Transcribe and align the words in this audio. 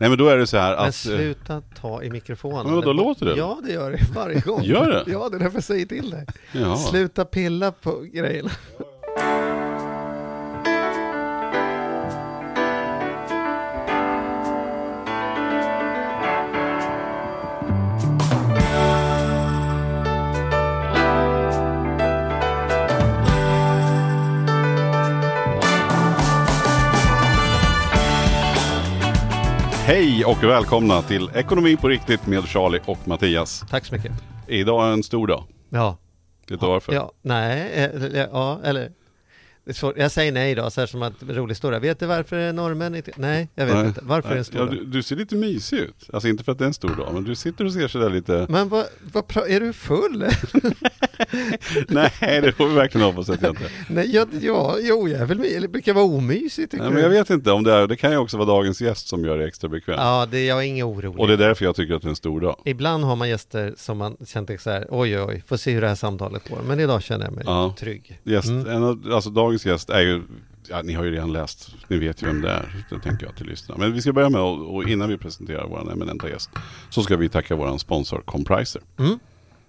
Nej 0.00 0.08
men 0.08 0.18
då 0.18 0.28
är 0.28 0.36
det 0.36 0.46
så 0.46 0.56
här 0.56 0.70
Men 0.70 0.78
att... 0.80 0.86
eh, 0.86 0.90
sluta 0.90 1.62
ta 1.80 2.02
i 2.02 2.10
mikrofonen. 2.10 2.66
Men 2.66 2.74
vadå, 2.74 2.92
låter 2.92 3.26
det? 3.26 3.36
Ja, 3.36 3.60
det 3.64 3.72
gör 3.72 3.90
det 3.90 3.98
varje 4.14 4.40
gång. 4.40 4.62
Gör 4.62 4.90
det? 4.90 5.04
Ja, 5.12 5.28
det 5.28 5.36
är 5.36 5.40
därför 5.40 5.56
jag 5.56 5.64
säger 5.64 5.86
till 5.86 6.10
dig. 6.10 6.26
Ja. 6.52 6.76
Sluta 6.76 7.24
pilla 7.24 7.72
på 7.72 8.00
grejerna. 8.12 8.50
Och 30.28 30.44
välkomna 30.44 31.02
till 31.02 31.30
Ekonomi 31.34 31.76
på 31.76 31.88
riktigt 31.88 32.26
med 32.26 32.44
Charlie 32.44 32.80
och 32.86 32.98
Mattias. 33.08 33.64
Tack 33.70 33.84
så 33.84 33.94
mycket. 33.94 34.12
Idag 34.46 34.88
är 34.88 34.92
en 34.92 35.02
stor 35.02 35.26
dag. 35.26 35.44
Ja. 35.70 35.96
Vet 36.48 36.60
du 36.60 36.66
varför? 36.66 36.92
Ja, 36.92 37.12
nej, 37.22 37.70
eh, 37.74 37.84
eller- 37.84 38.28
ja, 38.32 38.60
eller. 38.64 38.90
Jag 39.96 40.10
säger 40.10 40.32
nej 40.32 40.54
då, 40.54 40.70
så 40.70 40.80
här 40.80 40.86
som 40.86 41.02
att 41.02 41.12
rolig 41.28 41.50
historia. 41.54 41.78
Vet 41.80 42.00
du 42.00 42.06
varför 42.06 42.52
norrmän 42.52 42.94
inte... 42.94 43.10
Nej, 43.16 43.48
jag 43.54 43.66
vet 43.66 43.74
Nej. 43.74 43.86
inte. 43.86 44.00
Varför 44.04 44.28
är 44.28 44.34
det 44.34 44.38
en 44.38 44.44
stor 44.44 44.60
ja, 44.60 44.66
du, 44.66 44.84
du 44.84 45.02
ser 45.02 45.16
lite 45.16 45.36
mysig 45.36 45.78
ut. 45.78 46.10
Alltså 46.12 46.28
inte 46.28 46.44
för 46.44 46.52
att 46.52 46.58
det 46.58 46.64
är 46.64 46.66
en 46.66 46.74
stor 46.74 46.96
dag, 46.96 47.14
men 47.14 47.24
du 47.24 47.34
sitter 47.34 47.64
och 47.64 47.72
ser 47.72 47.88
sådär 47.88 48.10
lite... 48.10 48.46
Men 48.48 48.68
vad, 48.68 48.84
vad 49.12 49.24
är 49.50 49.60
du 49.60 49.72
full? 49.72 50.24
Nej, 51.88 52.10
det 52.20 52.52
får 52.52 52.68
vi 52.68 52.74
verkligen 52.74 53.06
hoppas 53.06 53.30
att 53.30 53.42
jag 53.42 53.50
inte 53.50 53.70
nej, 53.88 54.14
jag, 54.14 54.28
ja, 54.40 54.76
jo, 54.80 55.08
jag 55.08 55.20
är 55.20 55.26
väl. 55.26 55.44
Eller 55.44 55.68
brukar 55.68 55.92
vara 55.94 56.04
omysig 56.04 56.70
tycker 56.70 56.78
Nej, 56.84 56.88
du? 56.88 56.94
men 56.94 57.02
jag 57.02 57.10
vet 57.10 57.30
inte 57.30 57.50
om 57.52 57.64
det 57.64 57.72
är... 57.72 57.86
Det 57.86 57.96
kan 57.96 58.10
ju 58.10 58.16
också 58.16 58.36
vara 58.36 58.46
dagens 58.46 58.80
gäst 58.80 59.08
som 59.08 59.24
gör 59.24 59.38
det 59.38 59.46
extra 59.46 59.68
bekvämt. 59.68 59.98
Ja, 60.00 60.26
det, 60.30 60.44
jag 60.44 60.58
är 60.58 60.62
ingen 60.62 60.86
orolig. 60.86 61.20
Och 61.20 61.26
det 61.26 61.32
är 61.32 61.36
därför 61.36 61.64
jag 61.64 61.76
tycker 61.76 61.94
att 61.94 62.02
det 62.02 62.06
är 62.06 62.10
en 62.10 62.16
stor 62.16 62.40
dag. 62.40 62.56
Ibland 62.64 63.04
har 63.04 63.16
man 63.16 63.28
gäster 63.28 63.74
som 63.76 63.98
man 63.98 64.16
känner 64.26 64.56
så 64.56 64.70
här, 64.70 64.86
oj 64.90 65.20
oj, 65.22 65.42
får 65.46 65.56
se 65.56 65.70
hur 65.72 65.80
det 65.80 65.88
här 65.88 65.94
samtalet 65.94 66.48
går. 66.48 66.58
Men 66.66 66.80
idag 66.80 67.02
känner 67.02 67.24
jag 67.24 67.34
mig 67.34 67.44
Ja. 67.46 67.74
trygg. 67.78 68.20
Gäst, 68.24 68.48
Mm. 68.48 68.66
en 68.82 69.12
alltså 69.12 69.30
dagens 69.30 69.57
gäst 69.66 69.90
är 69.90 70.00
ju... 70.00 70.22
Ja, 70.70 70.82
ni 70.82 70.92
har 70.92 71.04
ju 71.04 71.10
redan 71.10 71.32
läst. 71.32 71.74
Ni 71.88 71.98
vet 71.98 72.22
ju 72.22 72.26
vem 72.26 72.40
det 72.40 72.50
är. 72.50 72.84
Det 72.90 72.98
tänker 72.98 73.26
jag 73.26 73.36
till 73.36 73.46
lyssnarna. 73.46 73.78
Men 73.84 73.92
vi 73.92 74.00
ska 74.02 74.12
börja 74.12 74.30
med, 74.30 74.40
och, 74.40 74.74
och 74.74 74.88
innan 74.88 75.08
vi 75.08 75.18
presenterar 75.18 75.66
vår 75.68 75.92
eminenta 75.92 76.28
gäst, 76.28 76.50
så 76.90 77.02
ska 77.02 77.16
vi 77.16 77.28
tacka 77.28 77.54
vår 77.56 77.78
sponsor 77.78 78.22
Compriser. 78.24 78.82
Mm. 78.98 79.18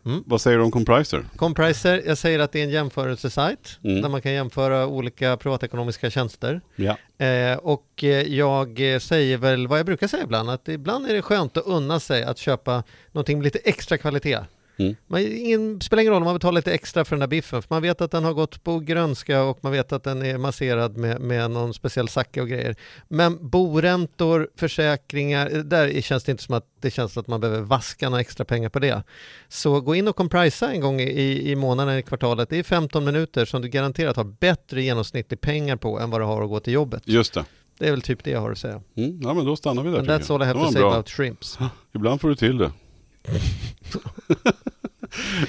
Mm. 0.06 0.23
Vad 0.26 0.42
säger 0.42 0.58
du 0.58 0.64
om 0.64 0.72
Compriser? 0.72 1.26
Compriser, 1.36 2.04
jag 2.06 2.18
säger 2.18 2.40
att 2.40 2.52
det 2.52 2.59
är 2.59 2.64
en 2.64 2.70
jämförelsesajt 2.70 3.80
Mm. 3.84 4.02
där 4.02 4.09
man 4.09 4.22
kan 4.22 4.31
jämföra 4.31 4.88
olika 4.88 5.38
privatekonomiska 5.38 6.09
tjänster. 6.09 6.62
Ja. 6.76 7.26
Eh, 7.26 7.58
och 7.58 8.03
eh, 8.03 8.09
jag 8.09 8.80
säger 9.02 9.38
väl 9.38 9.68
vad 9.68 9.80
jag 9.80 9.86
brukar 9.86 10.08
säga 10.08 10.24
ibland, 10.24 10.50
att 10.50 10.68
ibland 10.68 11.09
är 11.09 11.14
det 11.14 11.22
skönt 11.22 11.58
att 11.58 11.66
unna 11.66 12.00
sig 12.00 12.24
att 12.24 12.38
köpa 12.38 12.84
någonting 13.12 13.38
med 13.38 13.44
lite 13.44 13.59
extra 13.59 13.98
kvalitet. 13.98 14.40
Mm. 14.80 14.95
Man, 15.08 15.22
ingen, 15.22 15.81
spelar 15.81 16.02
ingen 16.02 16.13
roll 16.13 16.22
om 16.22 16.25
man 16.25 16.35
betalar 16.35 16.55
lite 16.55 16.73
extra 16.73 17.05
för 17.05 17.16
den 17.16 17.19
där 17.19 17.27
biffen, 17.27 17.61
för 17.61 17.75
man 17.75 17.81
vet 17.81 18.02
att 18.02 18.11
den 18.11 18.23
har 18.23 18.33
gått 18.33 18.63
på 18.63 18.80
grönska 18.80 19.44
och 19.44 19.59
man 19.61 19.72
vet 19.72 19.91
att 19.91 20.03
den 20.03 20.25
är 20.25 20.38
masserad 20.38 20.97
med, 20.97 21.22
med 21.22 21.52
någon 21.52 21.73
speciell 21.73 22.08
sacka 22.08 22.41
och 22.41 22.47
grejer. 22.49 22.75
Men 23.07 23.50
boräntor, 23.50 24.50
försäkringar, 24.55 25.50
eh, 25.55 25.59
där 25.59 26.02
känns 26.02 26.23
det 26.23 26.31
inte 26.31 26.44
som 26.44 26.55
att 26.55 26.66
det 26.81 26.91
känns 26.91 27.17
att 27.17 27.27
man 27.27 27.39
behöver 27.41 27.61
vaska 27.61 28.09
några 28.09 28.22
extra 28.22 28.45
pengar 28.45 28.69
på 28.69 28.80
det. 28.80 29.03
Så 29.47 29.81
gå 29.81 29.95
in 29.95 30.07
och 30.07 30.16
comprisa 30.16 30.72
en 30.72 30.81
gång 30.81 31.02
i, 31.02 31.52
i 31.52 31.55
månaden, 31.55 31.97
i 31.97 32.02
kvartalet. 32.02 32.50
Det 32.50 32.57
är 32.59 32.63
15 32.63 33.05
minuter 33.05 33.45
som 33.45 33.61
du 33.61 33.67
garanterat 33.67 34.16
har 34.16 34.23
bättre 34.23 34.81
genomsnittlig 34.81 35.41
pengar 35.41 35.75
på 35.75 36.00
än 36.00 36.09
vad 36.09 36.22
du 36.22 36.25
har 36.25 36.41
att 36.41 36.50
gå 36.50 36.59
till 36.59 36.73
jobbet. 36.73 37.03
Just 37.05 37.33
det. 37.33 37.45
Det 37.80 37.88
är 37.88 37.91
väl 37.91 38.02
typ 38.02 38.23
det 38.23 38.31
jag 38.31 38.41
har 38.41 38.52
att 38.52 38.57
säga. 38.57 38.81
Mm. 38.97 39.19
Ja 39.22 39.33
men 39.33 39.45
då 39.45 39.55
stannar 39.55 39.83
vi 39.83 39.91
där 39.91 39.97
And 39.97 40.09
that's 40.09 40.33
all 40.35 40.41
I 40.41 40.45
have 40.45 40.59
to 40.59 40.72
say 40.72 40.81
bra. 40.81 40.91
about 40.91 41.09
shrimps. 41.09 41.57
Ibland 41.95 42.22
får 42.22 42.30
du 42.30 42.35
till 42.35 42.57
det. 42.57 42.72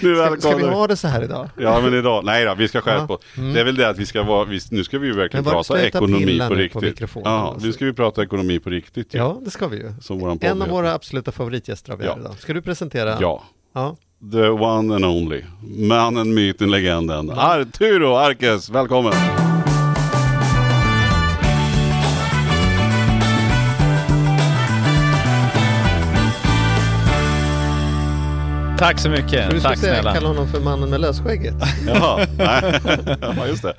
Nu 0.00 0.16
Ska, 0.16 0.36
ska 0.40 0.56
vi 0.56 0.66
ha 0.66 0.86
det 0.86 0.96
så 0.96 1.08
här 1.08 1.24
idag? 1.24 1.48
Ja 1.56 1.80
men 1.80 1.94
idag, 1.94 2.24
nej 2.24 2.44
då, 2.44 2.54
vi 2.54 2.68
ska 2.68 2.80
skärpa 2.80 3.14
oss. 3.14 3.20
Mm. 3.36 3.52
Det 3.54 3.60
är 3.60 3.64
väl 3.64 3.76
det 3.76 3.88
att 3.88 3.98
vi 3.98 4.06
ska 4.06 4.22
vara, 4.22 4.44
vi, 4.44 4.60
nu 4.70 4.84
ska 4.84 4.98
vi 4.98 5.06
ju 5.06 5.12
verkligen 5.14 5.44
prata 5.44 5.86
ekonomi 5.86 6.38
på 6.38 6.48
på 6.48 6.54
riktigt. 6.54 6.82
mikrofonen, 6.82 7.32
ja, 7.32 7.56
nu 7.60 7.72
ska 7.72 7.84
vi 7.84 7.92
prata 7.92 8.22
ekonomi 8.22 8.58
på 8.58 8.70
riktigt 8.70 9.14
ju. 9.14 9.18
Ja, 9.18 9.40
det 9.44 9.50
ska 9.50 9.68
vi 9.68 9.76
ju. 9.76 9.92
Som 10.00 10.18
våran 10.18 10.38
En 10.40 10.62
av 10.62 10.68
våra 10.68 10.94
absoluta 10.94 11.32
favoritgäster 11.32 11.90
har 11.90 11.98
vi 11.98 12.04
Ja. 12.04 12.16
idag. 12.20 12.34
Ska 12.38 12.52
du 12.52 12.62
presentera? 12.62 13.16
Ja, 13.20 13.42
ja. 13.74 13.96
the 14.32 14.48
one 14.48 14.94
and 14.94 15.04
only. 15.04 15.42
Mannen, 15.88 16.34
myten, 16.34 16.70
legenden. 16.70 17.30
Arturo 17.30 18.16
Arkes, 18.16 18.70
välkommen! 18.70 19.12
Tack 28.80 28.98
så 28.98 29.10
mycket. 29.10 29.50
Du 29.50 29.60
ska 29.60 29.68
Tack 29.68 29.78
säga, 29.78 29.94
snälla. 29.94 30.14
kalla 30.14 30.28
honom 30.28 30.48
för 30.48 30.60
mannen 30.60 30.90
med 30.90 31.00
lösskägget? 31.00 31.54
Jaha, 31.86 32.26
nej. 32.38 32.80
ja 33.36 33.46
just 33.46 33.62
det. 33.62 33.74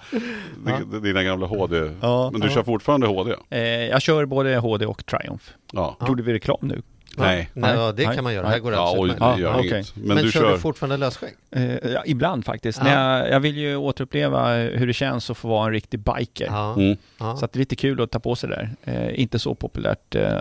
Ja. 0.65 0.99
Dina 0.99 1.23
gamla 1.23 1.47
HD. 1.47 1.77
Ja. 2.01 2.29
Men 2.31 2.41
du 2.41 2.47
Ja. 2.47 2.53
kör 2.53 2.63
fortfarande 2.63 3.07
HD? 3.07 3.31
Eh, 3.49 3.59
jag 3.63 4.01
kör 4.01 4.25
både 4.25 4.57
HD 4.57 4.85
och 4.85 5.05
Triumph. 5.05 5.43
Ja. 5.73 5.97
Gjorde 6.07 6.23
vi 6.23 6.33
reklam 6.33 6.57
nu? 6.61 6.81
Nej. 7.17 7.49
Nej, 7.53 7.75
ja, 7.75 7.91
det 7.91 8.03
kan 8.03 8.23
man 8.23 8.33
göra. 8.33 8.43
Nej. 8.43 8.51
Här 8.51 8.59
går 8.59 8.71
det 8.71 8.77
Ja, 8.77 8.87
alldeles 8.89 9.03
oj, 9.09 9.11
utmärkt. 9.15 9.37
det 9.37 9.41
gör 9.41 9.51
Ja, 9.51 9.63
inget. 9.63 9.95
Men, 9.95 10.15
Men 10.15 10.23
du 10.25 10.31
kör, 10.31 10.51
du 10.51 10.57
fortfarande 10.59 10.97
lösskägg? 10.97 11.33
Eh, 11.55 11.75
ja, 11.93 12.03
ibland 12.05 12.45
faktiskt. 12.45 12.77
Ja. 12.77 12.83
När 12.83 13.17
jag, 13.19 13.29
jag 13.31 13.39
vill 13.39 13.57
ju 13.57 13.75
återuppleva 13.75 14.53
hur 14.55 14.87
det 14.87 14.93
känns 14.93 15.29
att 15.29 15.37
få 15.37 15.47
vara 15.47 15.65
en 15.65 15.71
riktig 15.71 15.99
biker. 15.99 16.45
Ja. 16.49 16.73
Mm. 16.73 16.97
Så 17.17 17.45
att 17.45 17.53
det 17.53 17.57
är 17.57 17.59
lite 17.59 17.75
kul 17.75 18.01
att 18.01 18.11
ta 18.11 18.19
på 18.19 18.35
sig 18.35 18.49
det 18.49 18.55
där. 18.55 18.69
Eh, 19.09 19.21
inte 19.21 19.39
så 19.39 19.55
populärt. 19.55 20.15
Eh, 20.15 20.31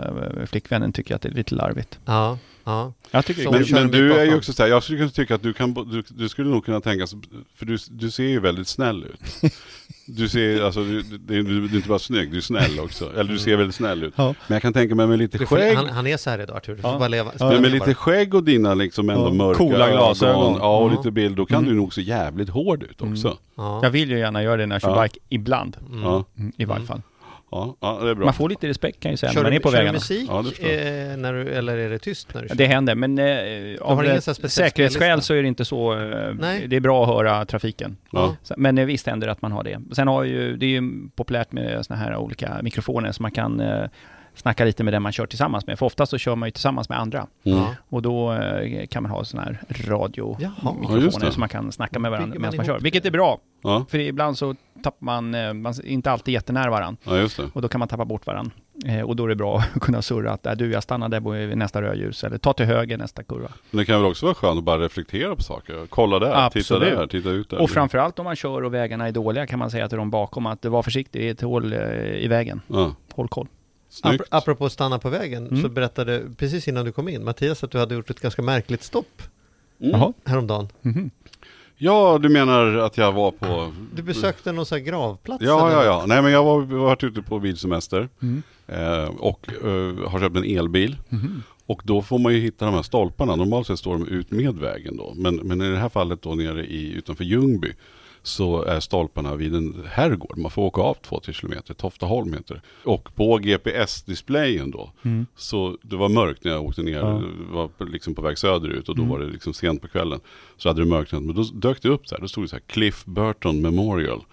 flickvännen 0.45 0.93
tycker 0.93 1.15
att 1.15 1.21
det 1.21 1.29
är 1.29 1.33
lite 1.33 1.55
larvigt. 1.55 1.99
ja. 2.05 2.37
Ja. 2.63 2.93
Jag 3.11 3.25
tycker 3.25 3.51
Men, 3.51 3.65
men 3.71 3.91
du 3.91 4.13
är 4.13 4.25
ju 4.25 4.35
också 4.35 4.53
så 4.53 4.63
här, 4.63 4.69
jag 4.69 4.83
skulle 4.83 4.97
kunna 4.99 5.09
tycka 5.11 5.35
att 5.35 5.43
du 5.43 5.53
kan, 5.53 5.73
du, 5.73 6.03
du 6.09 6.29
skulle 6.29 6.49
nog 6.49 6.65
kunna 6.65 6.81
tänka, 6.81 7.07
så- 7.07 7.21
för 7.55 7.65
du, 7.65 7.77
du 7.89 8.11
ser 8.11 8.23
ju 8.27 8.39
väldigt 8.39 8.67
snäll 8.67 9.03
ut. 9.03 9.51
Du 10.05 10.29
ser, 10.29 10.61
alltså, 10.63 10.83
du, 10.83 11.01
du, 11.01 11.17
du, 11.17 11.43
du 11.43 11.73
är 11.73 11.75
inte 11.75 11.87
bara 11.89 11.99
snygg, 11.99 12.31
du 12.31 12.37
är 12.37 12.41
snäll 12.41 12.79
också. 12.79 13.11
Eller 13.17 13.33
du 13.33 13.39
ser 13.39 13.57
väldigt 13.57 13.75
snäll 13.75 14.03
ut. 14.03 14.13
Ja. 14.17 14.25
Men 14.47 14.55
jag 14.55 14.61
kan 14.61 14.73
tänka 14.73 14.95
mig 14.95 15.07
med 15.07 15.19
lite 15.19 15.37
får, 15.37 15.45
skägg, 15.45 15.75
han, 15.75 15.89
han 15.89 16.07
är 16.07 16.17
så 16.17 16.29
här 16.29 16.39
idag 16.41 16.57
Artur, 16.57 16.75
du 16.75 16.81
får 16.81 16.91
Ja. 16.91 16.99
bara 16.99 17.07
leva. 17.07 17.31
Ja, 17.39 17.45
men 17.49 17.61
med 17.61 17.71
bara. 17.71 17.79
lite 17.79 17.93
skägg 17.93 18.33
och 18.33 18.43
dina 18.43 18.73
liksom 18.73 19.09
ändå 19.09 19.27
Ja. 19.27 19.33
mörka 19.33 19.57
Coola 19.57 19.91
glasögon. 19.91 20.35
ögon, 20.45 20.57
Ja, 20.59 20.77
och 20.77 20.91
lite 20.91 21.11
bild, 21.11 21.35
då 21.35 21.45
kan 21.45 21.57
Mm. 21.57 21.69
du 21.69 21.75
nog 21.75 21.93
se 21.93 22.01
jävligt 22.01 22.49
hård 22.49 22.83
ut 22.83 23.01
också. 23.01 23.37
Ja. 23.57 23.79
Jag 23.83 23.89
vill 23.89 24.11
ju 24.11 24.17
gärna 24.19 24.43
göra 24.43 24.57
det 24.57 24.65
när 24.65 24.75
jag 24.75 24.81
kör 24.81 24.95
Ja. 24.95 25.03
bike, 25.03 25.19
ibland. 25.29 25.77
Mm. 25.89 26.03
Ja, 26.03 26.25
Mm, 26.37 26.51
I 26.57 26.65
varje 26.65 26.77
Mm. 26.77 26.87
fall. 26.87 27.01
Ja, 27.51 27.75
ja, 27.79 27.99
det 28.03 28.09
är 28.09 28.15
bra. 28.15 28.25
Man 28.25 28.33
får 28.33 28.49
lite 28.49 28.67
respekt 28.67 28.99
kan 28.99 29.11
jag 29.11 29.19
säga 29.19 29.31
Kör, 29.31 29.39
när 29.39 29.43
man 29.43 29.51
du, 29.51 29.55
är 29.57 29.59
på 29.61 29.69
kör 29.69 29.77
du 29.77 29.77
vägarna. 29.77 29.95
musik 29.95 30.25
Ja, 30.29 30.41
det 30.41 30.49
förstår 30.49 30.69
jag. 30.69 31.11
eh, 31.11 31.17
när 31.17 31.33
du, 31.33 31.49
eller 31.49 31.77
är 31.77 31.89
det 31.89 31.99
tyst 31.99 32.33
när 32.33 32.41
du 32.41 32.47
kör? 32.47 32.55
Det 32.55 32.65
händer, 32.65 32.95
men 32.95 33.19
eh, 33.19 33.81
av 33.81 34.19
speciell 34.19 34.49
säkerhetsskäl 34.49 35.21
så 35.21 35.33
är 35.33 35.41
det 35.41 35.47
inte 35.47 35.65
så. 35.65 35.93
Eh, 35.99 36.33
Nej. 36.39 36.67
det 36.67 36.75
är 36.75 36.79
bra 36.79 37.03
att 37.03 37.09
höra 37.09 37.45
trafiken. 37.45 37.97
Ja. 38.11 38.35
Så- 38.43 38.53
Men 38.57 38.77
eh, 38.77 38.85
visst 38.85 39.07
händer 39.07 39.27
det 39.27 39.33
att 39.33 39.41
man 39.41 39.51
har 39.51 39.63
det. 39.63 39.81
Sen 39.91 40.07
har 40.07 40.23
ju, 40.23 40.55
det 40.57 40.65
är 40.65 40.69
ju 40.81 41.09
populärt 41.15 41.51
med 41.51 41.85
såna 41.85 41.99
här 41.99 42.15
olika 42.15 42.59
mikrofoner 42.63 43.11
så 43.11 43.21
man 43.21 43.31
kan 43.31 43.59
eh, 43.59 43.85
snacka 44.35 44.65
lite 44.65 44.83
med 44.83 44.93
den 44.93 45.01
man 45.01 45.11
kör 45.11 45.25
tillsammans 45.25 45.67
med. 45.67 45.79
För 45.79 45.85
ofta 45.85 46.05
så 46.05 46.17
kör 46.17 46.35
man 46.35 46.47
ju 46.47 46.51
tillsammans 46.51 46.89
med 46.89 46.99
andra. 46.99 47.27
Mm. 47.43 47.57
Ja. 47.57 47.75
Och 47.89 48.01
då 48.01 48.33
eh, 48.33 48.87
kan 48.87 49.03
man 49.03 49.11
ha 49.11 49.23
såna 49.23 49.43
här 49.43 49.61
Ja, 49.67 49.75
radiomikrofoner 49.93 51.25
det. 51.25 51.31
så 51.31 51.39
man 51.39 51.49
kan 51.49 51.71
snacka 51.71 51.99
med 51.99 52.11
varandra 52.11 52.39
medan 52.39 52.55
man 52.57 52.65
kör. 52.65 52.79
Vilket 52.79 53.03
det? 53.03 53.09
är 53.09 53.11
bra, 53.11 53.39
Ja, 53.63 53.85
för 53.89 53.99
ibland 53.99 54.37
så 54.37 54.55
tappar 54.83 55.05
man, 55.05 55.35
eh, 55.35 55.53
man 55.53 55.73
är 55.73 55.85
inte 55.85 56.11
alltid 56.11 56.33
jättenära 56.33 56.69
varandra. 56.69 56.97
ja, 57.03 57.17
just 57.17 57.37
det. 57.37 57.49
Och 57.53 57.61
då 57.61 57.67
kan 57.67 57.79
man 57.79 57.87
tappa 57.87 58.05
bort 58.05 58.25
varandra. 58.27 58.51
Eh, 58.85 59.01
och 59.01 59.15
då 59.15 59.23
är 59.25 59.27
det 59.29 59.35
bra 59.35 59.57
att 59.75 59.81
kunna 59.81 60.01
surra 60.01 60.31
att 60.31 60.45
äh, 60.45 60.53
du, 60.53 60.71
jag 60.71 60.83
stannar 60.83 61.09
där 61.09 61.47
vid 61.47 61.57
nästa 61.57 61.81
rödljus. 61.81 62.23
Eller 62.23 62.37
ta 62.37 62.53
till 62.53 62.65
höger 62.65 62.97
nästa 62.97 63.23
kurva. 63.23 63.49
Men 63.71 63.77
det 63.77 63.85
kan 63.85 64.01
väl 64.01 64.11
också 64.11 64.25
vara 64.25 64.35
skönt 64.35 64.57
att 64.57 64.63
bara 64.63 64.79
reflektera 64.85 65.35
på 65.35 65.43
saker. 65.43 65.85
Kolla 65.89 66.19
där, 66.19 66.45
Absolut. 66.45 66.67
titta 66.67 66.79
där, 66.79 67.07
titta 67.07 67.29
ut 67.29 67.49
där. 67.49 67.61
Och 67.61 67.69
framförallt 67.69 68.19
om 68.19 68.23
man 68.25 68.35
kör 68.35 68.61
och 68.63 68.73
vägarna 68.73 69.07
är 69.07 69.11
dåliga 69.11 69.47
kan 69.47 69.59
man 69.59 69.71
säga 69.71 69.89
till 69.89 69.97
de 69.97 70.09
bakom 70.09 70.45
att 70.45 70.65
var 70.65 70.83
försiktig, 70.83 71.21
det 71.21 71.27
är 71.27 71.31
ett 71.31 71.41
hål 71.41 71.73
eh, 71.73 71.79
i 72.15 72.27
vägen. 72.27 72.61
Ja, 72.67 72.95
Håll 73.13 73.27
koll. 73.27 73.47
snyggt. 73.89 74.21
Ap- 74.21 74.27
apropå 74.29 74.69
stanna 74.69 74.99
på 74.99 75.09
vägen, 75.09 75.47
Mm. 75.47 75.61
så 75.61 75.69
berättade 75.69 76.21
precis 76.37 76.67
innan 76.67 76.85
du 76.85 76.91
kom 76.91 77.09
in, 77.09 77.23
Mattias, 77.23 77.63
att 77.63 77.71
du 77.71 77.77
hade 77.77 77.95
gjort 77.95 78.09
ett 78.09 78.19
ganska 78.19 78.41
märkligt 78.41 78.83
stopp 78.83 79.21
Mm. 79.83 80.13
Häromdagen. 80.25 80.69
Mhm. 80.81 81.11
Ja, 81.83 82.17
du 82.21 82.29
menar 82.29 82.75
att 82.75 82.97
jag 82.97 83.11
var 83.11 83.31
på... 83.31 83.71
Du 83.93 84.01
besökte 84.03 84.51
någon 84.51 84.65
sån 84.65 84.77
här 84.77 84.85
gravplats? 84.85 85.43
Ja, 85.43 85.67
eller 85.67 85.77
ja, 85.77 85.85
ja. 85.85 86.03
Nej, 86.07 86.21
men 86.21 86.31
jag 86.31 86.43
har 86.43 86.61
varit 86.61 87.03
ute 87.03 87.21
på 87.21 87.39
bilsemester 87.39 88.09
Mm. 88.21 88.43
eh, 88.67 89.03
och 89.19 89.47
eh, 89.63 90.09
har 90.09 90.19
köpt 90.19 90.35
en 90.37 90.43
elbil. 90.57 90.97
Mhm. 91.09 91.43
Och 91.65 91.81
då 91.85 92.01
får 92.01 92.19
man 92.19 92.33
ju 92.33 92.39
hitta 92.39 92.65
de 92.65 92.73
här 92.73 92.81
stolparna. 92.81 93.35
Normalt 93.35 93.67
sett 93.67 93.79
står 93.79 93.93
de 93.93 94.07
ut 94.07 94.31
med 94.31 94.55
vägen 94.55 94.97
då. 94.97 95.13
Men, 95.15 95.35
men 95.35 95.61
i 95.61 95.69
det 95.71 95.77
här 95.77 95.89
fallet 95.89 96.21
då 96.21 96.35
nere 96.35 96.65
i, 96.65 96.93
utanför 96.93 97.23
Ljungby 97.23 97.73
så 98.23 98.63
är 98.63 98.79
stolparna 98.79 99.35
vid 99.35 99.55
en 99.55 99.83
herrgård. 99.91 100.37
Man 100.37 100.51
får 100.51 100.61
åka 100.61 100.81
av 100.81 100.97
2-3 101.01 101.31
kilometer, 101.33 101.73
Toftaholm 101.73 102.33
heter 102.33 102.55
det. 102.55 102.61
Och 102.89 103.15
på 103.15 103.37
GPS-displayen 103.37 104.71
då, 104.71 104.91
Mm. 105.05 105.25
så 105.35 105.77
det 105.81 105.95
var 105.95 106.09
mörkt 106.09 106.43
när 106.43 106.51
jag 106.51 106.65
åkte 106.65 106.83
ner, 106.83 106.97
Ja. 106.97 107.21
var 107.51 107.67
på- 107.67 107.83
liksom 107.83 108.15
på 108.15 108.21
väg 108.21 108.37
söderut 108.37 108.89
och 108.89 108.95
då 108.95 109.01
Mm. 109.01 109.11
var 109.11 109.19
det 109.19 109.31
liksom 109.31 109.53
sent 109.53 109.81
på 109.81 109.87
kvällen. 109.87 110.19
Så 110.57 110.69
hade 110.69 110.81
det 110.81 110.87
mörknat, 110.89 111.23
men 111.23 111.35
då 111.35 111.43
dök 111.43 111.81
det 111.81 111.89
upp 111.89 112.07
så 112.07 112.15
här, 112.15 112.21
då 112.21 112.27
stod 112.27 112.43
det 112.43 112.47
så 112.47 112.55
här 112.55 112.63
Cliff 112.67 113.05
Burton 113.05 113.61
Memorial. 113.61 114.23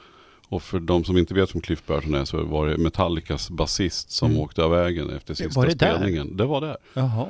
Och 0.49 0.63
för 0.63 0.81
de 0.81 1.05
som 1.05 1.19
inte 1.19 1.35
vet 1.35 1.55
vem 1.55 1.61
Cliff 1.63 1.87
Burton 1.87 2.15
är 2.15 2.25
så 2.25 2.43
var 2.45 2.67
det 2.67 2.77
Metallicas 2.79 3.51
basist 3.51 4.11
som 4.11 4.31
Mm. 4.31 4.43
åkte 4.43 4.65
av 4.65 4.71
vägen 4.71 5.11
efter 5.11 5.35
sista 5.35 5.61
Var 5.61 5.67
det 5.67 5.75
där? 5.75 5.95
spelningen. 5.95 6.37
Det 6.37 6.45
var 6.45 6.61
där. 6.61 6.77
Jaha. 6.95 7.27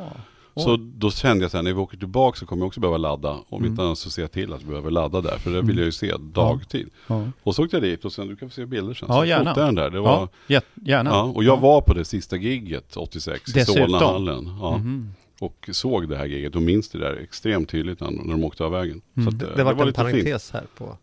Så 0.58 0.76
då 0.76 1.10
kände 1.10 1.44
jag 1.44 1.50
så 1.50 1.56
här, 1.56 1.64
när 1.64 1.72
vi 1.72 1.80
åker 1.80 1.96
tillbaka 1.96 2.38
så 2.38 2.46
kommer 2.46 2.62
jag 2.62 2.66
också 2.66 2.80
behöva 2.80 2.96
ladda. 2.98 3.30
Om 3.48 3.58
Mm. 3.58 3.70
inte 3.70 3.82
annat 3.82 3.98
så 3.98 4.10
ser 4.10 4.22
jag 4.22 4.32
till 4.32 4.52
att 4.52 4.62
vi 4.62 4.66
behöver 4.66 4.90
ladda 4.90 5.20
där. 5.20 5.38
För 5.38 5.50
det 5.50 5.56
Mm. 5.56 5.66
vill 5.66 5.76
jag 5.78 5.84
ju 5.86 5.92
se 5.92 6.14
dagtid. 6.32 6.90
Ja, 7.06 7.24
Och 7.42 7.54
så 7.54 7.64
åkte 7.64 7.76
jag 7.76 7.82
dit 7.82 8.04
och 8.04 8.12
sen, 8.12 8.28
du 8.28 8.36
kan 8.36 8.48
få 8.50 8.54
se 8.54 8.66
bilder 8.66 8.94
sen. 8.94 9.08
Ja, 9.10 9.18
så 9.20 9.24
gärna. 9.24 9.54
den 9.54 9.74
där. 9.74 9.90
Det 9.90 10.00
var, 10.00 10.10
ja 10.10 10.28
ja, 10.46 10.60
gärna. 10.74 11.22
och 11.22 11.44
jag 11.44 11.60
var 11.60 11.80
på 11.80 11.94
det 11.94 12.04
sista 12.04 12.36
gigget 12.36 12.96
86 12.96 13.48
i 13.48 13.52
Dessutom. 13.52 13.82
Solnahallen. 13.82 14.56
Ja. 14.60 14.76
Mhm. 14.78 15.12
Och 15.40 15.68
såg 15.72 16.08
det 16.08 16.16
här 16.16 16.26
giget 16.26 16.56
och 16.56 16.62
minns 16.62 16.88
det 16.88 16.98
där 16.98 17.14
extremt 17.22 17.68
tydligt 17.68 18.00
när, 18.00 18.10
när 18.10 18.32
de 18.32 18.44
åkte 18.44 18.64
av 18.64 18.72
vägen. 18.72 19.00
Mm. 19.16 19.24
Så 19.30 19.34
att, 19.34 19.40
Det, 19.40 19.46
eh, 19.50 19.56
det 19.56 19.64
var 19.64 19.72
en 19.72 19.86
lite 19.86 20.00
fint. 20.04 20.12
parentes 20.12 20.50
här 20.50 20.64
på... 20.78 20.96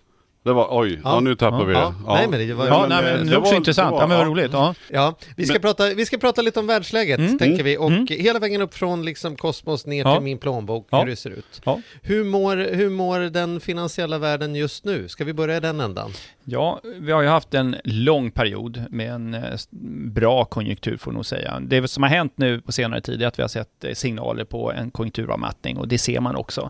Det 0.46 0.54
var, 0.54 0.68
oj, 0.72 0.94
ja, 0.94 1.00
Ja. 1.04 1.20
nu 1.20 1.36
tappar 1.36 1.60
Ja. 1.60 1.66
vi 1.66 1.74
det. 1.74 1.80
Ja. 1.80 1.94
Nej, 2.08 2.28
men 2.30 2.40
det 2.48 2.54
var- 2.54 2.68
Ja, 2.68 2.86
nej, 2.90 3.04
men 3.04 3.14
det 3.18 3.24
det 3.24 3.32
var 3.32 3.38
också 3.38 3.52
var- 3.52 3.58
intressant. 3.58 3.90
det 3.90 3.94
var- 3.94 4.02
Ja, 4.02 4.08
men 4.08 4.18
vad 4.18 4.28
roligt. 4.28 4.54
Ja. 4.54 4.76
Ja, 4.92 5.16
vi 5.36 5.46
ska, 5.46 5.54
Men- 5.54 5.62
prata, 5.62 5.90
vi 5.94 6.06
ska 6.06 6.18
prata 6.18 6.42
lite 6.42 6.60
om 6.60 6.68
världsläget, 6.68 7.20
Mm. 7.20 7.38
tänker 7.38 7.64
vi. 7.64 7.78
Och 7.78 7.92
Mm. 7.92 8.08
hela 8.10 8.40
vägen 8.40 8.62
upp 8.62 8.74
från 8.74 9.06
liksom 9.06 9.36
kosmos 9.36 9.86
ner 9.86 10.04
Ja. 10.06 10.16
till 10.16 10.24
min 10.24 10.38
plånbok, 10.38 10.88
Ja. 10.92 11.00
hur 11.00 11.06
det 11.06 11.16
ser 11.16 11.30
ut. 11.30 11.62
Ja. 11.64 11.80
Hur, 12.02 12.24
mår, 12.24 12.56
hur 12.76 12.90
mår 12.90 13.20
den 13.20 13.60
finansiella 13.60 14.18
världen 14.18 14.56
just 14.56 14.86
nu? 14.86 15.08
Ska 15.08 15.24
vi 15.24 15.34
börja 15.34 15.58
i 15.58 15.60
den 15.60 15.80
ändan? 15.80 16.12
Ja, 16.44 16.80
vi 17.00 17.12
har 17.12 17.22
ju 17.22 17.28
haft 17.28 17.54
en 17.54 17.76
lång 17.84 18.32
period 18.32 18.84
med 18.90 19.12
en 19.12 19.34
eh, 19.34 19.42
bra 20.14 20.46
konjunktur 20.46 20.98
får 20.98 21.12
nog 21.12 21.26
säga. 21.26 21.60
Det 21.62 21.88
som 21.88 22.04
har 22.04 22.10
hänt 22.10 22.34
nu 22.36 22.62
på 22.62 22.72
senare 22.72 23.02
tid 23.02 23.22
är 23.22 23.28
att 23.28 23.40
vi 23.40 23.44
har 23.44 23.48
sett 23.50 23.84
eh, 23.84 23.94
signaler 23.94 24.44
på 24.44 24.72
en 24.72 24.92
konjunkturavmattning 24.92 25.78
och 25.78 25.88
det 25.88 25.98
ser 25.98 26.20
man 26.20 26.36
också. 26.36 26.70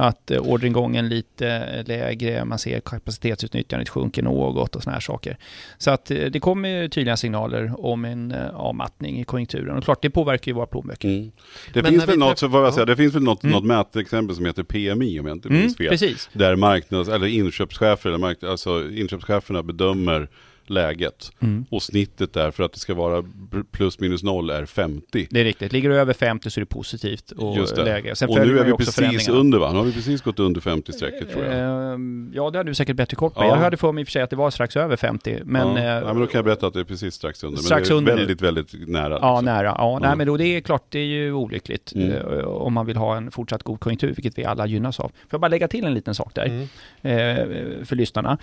Att 0.00 0.30
eh, 0.30 0.38
orderingången 0.40 1.08
lite 1.08 1.82
lägre, 1.86 2.44
man 2.44 2.58
ser 2.58 2.80
kapacitetsutnyttjandet 2.80 3.88
sjunker 3.88 4.22
något 4.22 4.76
och 4.76 4.82
såna 4.82 4.94
här 4.94 5.00
saker. 5.00 5.36
Så 5.78 5.90
att 5.90 6.10
eh, 6.10 6.16
det 6.24 6.40
kommer 6.40 6.88
tydliga 6.88 7.16
signaler 7.16 7.72
om 7.86 8.04
en 8.04 8.32
eh, 8.32 8.50
avmattning 8.54 9.20
i 9.20 9.24
konjunkturen 9.24 9.76
och 9.76 9.84
klart 9.84 10.02
det 10.02 10.10
påverkar 10.10 10.50
ju 10.52 10.54
våra 10.56 10.66
plånböcker. 10.66 11.08
Mm. 11.08 11.30
Det 11.74 11.84
finns 11.84 12.08
väl 12.08 12.18
något, 12.18 12.28
träff- 12.32 12.36
så 12.40 12.48
får 12.50 12.60
jag 12.60 12.68
Ja. 12.68 12.72
säga, 12.72 12.84
det 12.86 12.96
finns 12.96 13.14
väl 13.14 13.22
något, 13.22 13.42
Mm. 13.42 13.52
något 13.52 13.64
mätexempel 13.64 14.36
som 14.36 14.44
heter 14.46 14.62
PMI 14.62 15.20
om 15.20 15.26
jag 15.26 15.36
inte 15.36 15.48
Mm, 15.48 15.60
minns 15.60 15.76
fel. 15.76 15.88
precis. 15.88 16.30
Där 16.32 16.56
marknads, 16.56 17.08
eller 17.08 17.26
inköpschefer, 17.26 18.08
eller 18.08 18.18
mark, 18.18 18.42
alltså 18.42 18.90
inköpscheferna 18.90 19.62
bedömer 19.62 20.28
läget. 20.70 21.30
Mm. 21.40 21.64
Och 21.70 21.82
snittet 21.82 22.32
där 22.32 22.50
för 22.50 22.62
att 22.62 22.72
det 22.72 22.78
ska 22.78 22.94
vara 22.94 23.24
plus 23.72 24.00
minus 24.00 24.22
noll 24.22 24.50
är 24.50 24.66
50. 24.66 25.26
Det 25.30 25.40
är 25.40 25.44
riktigt. 25.44 25.72
Ligger 25.72 25.88
du 25.88 25.96
över 25.96 26.12
50 26.12 26.50
så 26.50 26.60
är 26.60 26.62
det 26.62 26.66
positivt 26.66 27.30
och 27.30 27.56
Just 27.56 27.76
det. 27.76 27.84
läge. 27.84 28.16
Sen 28.16 28.28
och 28.28 28.46
nu 28.46 28.58
är 28.58 28.64
vi 28.64 28.72
också 28.72 29.02
precis 29.02 29.28
under 29.28 29.58
va? 29.58 29.70
Nu 29.72 29.78
har 29.78 29.84
vi 29.84 29.92
precis 29.92 30.22
gått 30.22 30.38
under 30.38 30.60
50-strecket 30.60 31.32
tror 31.32 31.44
jag. 31.44 31.92
Ehm, 31.94 32.32
Ja, 32.34 32.50
det 32.50 32.58
hade 32.58 32.70
du 32.70 32.74
säkert 32.74 32.96
bättre 32.96 33.16
koll 33.16 33.30
på. 33.30 33.40
Ja. 33.40 33.46
Jag 33.46 33.56
hade 33.56 33.76
för 33.76 33.92
mig 33.92 34.00
i 34.00 34.04
och 34.04 34.08
för 34.08 34.12
sig 34.12 34.22
att 34.22 34.30
det 34.30 34.36
var 34.36 34.50
strax 34.50 34.76
över 34.76 34.96
50, 34.96 35.38
men... 35.44 35.68
ja. 35.68 35.78
eh, 35.78 35.84
ja, 35.84 36.00
men 36.12 36.20
då 36.20 36.26
kan 36.26 36.38
jag 36.38 36.44
berätta 36.44 36.66
att 36.66 36.74
det 36.74 36.80
är 36.80 36.84
precis 36.84 37.14
strax 37.14 37.44
under. 37.44 37.58
strax 37.62 37.90
men 37.90 38.04
det 38.04 38.10
är 38.10 38.12
under 38.12 38.12
nu. 38.14 38.18
väldigt, 38.18 38.42
väldigt 38.42 38.88
nära. 38.88 39.18
Ja, 39.22 39.32
liksom. 39.40 39.44
nära. 39.44 39.74
Ja, 39.78 39.98
nej, 40.00 40.06
Mm. 40.06 40.18
men 40.18 40.26
då 40.26 40.36
det 40.36 40.44
är 40.44 40.60
klart, 40.60 40.84
det 40.88 40.98
är 40.98 41.04
ju 41.04 41.32
olyckligt 41.32 41.92
Mm. 41.94 42.12
eh, 42.12 42.44
om 42.44 42.72
man 42.72 42.86
vill 42.86 42.96
ha 42.96 43.16
en 43.16 43.30
fortsatt 43.30 43.62
god 43.62 43.80
konjunktur, 43.80 44.08
vilket 44.16 44.38
vi 44.38 44.44
alla 44.44 44.66
gynnas 44.66 45.00
av. 45.00 45.08
Får 45.08 45.14
jag 45.30 45.40
bara 45.40 45.48
lägga 45.48 45.68
till 45.68 45.84
en 45.84 45.94
liten 45.94 46.14
sak 46.14 46.34
där 46.34 46.44
Mm. 46.44 46.62
eh, 47.02 47.84
för 47.84 47.96
lyssnarna. 47.96 48.38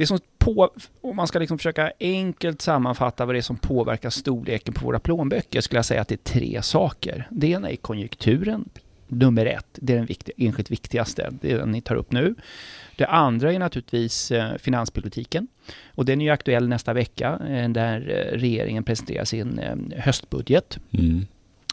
Det 0.00 0.06
som 0.06 0.18
på, 0.38 0.70
om 1.00 1.16
man 1.16 1.26
ska 1.26 1.38
liksom 1.38 1.58
försöka 1.58 1.92
enkelt 2.00 2.62
sammanfatta 2.62 3.26
vad 3.26 3.34
det 3.34 3.38
är 3.38 3.42
som 3.42 3.56
påverkar 3.56 4.10
storleken 4.10 4.74
på 4.74 4.86
våra 4.86 4.98
plånböcker, 4.98 5.60
skulle 5.60 5.78
jag 5.78 5.84
säga 5.84 6.00
att 6.00 6.08
det 6.08 6.14
är 6.14 6.40
tre 6.40 6.62
saker. 6.62 7.28
Det 7.30 7.46
ena 7.46 7.70
är 7.70 7.76
konjunkturen, 7.76 8.68
nummer 9.08 9.46
ett, 9.46 9.66
det 9.72 9.92
är 9.92 9.96
den 9.96 10.06
viktiga, 10.06 10.34
enskilt 10.38 10.70
viktigaste, 10.70 11.30
det 11.40 11.52
är 11.52 11.58
den 11.58 11.72
ni 11.72 11.80
tar 11.80 11.94
upp 11.94 12.12
nu. 12.12 12.34
Det 12.96 13.06
andra 13.06 13.52
är 13.52 13.58
naturligtvis 13.58 14.30
eh, 14.30 14.56
finanspolitiken. 14.58 15.48
Och 15.94 16.04
den 16.04 16.20
är 16.20 16.24
ju 16.24 16.30
aktuell 16.30 16.68
nästa 16.68 16.92
vecka, 16.92 17.40
eh, 17.48 17.68
där 17.68 18.00
eh, 18.00 18.38
regeringen 18.38 18.84
presenterar 18.84 19.24
sin 19.24 19.60
höstbudget. 19.96 20.78
Mm. 20.90 21.26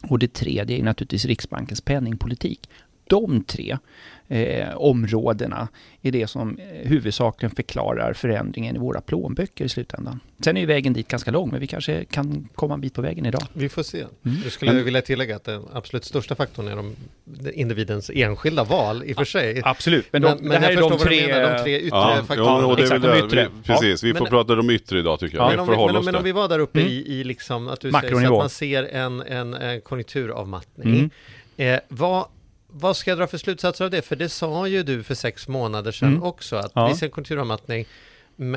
Och 0.04 0.20
det 0.20 0.34
tredje 0.34 0.78
är 0.78 0.84
naturligtvis 0.84 1.26
Riksbankens 1.26 1.82
penningpolitik. 1.82 2.70
De 3.10 3.44
tre 3.44 3.78
eh, 4.28 4.78
områdena 4.78 5.68
är 6.02 6.12
det 6.12 6.28
som 6.28 6.58
eh, 6.58 6.66
huvudsakligen 6.90 7.56
förklarar 7.56 8.14
förändringen 8.14 8.76
i 8.76 8.80
våra 8.80 9.02
plånböcker 9.02 9.66
i 9.66 9.70
slutändan. 9.70 10.20
Sen 10.44 10.58
är 10.58 10.62
ju 10.62 10.68
vägen 10.68 10.94
dit 10.94 11.08
ganska 11.08 11.32
lång, 11.32 11.50
men 11.52 11.60
vi 11.60 11.68
kanske 11.68 12.06
kan 12.06 12.48
komma 12.56 12.74
en 12.74 12.82
bit 12.82 12.94
på 12.94 13.02
vägen 13.02 13.26
idag. 13.26 13.44
Vi 13.54 13.70
får 13.70 13.84
se. 13.84 13.98
Mm. 14.00 14.12
Nu 14.44 14.50
skulle 14.50 14.72
Men- 14.72 14.78
jag 14.78 14.86
vilja 14.86 15.02
tillägga 15.02 15.36
att 15.36 15.44
den 15.44 15.64
absolut 15.74 16.06
största 16.06 16.36
faktorn 16.36 16.68
är 16.68 16.76
de, 16.76 16.96
individens 17.54 18.12
enskilda 18.14 18.64
val 18.64 19.04
i 19.06 19.14
och 19.14 19.18
för 19.18 19.26
sig. 19.26 19.62
Absolut, 19.64 20.06
men, 20.12 20.22
de, 20.22 20.50
det 20.50 20.58
här 20.58 20.62
jag 20.62 20.72
är 20.72 20.76
förstår 20.76 20.90
de 20.90 20.98
vad 20.98 21.00
du 21.00 21.18
tre... 21.18 21.28
menar, 21.28 21.58
de 21.58 21.64
tre 21.64 21.78
yttre 21.78 21.88
Ja, 21.98 22.24
faktorerna. 22.28 22.68
och 22.68 22.76
det 22.78 22.84
Exakt, 22.84 23.02
de 23.02 23.18
yttre. 23.26 23.48
Vi, 23.58 23.64
precis, 23.64 24.04
vi 24.04 24.14
Men- 24.14 24.20
får 24.20 24.26
prata 24.26 24.54
om 24.54 24.70
yttre 24.70 25.00
idag 25.00 25.20
tycker 25.20 25.38
jag. 25.38 25.46
Ja, 25.54 25.66
men, 25.66 25.80
om 25.80 25.94
men, 25.94 26.06
men 26.06 26.16
om 26.16 26.24
vi 26.24 26.32
var 26.32 26.48
där 26.50 26.60
uppe 26.60 26.80
Mm. 26.80 26.92
i, 26.92 26.96
i 26.96 27.24
liksom 27.24 27.68
att 27.68 27.82
du 27.82 27.92
säger 27.92 28.10
så 28.12 28.18
att 28.18 28.30
man 28.32 28.50
ser 28.50 28.84
en, 28.84 29.22
en, 29.22 29.54
en 29.54 29.82
konjunkturavmattning. 29.82 30.90
Mm. 31.58 31.74
Eh, 31.76 31.80
vad, 31.88 32.26
vad 32.80 32.98
ska 32.98 33.12
jag 33.12 33.18
dra 33.18 33.28
för 33.28 33.38
slutsatser 33.38 33.86
av 33.86 33.92
det? 33.92 34.02
För 34.02 34.16
det 34.16 34.30
sa 34.30 34.68
ju 34.68 34.84
du 34.84 35.04
för 35.04 35.16
sex 35.16 35.48
månader 35.48 35.92
sedan 35.92 36.10
Mm. 36.10 36.24
också, 36.24 36.56
att 36.56 36.72
Ja. 36.76 36.88
vi 36.88 36.96
ser 36.96 37.06
en 37.06 37.12
konjunkturavmattning 37.12 37.86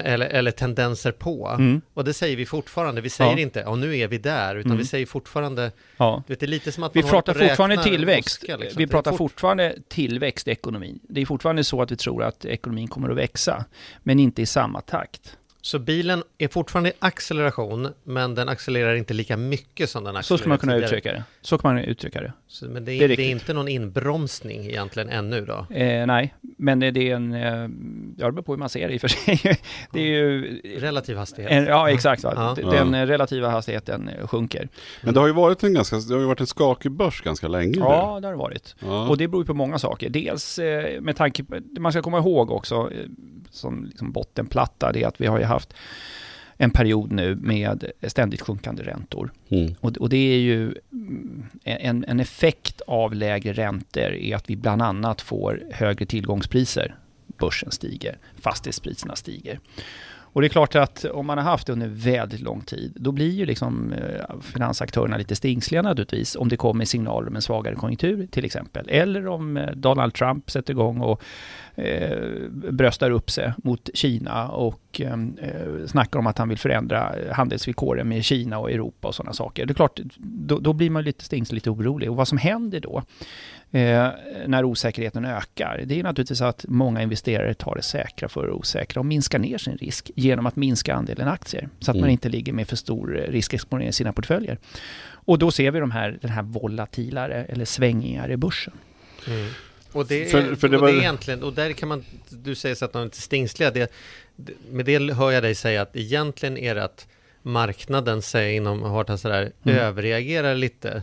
eller, 0.04 0.26
eller 0.26 0.50
tendenser 0.50 1.12
på. 1.12 1.48
Mm. 1.48 1.80
Och 1.94 2.04
det 2.04 2.12
säger 2.14 2.36
vi 2.36 2.46
fortfarande. 2.46 3.00
Vi 3.00 3.10
säger 3.10 3.32
Ja. 3.32 3.38
inte, 3.38 3.60
ja 3.60 3.74
nu 3.76 3.98
är 3.98 4.08
vi 4.08 4.18
där, 4.18 4.56
utan 4.56 4.70
Mm. 4.70 4.78
vi 4.78 4.84
säger 4.86 5.06
fortfarande, 5.06 5.72
Ja. 5.96 6.22
du 6.26 6.32
vet, 6.32 6.40
det 6.40 6.46
är 6.46 6.48
lite 6.48 6.72
som 6.72 6.82
att 6.82 6.96
Vi 6.96 7.02
pratar 7.02 7.34
fortfarande 7.34 7.82
tillväxt. 7.82 8.42
åska, 8.42 8.56
liksom. 8.56 8.78
Vi 8.78 8.86
pratar 8.86 9.10
fort- 9.10 9.18
fortfarande 9.18 9.76
tillväxt 9.88 10.48
i 10.48 10.50
ekonomin. 10.50 11.00
Det 11.08 11.20
är 11.20 11.26
fortfarande 11.26 11.64
så 11.64 11.82
att 11.82 11.90
vi 11.92 11.96
tror 11.96 12.22
att 12.22 12.44
ekonomin 12.44 12.88
kommer 12.88 13.08
att 13.10 13.16
växa, 13.16 13.64
men 14.02 14.18
inte 14.20 14.42
i 14.42 14.46
samma 14.46 14.80
takt. 14.80 15.36
Så 15.62 15.78
bilen 15.78 16.22
är 16.38 16.48
fortfarande 16.48 16.90
i 16.90 16.92
acceleration, 16.98 17.88
men 18.04 18.34
den 18.34 18.48
accelererar 18.48 18.94
inte 18.94 19.14
lika 19.14 19.36
mycket 19.36 19.90
som 19.90 20.04
den 20.04 20.14
Så 20.14 20.18
accelererar 20.18 20.38
ska 20.38 20.48
man 20.48 20.58
kunna 20.58 20.72
tidigare. 20.72 20.86
uttrycka 20.96 21.12
det. 21.12 21.24
Så 21.40 21.58
kan 21.58 21.74
man 21.74 21.84
uttrycka 21.84 22.20
det. 22.20 22.32
Så, 22.48 22.66
men 22.66 22.84
det 22.84 22.92
är, 22.92 22.98
Det 22.98 23.14
är 23.14 23.16
det 23.16 23.22
är, 23.22 23.30
inte 23.30 23.52
någon 23.52 23.68
inbromsning 23.68 24.66
egentligen 24.66 25.08
ännu 25.08 25.46
då? 25.46 25.66
Eh, 25.74 26.06
nej, 26.06 26.34
men 26.40 26.80
det 26.80 26.86
är 26.86 27.14
en... 27.16 27.32
Eh, 27.34 27.42
ja, 28.18 28.26
det 28.26 28.32
beror 28.32 28.42
på 28.42 28.52
hur 28.52 28.58
man 28.58 28.68
ser 28.68 28.88
det 28.88 28.94
i 28.94 28.96
och 28.96 29.00
för 29.00 29.08
sig. 29.08 29.40
Det 29.92 30.00
är 30.00 30.06
ju... 30.06 30.60
Relativ 30.78 31.16
hastighet? 31.16 31.52
En, 31.52 31.64
ja, 31.64 31.90
exakt. 31.90 32.24
Va? 32.24 32.56
Ja. 32.62 32.70
Den 32.70 33.06
relativa 33.06 33.48
hastigheten 33.48 34.08
eh, 34.08 34.26
sjunker. 34.26 34.68
Men 35.02 35.14
det 35.14 35.20
har 35.20 35.26
ju 35.26 35.32
varit 35.32 35.62
en 35.62 35.74
ganska, 35.74 35.96
det 35.96 36.14
har 36.14 36.20
ju 36.20 36.26
varit 36.26 36.40
en 36.40 36.46
skakig 36.46 36.92
börs 36.92 37.20
ganska 37.22 37.48
länge. 37.48 37.78
Ja, 37.78 38.18
det 38.20 38.26
har 38.26 38.32
det 38.32 38.38
varit. 38.38 38.74
Ja. 38.78 39.08
Och 39.08 39.16
det 39.16 39.28
beror 39.28 39.42
ju 39.42 39.46
på 39.46 39.54
många 39.54 39.78
saker. 39.78 40.10
Dels 40.10 40.58
eh, 40.58 41.00
med 41.00 41.16
tanke 41.16 41.44
på, 41.44 41.58
man 41.78 41.92
ska 41.92 42.02
komma 42.02 42.18
ihåg 42.18 42.50
också, 42.50 42.74
eh, 42.92 43.06
som 43.50 43.84
liksom 43.84 44.12
bottenplatta, 44.12 44.92
det 44.92 45.02
är 45.02 45.08
att 45.08 45.20
vi 45.20 45.26
har 45.26 45.38
ju 45.38 45.44
haft 45.44 45.74
en 46.56 46.70
period 46.70 47.12
nu 47.12 47.34
med 47.34 47.90
ständigt 48.02 48.40
sjunkande 48.40 48.82
räntor. 48.82 49.32
Mm. 49.48 49.74
Och, 49.80 49.96
och 49.96 50.08
det 50.08 50.34
är 50.34 50.38
ju 50.38 50.74
mm, 50.92 51.46
en, 51.64 52.04
en 52.08 52.20
effekt 52.20 52.80
av 52.80 53.14
lägre 53.14 53.52
räntor 53.52 54.02
är 54.02 54.36
att 54.36 54.50
vi 54.50 54.56
bland 54.56 54.82
annat 54.82 55.20
får 55.20 55.62
högre 55.70 56.06
tillgångspriser. 56.06 56.94
Börsen 57.26 57.70
stiger, 57.70 58.18
fastighetspriserna 58.40 59.16
stiger. 59.16 59.58
Och 60.32 60.40
det 60.40 60.46
är 60.46 60.48
klart 60.48 60.74
att 60.74 61.04
om 61.04 61.26
man 61.26 61.38
har 61.38 61.44
haft 61.44 61.66
det 61.66 61.72
under 61.72 61.88
väldigt 61.88 62.40
lång 62.40 62.60
tid, 62.60 62.92
då 62.96 63.12
blir 63.12 63.30
ju 63.30 63.46
liksom 63.46 63.92
eh, 63.92 64.40
finansaktörerna 64.40 65.16
lite 65.16 65.36
stingsliga 65.36 65.82
naturligtvis, 65.82 66.36
om 66.36 66.48
det 66.48 66.56
kommer 66.56 66.84
signaler 66.84 67.28
om 67.28 67.36
en 67.36 67.42
svagare 67.42 67.74
konjunktur 67.74 68.26
till 68.26 68.44
exempel. 68.44 68.86
Eller 68.88 69.26
om 69.26 69.56
eh, 69.56 69.70
Donald 69.70 70.14
Trump 70.14 70.50
sätter 70.50 70.72
igång 70.72 71.00
och 71.00 71.22
eh, 71.74 72.18
bröstar 72.70 73.10
upp 73.10 73.30
sig 73.30 73.52
mot 73.64 73.90
Kina 73.94 74.48
och 74.48 74.89
eh, 75.00 75.86
snackar 75.86 76.18
om 76.18 76.26
att 76.26 76.38
han 76.38 76.48
vill 76.48 76.58
förändra 76.58 77.14
handelsvillkoren 77.32 78.08
med 78.08 78.24
Kina 78.24 78.58
och 78.58 78.70
Europa 78.70 79.08
och 79.08 79.14
sådana 79.14 79.32
saker. 79.32 79.66
Det 79.66 79.72
är 79.72 79.74
klart, 79.74 80.00
då, 80.18 80.58
då 80.58 80.72
blir 80.72 80.90
man 80.90 81.04
lite 81.04 81.24
stingslig, 81.24 81.54
lite 81.54 81.70
orolig. 81.70 82.10
Och 82.10 82.16
vad 82.16 82.28
som 82.28 82.38
händer 82.38 82.80
då, 82.80 83.02
eh, 83.78 84.08
när 84.46 84.64
osäkerheten 84.64 85.24
ökar, 85.24 85.82
det 85.86 85.98
är 86.00 86.02
naturligtvis 86.02 86.40
att 86.40 86.64
många 86.68 87.02
investerare 87.02 87.54
tar 87.54 87.74
det 87.74 87.82
säkra 87.82 88.28
för 88.28 88.46
det 88.46 88.52
osäkra 88.52 89.00
och 89.00 89.06
minskar 89.06 89.38
ner 89.38 89.58
sin 89.58 89.76
risk 89.76 90.10
genom 90.14 90.46
att 90.46 90.56
minska 90.56 90.94
andelen 90.94 91.28
aktier, 91.28 91.68
så 91.78 91.90
att 91.90 91.96
man 91.96 92.04
Mm. 92.04 92.12
inte 92.12 92.28
ligger 92.28 92.52
med 92.52 92.68
för 92.68 92.76
stor 92.76 93.18
eh, 93.18 93.32
riskexponering 93.32 93.88
i 93.88 93.92
sina 93.92 94.12
portföljer. 94.12 94.58
Och 95.26 95.38
då 95.38 95.50
ser 95.50 95.70
vi 95.70 95.80
de 95.80 95.90
här, 95.90 96.18
den 96.22 96.30
här 96.30 96.42
volatilare 96.42 97.44
eller 97.44 97.64
svängningar 97.64 98.30
i 98.30 98.36
börsen. 98.36 98.72
Mm. 99.26 99.46
Och 99.92 100.06
det, 100.06 100.22
är, 100.24 100.28
För- 100.30 100.54
för 100.54 100.68
det 100.68 100.76
och 100.76 100.80
var- 100.82 100.88
det 100.88 100.94
är 100.94 100.98
egentligen, 100.98 101.42
och 101.42 101.52
där 101.52 101.72
kan 101.72 101.88
man, 101.88 102.04
du 102.28 102.54
säger 102.54 102.74
så 102.74 102.84
att 102.84 102.92
de 102.92 102.98
är 103.02 103.04
lite 103.04 103.20
stingsliga, 103.20 103.70
det, 103.70 103.92
det, 104.36 104.52
med 104.70 104.84
det 104.84 105.12
hör 105.14 105.30
jag 105.30 105.42
dig 105.42 105.54
säga 105.54 105.82
att 105.82 105.96
egentligen 105.96 106.56
är 106.58 106.74
det 106.74 106.84
att 106.84 107.06
marknaden, 107.42 108.22
säger 108.22 108.56
inom 108.56 108.82
Hartan 108.82 109.18
sådär, 109.18 109.52
Mm. 109.64 109.78
överreagerar 109.78 110.54
lite. 110.54 111.02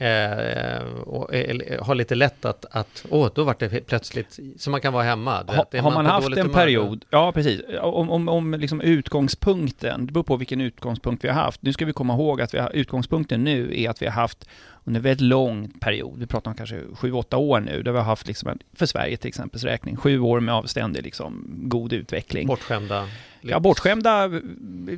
Eh, 0.00 0.82
och 1.06 1.34
eller, 1.34 1.78
har 1.78 1.94
lite 1.94 2.14
lätt 2.14 2.44
att, 2.44 2.64
att 2.70 3.04
åh, 3.10 3.28
då 3.34 3.44
vart 3.44 3.58
det 3.58 3.86
plötsligt, 3.86 4.38
så 4.56 4.70
man 4.70 4.80
kan 4.80 4.92
vara 4.92 5.04
hemma. 5.04 5.44
Ha, 5.46 5.66
har 5.80 5.90
man 5.90 6.04
på 6.04 6.10
haft 6.10 6.36
en 6.36 6.50
period, 6.50 7.04
ja 7.10 7.32
precis, 7.32 7.60
om, 7.80 8.10
om, 8.10 8.28
om 8.28 8.54
liksom 8.54 8.80
utgångspunkten, 8.80 10.06
det 10.06 10.12
beror 10.12 10.24
på 10.24 10.36
vilken 10.36 10.60
utgångspunkt 10.60 11.24
vi 11.24 11.28
har 11.28 11.34
haft. 11.34 11.62
Nu 11.62 11.72
ska 11.72 11.84
vi 11.84 11.92
komma 11.92 12.14
ihåg 12.14 12.40
att 12.40 12.54
vi 12.54 12.58
har, 12.58 12.70
utgångspunkten 12.74 13.44
nu 13.44 13.80
är 13.80 13.90
att 13.90 14.02
vi 14.02 14.06
har 14.06 14.12
haft 14.12 14.48
under 14.84 14.98
en 14.98 15.04
väldigt 15.04 15.28
lång 15.28 15.68
period, 15.80 16.18
vi 16.18 16.26
pratar 16.26 16.50
om 16.50 16.56
kanske 16.56 16.80
7-8 16.80 17.34
år 17.34 17.60
nu, 17.60 17.82
där 17.82 17.92
vi 17.92 17.98
har 17.98 18.04
haft, 18.04 18.26
liksom 18.26 18.48
en, 18.48 18.58
för 18.76 18.86
Sverige 18.86 19.16
till 19.16 19.28
exempel 19.28 19.60
räkning, 19.60 19.96
sju 19.96 20.20
år 20.20 20.40
med 20.40 20.54
avständig 20.54 21.02
liksom 21.02 21.44
god 21.48 21.92
utveckling. 21.92 22.46
Bortskämda. 22.46 23.08
Ja, 23.40 23.60
bortskämda 23.60 24.24
eh, 24.24 24.30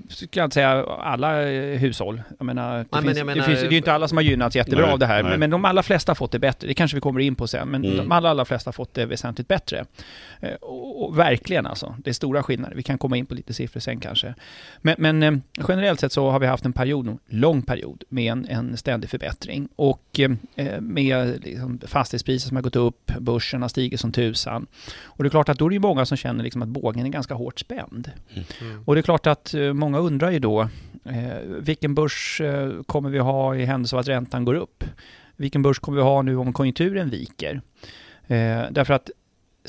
ska 0.09 0.41
jag 0.41 0.47
inte 0.47 0.55
säga 0.55 0.85
alla 0.85 1.51
eh, 1.51 1.79
hushåll. 1.79 2.23
Jag 2.39 2.45
menar, 2.47 2.79
det, 2.79 2.87
men 2.91 3.03
finns, 3.03 3.19
det, 3.19 3.25
menar- 3.25 3.43
finns, 3.45 3.61
det 3.61 3.67
är 3.67 3.71
ju 3.71 3.77
inte 3.77 3.93
alla 3.93 4.09
som 4.09 4.19
har 4.19 4.23
gynnats 4.23 4.57
jättebra 4.57 4.85
Nej, 4.85 4.93
av 4.93 4.99
det 4.99 5.07
här, 5.07 5.23
nej. 5.23 5.31
men, 5.31 5.41
men 5.41 5.51
de 5.51 5.65
allra 5.65 5.83
flesta 5.83 6.11
har 6.11 6.15
fått 6.15 6.33
det 6.33 6.39
bättre. 6.39 6.69
Det 6.69 6.75
kanske 6.75 6.97
vi 6.97 7.01
kommer 7.01 7.21
in 7.21 7.35
på 7.35 7.47
sen, 7.47 7.69
men 7.69 7.85
Mm. 7.85 7.97
de 7.97 8.13
allra, 8.13 8.31
allra 8.31 8.45
flesta 8.45 8.69
har 8.69 8.73
fått 8.73 8.95
det 8.95 9.07
väsentligt 9.07 9.49
bättre. 9.49 9.85
Eh, 10.41 10.51
Och, 10.61 11.05
och 11.09 11.19
verkligen 11.19 11.67
alltså, 11.67 11.95
det 11.99 12.11
är 12.11 12.15
stora 12.15 12.43
skillnader. 12.43 12.77
Vi 12.77 12.83
kan 12.83 12.99
komma 12.99 13.17
in 13.17 13.27
på 13.27 13.35
lite 13.35 13.55
siffror 13.55 13.81
sen 13.81 14.01
kanske. 14.01 14.35
Men, 14.79 14.95
men 14.99 15.43
generellt 15.69 16.01
sett 16.01 16.13
så 16.13 16.31
har 16.31 16.39
vi 16.41 16.47
haft 16.47 16.65
en 16.65 16.73
period, 16.73 17.19
lång 17.29 17.63
period, 17.63 18.05
med 18.09 18.33
en, 18.33 18.47
en 18.49 18.77
ständig 18.77 19.11
förbättring. 19.11 19.69
Och 19.77 20.21
eh, 20.57 20.81
med 20.81 21.45
liksom, 21.45 21.81
fastighetspriser 21.87 22.49
som 22.49 22.57
har 22.57 22.63
gått 22.63 22.77
upp, 22.77 23.13
börsen 23.21 23.63
har 23.63 23.69
stigit 23.69 24.01
som 24.01 24.13
tusan. 24.13 24.67
Och 25.05 25.25
det 25.25 25.29
är 25.29 25.31
klart 25.31 25.49
att 25.49 25.59
då 25.59 25.65
är 25.65 25.69
det 25.69 25.75
ju 25.75 25.81
många 25.81 26.07
som 26.07 26.17
känner 26.17 26.45
liksom 26.45 26.63
att 26.63 26.69
bågen 26.69 27.07
är 27.07 27.11
ganska 27.11 27.35
hårt 27.35 27.61
spänd. 27.61 28.11
Mm. 28.35 28.83
Och 28.85 28.95
det 28.95 29.01
är 29.01 29.03
klart 29.03 29.27
att 29.27 29.55
eh, 29.55 29.73
många 29.73 29.99
undrar 29.99 30.31
ju 30.31 30.39
då, 30.39 30.61
eh, 31.05 31.39
vilken 31.45 31.95
börs 31.95 32.41
eh, 32.41 32.83
kommer 32.83 33.11
vi 33.11 33.19
ha 33.19 33.57
i 33.57 33.65
händelse 33.65 33.97
av 33.97 34.01
att 34.01 34.09
räntan 34.09 34.45
går 34.45 34.55
upp? 34.55 34.85
Vilken 35.37 35.63
börs 35.63 35.79
kommer 35.79 35.97
vi 35.97 36.03
ha 36.03 36.23
nu 36.23 36.37
om 36.37 36.53
konjunkturen 36.53 37.11
viker? 37.11 37.61
Eh, 38.27 38.63
därför 38.71 38.95
att 38.95 39.11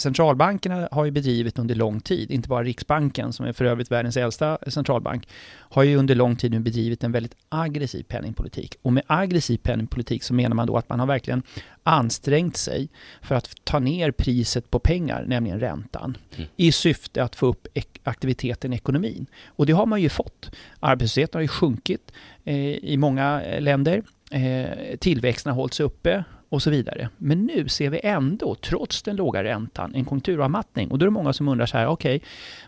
centralbankerna 0.02 0.88
har 0.92 1.06
ju 1.06 1.12
bedrivit 1.12 1.60
under 1.60 1.76
lång 1.76 2.00
tid, 2.00 2.32
inte 2.32 2.50
bara 2.50 2.64
Riksbanken 2.64 3.34
som 3.34 3.46
är 3.46 3.54
för 3.54 3.66
övrigt 3.66 3.92
världens 3.92 4.18
äldsta 4.18 4.58
centralbank, 4.68 5.28
har 5.54 5.84
ju 5.84 5.96
under 5.96 6.16
lång 6.16 6.36
tid 6.36 6.52
nu 6.52 6.60
bedrivit 6.60 7.04
en 7.04 7.12
väldigt 7.12 7.36
aggressiv 7.50 8.04
penningpolitik. 8.04 8.76
Och 8.82 8.94
med 8.94 9.04
aggressiv 9.08 9.58
penningpolitik 9.58 10.24
så 10.24 10.34
menar 10.34 10.56
man 10.56 10.68
då 10.68 10.78
att 10.78 10.90
man 10.90 11.00
har 11.00 11.08
verkligen 11.08 11.44
ansträngt 11.84 12.58
sig 12.58 12.90
för 13.22 13.36
att 13.36 13.56
ta 13.64 13.80
ner 13.80 14.12
priset 14.12 14.72
på 14.72 14.80
pengar, 14.80 15.26
nämligen 15.28 15.60
räntan, 15.60 16.18
Mm. 16.36 16.50
i 16.56 16.72
syfte 16.72 17.24
att 17.24 17.36
få 17.36 17.46
upp 17.48 17.68
aktiviteten 18.04 18.74
i 18.74 18.76
ekonomin. 18.76 19.26
Och 19.46 19.66
det 19.66 19.74
har 19.74 19.86
man 19.86 20.02
ju 20.02 20.10
fått. 20.10 20.52
Arbetslösheten 20.80 21.38
har 21.38 21.42
ju 21.42 21.48
sjunkit 21.48 22.12
eh, 22.44 22.56
i 22.76 22.98
många 22.98 23.42
länder. 23.60 24.04
Eh, 24.32 24.98
tillväxten 25.00 25.50
har 25.50 25.56
hållits 25.56 25.80
uppe 25.80 26.24
och 26.52 26.62
så 26.62 26.70
vidare. 26.70 27.10
Men 27.18 27.46
nu 27.46 27.68
ser 27.68 27.90
vi 27.90 28.00
ändå, 28.04 28.56
trots 28.56 29.02
den 29.04 29.16
låga 29.16 29.44
räntan, 29.44 29.96
en 29.96 30.06
konjunkturavmattning. 30.06 30.92
Och 30.92 31.00
då 31.00 31.04
är 31.04 31.08
det 31.08 31.12
många 31.12 31.34
som 31.34 31.48
undrar 31.48 31.66
så 31.66 31.78
här, 31.78 31.88
okej, 31.88 32.22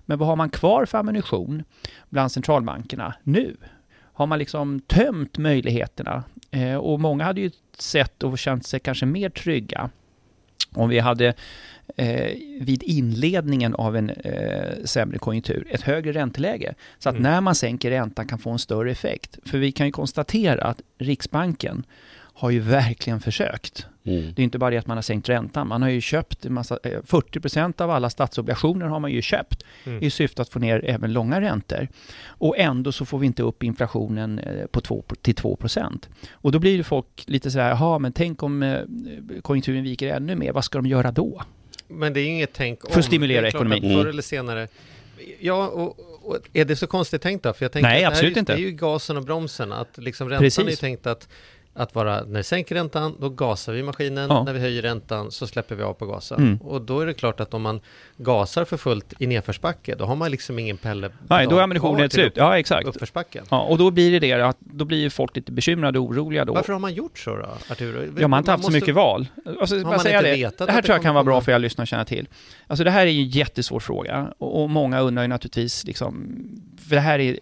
men 0.05 0.17
vad 0.19 0.27
har 0.27 0.35
man 0.35 0.49
kvar 0.49 0.85
för 0.85 0.97
ammunition 0.97 1.63
bland 2.09 2.31
centralbankerna 2.31 3.13
nu? 3.23 3.55
Har 4.13 4.25
man 4.27 4.39
liksom 4.39 4.79
tömt 4.79 5.37
möjligheterna? 5.37 6.23
Eh, 6.51 6.75
och 6.75 6.99
många 6.99 7.23
hade 7.23 7.41
ju 7.41 7.51
sett 7.77 8.23
och 8.23 8.37
känt 8.39 8.65
sig 8.65 8.79
kanske 8.79 9.05
mer 9.05 9.29
trygga 9.29 9.89
om 10.75 10.89
vi 10.89 10.99
hade 10.99 11.33
eh, 11.95 12.31
vid 12.61 12.83
inledningen 12.83 13.75
av 13.75 13.95
en 13.95 14.09
eh, 14.09 14.83
sämre 14.85 15.17
konjunktur 15.17 15.67
ett 15.69 15.81
högre 15.81 16.11
ränteläge. 16.11 16.73
Så 16.99 17.09
att 17.09 17.15
Mm. 17.15 17.23
när 17.31 17.41
man 17.41 17.55
sänker 17.55 17.89
räntan 17.89 18.27
kan 18.27 18.39
få 18.39 18.49
en 18.49 18.59
större 18.59 18.91
effekt. 18.91 19.37
För 19.45 19.57
vi 19.57 19.71
kan 19.71 19.85
ju 19.85 19.91
konstatera 19.91 20.63
att 20.63 20.81
Riksbanken 20.97 21.83
har 22.35 22.49
ju 22.49 22.59
verkligen 22.59 23.19
försökt. 23.19 23.85
Mm. 24.05 24.33
Det 24.35 24.41
är 24.41 24.43
inte 24.43 24.57
bara 24.57 24.69
det 24.69 24.77
att 24.77 24.87
man 24.87 24.97
har 24.97 25.01
sänkt 25.01 25.29
räntan, 25.29 25.67
man 25.67 25.81
har 25.81 25.89
ju 25.89 26.01
köpt 26.01 26.45
en 26.45 26.53
massa, 26.53 26.79
eh, 26.83 26.99
40% 27.05 27.81
av 27.81 27.89
alla 27.91 28.09
statsobligationer 28.09 28.85
har 28.85 28.99
man 28.99 29.11
ju 29.11 29.21
köpt 29.21 29.63
Mm. 29.85 30.03
i 30.03 30.09
syfte 30.09 30.41
att 30.41 30.49
få 30.49 30.59
ner 30.59 30.85
även 30.85 31.13
långa 31.13 31.41
räntor. 31.41 31.87
Och 32.27 32.57
ändå 32.57 32.91
så 32.91 33.05
får 33.05 33.19
vi 33.19 33.25
inte 33.27 33.43
upp 33.43 33.63
inflationen 33.63 34.39
eh, 34.39 34.65
på 34.65 34.81
2, 34.81 35.03
till 35.21 35.35
2%. 35.35 36.09
Och 36.31 36.51
då 36.51 36.59
blir 36.59 36.83
folk 36.83 37.23
lite 37.25 37.51
sådär, 37.51 37.69
jaha 37.69 37.99
men 37.99 38.13
tänk 38.13 38.43
om 38.43 38.63
eh, 38.63 38.79
konjunkturen 39.41 39.83
viker 39.83 40.07
ännu 40.15 40.35
mer, 40.35 40.51
vad 40.51 40.63
ska 40.65 40.77
de 40.77 40.85
göra 40.85 41.11
då? 41.11 41.41
Men 41.87 42.13
det 42.13 42.19
är 42.19 42.21
ju 42.21 42.29
inget 42.29 42.53
tänk 42.53 42.85
om. 42.85 42.91
För 42.91 42.99
att 42.99 43.05
stimulera 43.05 43.45
är 43.45 43.49
ekonomin. 43.49 43.77
att 43.85 43.91
Förr 43.91 43.99
Mm. 43.99 44.07
eller 44.09 44.21
senare. 44.21 44.67
Ja, 45.39 45.67
och, 45.67 45.99
och 46.23 46.37
är 46.53 46.65
det 46.65 46.75
så 46.75 46.87
konstigt 46.87 47.21
tänkt 47.21 47.43
då? 47.43 47.53
För 47.53 47.65
jag 47.65 47.71
tänker 47.71 47.89
Nej, 47.89 47.95
att 47.95 47.99
det 47.99 48.05
här 48.05 48.11
absolut 48.11 48.31
är, 48.31 48.35
ju- 48.35 48.39
inte. 48.39 48.53
Det 48.55 48.59
är 48.59 48.65
ju 48.65 48.71
gasen 48.71 49.17
och 49.17 49.23
bromsen. 49.23 49.71
Att 49.71 49.97
liksom 49.97 50.29
räntan 50.29 50.45
är 50.45 50.49
Precis. 50.49 50.79
tänkt 50.79 51.07
att, 51.07 51.27
att 51.75 51.95
vara, 51.95 52.23
när 52.23 52.39
vi 52.39 52.43
sänker 52.43 52.75
räntan, 52.75 53.15
då 53.19 53.29
gasar 53.29 53.73
vi 53.73 53.83
maskinen. 53.83 54.29
Ja. 54.29 54.43
När 54.43 54.53
vi 54.53 54.59
höjer 54.59 54.81
räntan 54.81 55.31
så 55.31 55.47
släpper 55.47 55.75
vi 55.75 55.83
av 55.83 55.93
på 55.93 56.05
gasen. 56.05 56.37
Mm. 56.37 56.57
Och 56.57 56.81
då 56.81 56.99
är 56.99 57.05
det 57.05 57.13
klart 57.13 57.39
att 57.39 57.53
om 57.53 57.61
man 57.61 57.81
gasar 58.17 58.65
för 58.65 58.77
fullt 58.77 59.13
i 59.19 59.27
nedförsbacke, 59.27 59.95
då 59.95 60.05
har 60.05 60.15
man 60.15 60.31
liksom 60.31 60.59
ingen 60.59 60.77
pelle 60.77 61.09
Nej, 61.27 61.47
då 61.49 61.57
är 61.57 61.61
ammunitionen 61.63 62.05
ett 62.05 62.13
slut. 62.13 62.33
Ja, 62.35 62.59
exakt. 62.59 62.87
uppförsbacken. 62.87 63.45
Ja, 63.49 63.61
och 63.61 63.77
då 63.77 63.91
blir 63.91 64.19
det 64.19 64.19
det 64.19 64.47
att 64.47 64.57
då 64.59 64.85
blir 64.85 65.09
folk 65.09 65.35
lite 65.35 65.51
bekymrade 65.51 65.99
och 65.99 66.05
oroliga 66.05 66.45
då. 66.45 66.53
Varför 66.53 66.73
har 66.73 66.79
man 66.79 66.93
gjort 66.93 67.19
så 67.19 67.35
då, 67.35 67.49
Arturo? 67.71 68.13
Ja, 68.19 68.27
man 68.27 68.31
har 68.33 68.37
inte 68.39 68.51
haft 68.51 68.63
så 68.63 68.67
måste- 68.67 68.79
mycket 68.79 68.95
val. 68.95 69.27
Alltså, 69.59 69.75
bara 69.79 69.89
man 69.89 69.99
säga 69.99 70.17
inte 70.17 70.29
det. 70.29 70.35
vetat 70.35 70.67
det 70.67 70.73
här 70.73 70.81
tror 70.81 70.95
jag 70.95 71.03
kan 71.03 71.13
vara 71.13 71.23
bra 71.23 71.41
för 71.41 71.51
er 71.51 71.59
lyssnare 71.59 71.83
att 71.83 71.89
känna 71.89 72.05
till. 72.05 72.27
Alltså 72.67 72.83
det 72.83 72.91
här 72.91 73.05
är 73.07 73.11
ju 73.11 73.21
en 73.21 73.29
jättesvår 73.29 73.79
fråga 73.79 74.33
och, 74.37 74.61
och 74.63 74.69
många 74.69 74.99
undrar 74.99 75.23
ju 75.23 75.27
naturligtvis 75.27 75.83
liksom, 75.83 76.27
för 76.89 76.95
det 76.95 77.01
här 77.01 77.19
är 77.19 77.39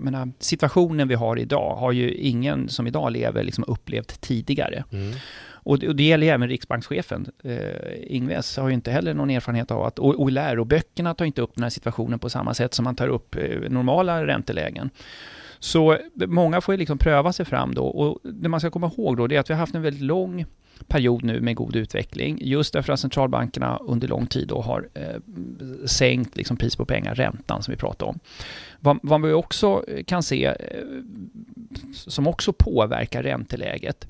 menar, 0.00 0.32
situationen 0.38 1.08
vi 1.08 1.14
har 1.14 1.38
idag 1.38 1.76
har 1.76 1.92
ju 1.92 2.14
ingen 2.14 2.68
som 2.68 2.86
idag 2.86 3.12
lever 3.12 3.42
liksom 3.42 3.64
upplevt 3.68 4.20
tidigare. 4.20 4.84
Mm. 4.92 5.12
Och 5.64 5.78
det, 5.78 5.88
och 5.88 5.96
det 5.96 6.02
gäller 6.02 6.26
ju 6.26 6.32
även 6.32 6.48
riksbankschefen. 6.48 7.26
Eh, 7.44 8.16
Ingves 8.16 8.56
har 8.56 8.68
ju 8.68 8.74
inte 8.74 8.90
heller 8.90 9.14
någon 9.14 9.30
erfarenhet 9.30 9.70
av 9.70 9.82
att, 9.82 9.98
och, 9.98 10.20
och 10.20 10.32
läroböckerna 10.32 11.14
tar 11.14 11.24
inte 11.24 11.42
upp 11.42 11.54
den 11.54 11.62
här 11.62 11.70
situationen 11.70 12.18
på 12.18 12.30
samma 12.30 12.54
sätt 12.54 12.74
som 12.74 12.84
man 12.84 12.96
tar 12.96 13.08
upp 13.08 13.36
eh, 13.36 13.70
normala 13.70 14.26
räntelägen. 14.26 14.90
Så 15.64 15.92
eh, 15.92 15.98
många 16.26 16.60
får 16.60 16.74
ju 16.74 16.78
liksom 16.78 16.98
pröva 16.98 17.32
sig 17.32 17.46
fram 17.46 17.74
då 17.74 17.84
och 17.84 18.18
det 18.22 18.48
man 18.48 18.60
ska 18.60 18.70
komma 18.70 18.90
ihåg 18.96 19.16
då 19.16 19.26
det 19.26 19.36
är 19.36 19.40
att 19.40 19.50
vi 19.50 19.54
har 19.54 19.58
haft 19.58 19.74
en 19.74 19.82
väldigt 19.82 20.02
lång 20.02 20.44
period 20.86 21.24
nu 21.24 21.40
med 21.40 21.56
god 21.56 21.76
utveckling 21.76 22.38
just 22.42 22.72
därför 22.72 22.92
att 22.92 23.00
centralbankerna 23.00 23.76
under 23.76 24.08
lång 24.08 24.26
tid 24.26 24.48
då 24.48 24.60
har 24.60 24.88
eh, 24.94 25.20
sänkt 25.86 26.36
liksom 26.36 26.56
pris 26.56 26.76
på 26.76 26.84
pengar, 26.84 27.14
räntan 27.14 27.62
som 27.62 27.72
vi 27.72 27.78
pratade 27.78 28.10
om. 28.10 28.18
Vad, 28.80 28.98
vad 29.02 29.22
vi 29.22 29.32
också 29.32 29.84
kan 30.06 30.22
se 30.22 30.44
eh, 30.44 30.54
som 31.92 32.26
också 32.26 32.52
påverkar 32.52 33.22
ränteläget 33.22 34.06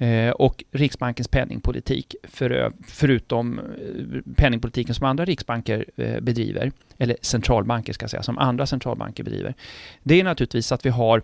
Eh, 0.00 0.30
och 0.30 0.64
Riksbankens 0.70 1.28
penningpolitik 1.28 2.14
för, 2.22 2.72
förutom 2.86 3.58
eh, 3.58 4.34
penningpolitiken 4.36 4.94
som 4.94 5.06
andra 5.06 5.24
riksbanker 5.24 5.84
eh, 5.96 6.20
bedriver, 6.20 6.72
eller 6.98 7.16
centralbanker 7.20 7.92
ska 7.92 8.02
jag 8.04 8.10
säga, 8.10 8.22
som 8.22 8.38
andra 8.38 8.66
centralbanker 8.66 9.24
bedriver. 9.24 9.54
Det 10.02 10.20
är 10.20 10.24
naturligtvis 10.24 10.72
att 10.72 10.86
vi 10.86 10.90
har 10.90 11.22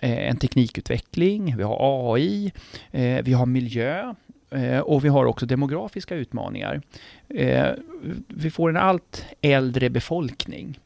en 0.00 0.36
teknikutveckling, 0.36 1.56
vi 1.56 1.62
har 1.62 2.12
AI, 2.14 2.52
vi 3.22 3.32
har 3.32 3.46
miljö 3.46 4.14
och 4.84 5.04
vi 5.04 5.08
har 5.08 5.24
också 5.24 5.46
demografiska 5.46 6.14
utmaningar. 6.14 6.82
Vi 8.28 8.50
får 8.50 8.68
en 8.68 8.76
allt 8.76 9.24
äldre 9.40 9.90
befolkning. 9.90 10.78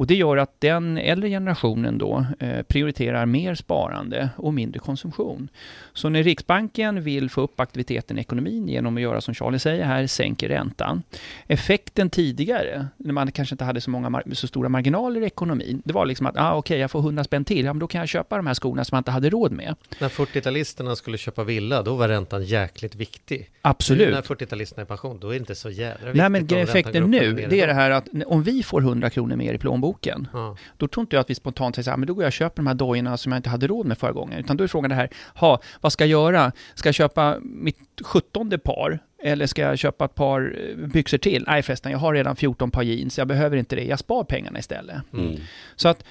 Och 0.00 0.06
det 0.06 0.14
gör 0.14 0.36
att 0.36 0.60
den 0.60 0.98
äldre 0.98 1.28
generationen 1.28 1.98
då 1.98 2.26
eh, 2.38 2.62
prioriterar 2.62 3.26
mer 3.26 3.54
sparande 3.54 4.30
och 4.36 4.54
mindre 4.54 4.78
konsumtion. 4.78 5.48
Så 5.92 6.08
när 6.08 6.22
Riksbanken 6.22 7.02
vill 7.02 7.30
få 7.30 7.40
upp 7.40 7.60
aktiviteten 7.60 8.18
i 8.18 8.20
ekonomin 8.20 8.68
genom 8.68 8.96
att 8.96 9.02
göra 9.02 9.20
som 9.20 9.34
Charlie 9.34 9.58
säger 9.58 9.84
här, 9.84 10.06
sänker 10.06 10.48
räntan. 10.48 11.02
Effekten 11.46 12.10
tidigare, 12.10 12.86
när 12.96 13.12
man 13.12 13.32
kanske 13.32 13.54
inte 13.54 13.64
hade 13.64 13.80
så, 13.80 13.90
många, 13.90 14.22
så 14.32 14.46
stora 14.46 14.68
marginaler 14.68 15.20
i 15.20 15.24
ekonomin, 15.24 15.82
det 15.84 15.92
var 15.92 16.06
liksom 16.06 16.26
att 16.26 16.38
ah, 16.38 16.54
okej, 16.54 16.78
jag 16.78 16.90
får 16.90 17.00
100 17.00 17.24
spänn 17.24 17.44
till, 17.44 17.64
ja 17.64 17.72
men 17.72 17.80
då 17.80 17.86
kan 17.86 17.98
jag 17.98 18.08
köpa 18.08 18.36
de 18.36 18.46
här 18.46 18.54
skorna 18.54 18.84
som 18.84 18.96
jag 18.96 19.00
inte 19.00 19.10
hade 19.10 19.30
råd 19.30 19.52
med. 19.52 19.74
När 19.98 20.08
40-talisterna 20.08 20.94
skulle 20.94 21.18
köpa 21.18 21.44
villa, 21.44 21.82
då 21.82 21.94
var 21.94 22.08
räntan 22.08 22.44
jäkligt 22.44 22.94
viktig. 22.94 23.50
Absolut. 23.62 24.08
Nu 24.08 24.14
när 24.14 24.22
40-talisterna 24.22 24.78
är 24.78 24.82
i 24.82 24.86
pension, 24.86 25.18
då 25.20 25.28
är 25.28 25.32
det 25.32 25.38
inte 25.38 25.54
så 25.54 25.70
jädra 25.70 26.12
viktigt. 26.12 26.14
Nej 26.14 26.28
men 26.28 26.58
effekten 26.58 27.10
nu, 27.10 27.46
det 27.50 27.60
är 27.60 27.66
det 27.66 27.74
här 27.74 27.90
att 27.90 28.08
om 28.26 28.42
vi 28.42 28.62
får 28.62 28.80
100 28.80 29.10
kronor 29.10 29.36
mer 29.36 29.54
i 29.54 29.58
plånboken, 29.58 29.89
Ja. 30.32 30.56
då 30.76 30.88
tror 30.88 31.02
inte 31.02 31.16
jag 31.16 31.20
att 31.20 31.30
vi 31.30 31.34
spontant 31.34 31.74
säger 31.74 31.84
så 31.84 31.90
här, 31.90 31.96
men 31.96 32.06
då 32.06 32.14
går 32.14 32.22
jag 32.24 32.28
och 32.28 32.32
köper 32.32 32.56
de 32.56 32.66
här 32.66 32.74
dojorna 32.74 33.16
som 33.16 33.32
jag 33.32 33.38
inte 33.38 33.48
hade 33.50 33.66
råd 33.66 33.86
med 33.86 33.98
förra 33.98 34.12
gången. 34.12 34.38
Utan 34.38 34.56
då 34.56 34.64
är 34.64 34.68
frågan 34.68 34.90
det 34.90 34.96
här, 34.96 35.08
ha, 35.34 35.60
vad 35.80 35.92
ska 35.92 36.04
jag 36.04 36.10
göra? 36.10 36.52
Ska 36.74 36.88
jag 36.88 36.94
köpa 36.94 37.38
mitt 37.42 37.78
sjuttonde 38.04 38.58
par? 38.58 38.98
Eller 39.22 39.46
ska 39.46 39.62
jag 39.62 39.78
köpa 39.78 40.04
ett 40.04 40.14
par 40.14 40.56
eh, 40.70 40.76
byxor 40.86 41.18
till? 41.18 41.44
Nej 41.46 41.62
förresten, 41.62 41.92
jag 41.92 41.98
har 41.98 42.14
redan 42.14 42.36
14 42.36 42.70
par 42.70 42.82
jeans, 42.82 43.18
jag 43.18 43.26
behöver 43.28 43.56
inte 43.56 43.76
det. 43.76 43.84
Jag 43.84 43.98
spar 43.98 44.24
pengarna 44.24 44.58
istället. 44.58 44.96
Mm. 45.12 45.36
Så 45.76 45.88
att 45.88 46.04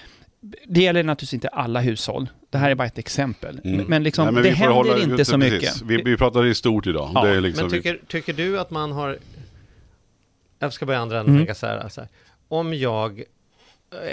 det 0.65 0.81
gäller 0.81 1.03
naturligtvis 1.03 1.33
inte 1.33 1.47
alla 1.47 1.79
hushåll. 1.81 2.29
Det 2.49 2.57
här 2.57 2.69
är 2.71 2.75
bara 2.75 2.87
ett 2.87 2.97
exempel. 2.97 3.61
Mm. 3.63 3.85
Men- 3.87 4.03
liksom, 4.03 4.25
Nej, 4.25 4.33
men 4.33 4.43
det 4.43 4.49
händer 4.49 4.75
hålla- 4.75 4.99
inte 5.03 5.25
så 5.25 5.31
det, 5.31 5.37
mycket. 5.37 5.59
precis. 5.59 5.81
Vi, 5.81 6.01
vi 6.01 6.17
pratar 6.17 6.45
i 6.45 6.55
stort 6.55 6.87
idag. 6.87 7.11
Ja, 7.13 7.23
det 7.23 7.29
är 7.29 7.41
liksom, 7.41 7.63
Men 7.63 7.71
tycker, 7.71 7.99
tycker 8.07 8.33
du 8.33 8.59
att 8.59 8.71
man 8.71 8.91
har... 8.91 9.17
Jag 10.59 10.73
ska 10.73 10.85
börja 10.85 10.99
andra 10.99 11.19
änden 11.19 11.35
Mm. 11.41 11.55
så 11.55 11.65
här, 11.65 11.89
så 11.89 12.01
här. 12.01 12.09
Om 12.47 12.73
jag 12.73 13.23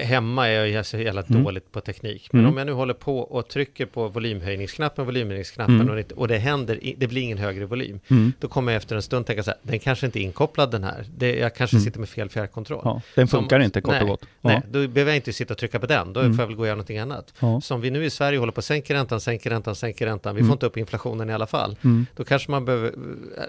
hemma 0.02 0.48
är 0.48 0.64
jag 0.66 0.86
så 0.86 0.98
jävla 0.98 1.22
Mm. 1.22 1.44
dåligt 1.44 1.72
på 1.72 1.80
teknik. 1.80 2.28
Men 2.32 2.40
Mm. 2.40 2.52
om 2.52 2.58
jag 2.58 2.66
nu 2.66 2.72
håller 2.72 2.94
på 2.94 3.18
och 3.18 3.48
trycker 3.48 3.86
på 3.86 4.08
volymhöjningsknappen, 4.08 5.04
volymhöjningsknappen 5.06 5.74
Mm. 5.80 5.88
och, 5.90 5.96
det, 5.96 6.12
och 6.12 6.28
det 6.28 6.38
händer, 6.38 6.80
det 6.96 7.06
blir 7.06 7.22
ingen 7.22 7.38
högre 7.38 7.64
volym. 7.66 8.00
Mm. 8.10 8.32
Då 8.40 8.48
kommer 8.48 8.72
jag 8.72 8.76
efter 8.76 8.96
en 8.96 9.02
stund 9.02 9.26
tänka 9.26 9.42
så 9.42 9.50
här, 9.50 9.58
den 9.62 9.78
kanske 9.78 10.06
inte 10.06 10.18
är 10.18 10.22
inkopplad 10.22 10.70
den 10.70 10.84
här. 10.84 11.04
Det, 11.16 11.36
jag 11.36 11.54
kanske 11.54 11.76
Mm. 11.76 11.84
sitter 11.84 12.00
med 12.00 12.08
fel 12.08 12.28
fjärrkontroll. 12.28 12.80
Ja, 12.84 13.00
den 13.14 13.28
Som- 13.28 13.40
funkar 13.40 13.60
inte 13.60 13.80
kort 13.80 13.92
nej, 13.92 14.02
och 14.02 14.08
gott. 14.08 14.24
Nej, 14.40 14.54
Ja. 14.54 14.62
då 14.80 14.88
behöver 14.88 15.10
jag 15.12 15.16
inte 15.16 15.32
sitta 15.32 15.54
och 15.54 15.58
trycka 15.58 15.78
på 15.80 15.86
den. 15.86 16.12
Då 16.12 16.20
Mm. 16.20 16.34
får 16.34 16.42
jag 16.42 16.46
väl 16.46 16.56
gå 16.56 16.60
och 16.62 16.66
göra 16.66 16.74
någonting 16.76 16.98
annat. 16.98 17.34
Ja. 17.40 17.60
Som 17.60 17.80
vi 17.80 17.90
nu 17.90 18.04
i 18.04 18.10
Sverige 18.10 18.38
håller 18.38 18.52
på 18.52 18.58
att 18.58 18.64
sänka 18.64 18.94
räntan, 18.94 19.20
sänker 19.20 19.50
räntan, 19.50 19.74
sänker 19.74 20.06
räntan. 20.06 20.36
Vi 20.36 20.42
får 20.42 20.52
inte 20.52 20.66
upp 20.66 20.76
inflationen 20.76 21.30
i 21.30 21.32
alla 21.32 21.46
fall. 21.46 21.76
Då 22.16 22.24
kanske 22.24 22.50
man 22.50 22.64
behöver, 22.64 22.92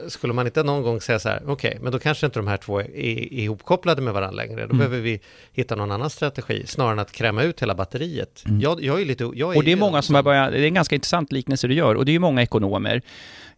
skulle 0.07 0.33
man 0.33 0.45
inte 0.45 0.63
någon 0.63 0.83
gång 0.83 1.01
säga 1.01 1.19
så 1.19 1.29
här, 1.29 1.41
okej, 1.47 1.77
men 1.81 1.91
då 1.91 1.99
kanske 1.99 2.25
inte 2.25 2.39
de 2.39 2.47
här 2.47 2.57
två 2.57 2.79
är, 2.79 2.83
är 2.95 3.33
ihopkopplade 3.33 4.01
med 4.01 4.13
varandra 4.13 4.35
längre. 4.43 4.65
Då 4.67 4.75
behöver 4.75 4.99
vi 4.99 5.19
hitta 5.53 5.75
någon 5.75 5.91
annan 5.91 6.09
strategi, 6.17 6.63
snarare 6.67 6.93
än 6.93 6.99
att 6.99 7.11
kräma 7.11 7.43
ut 7.43 7.61
hela 7.61 7.75
batteriet. 7.75 8.43
Mm. 8.45 8.61
Jag, 8.61 8.83
jag 8.83 9.01
är 9.01 9.05
lite, 9.05 9.31
jag 9.33 9.57
Och 9.57 9.63
det 9.63 9.71
är 9.71 9.75
många 9.75 10.01
som 10.01 10.15
har 10.15 10.23
börjat, 10.23 10.51
det 10.51 10.59
är 10.59 10.63
en 10.63 10.73
ganska 10.73 10.95
intressant 10.95 11.31
liknelse 11.31 11.67
du 11.67 11.73
gör, 11.73 11.95
och 11.95 12.05
det 12.05 12.11
är 12.11 12.13
ju 12.13 12.19
många 12.19 12.41
ekonomer, 12.41 13.01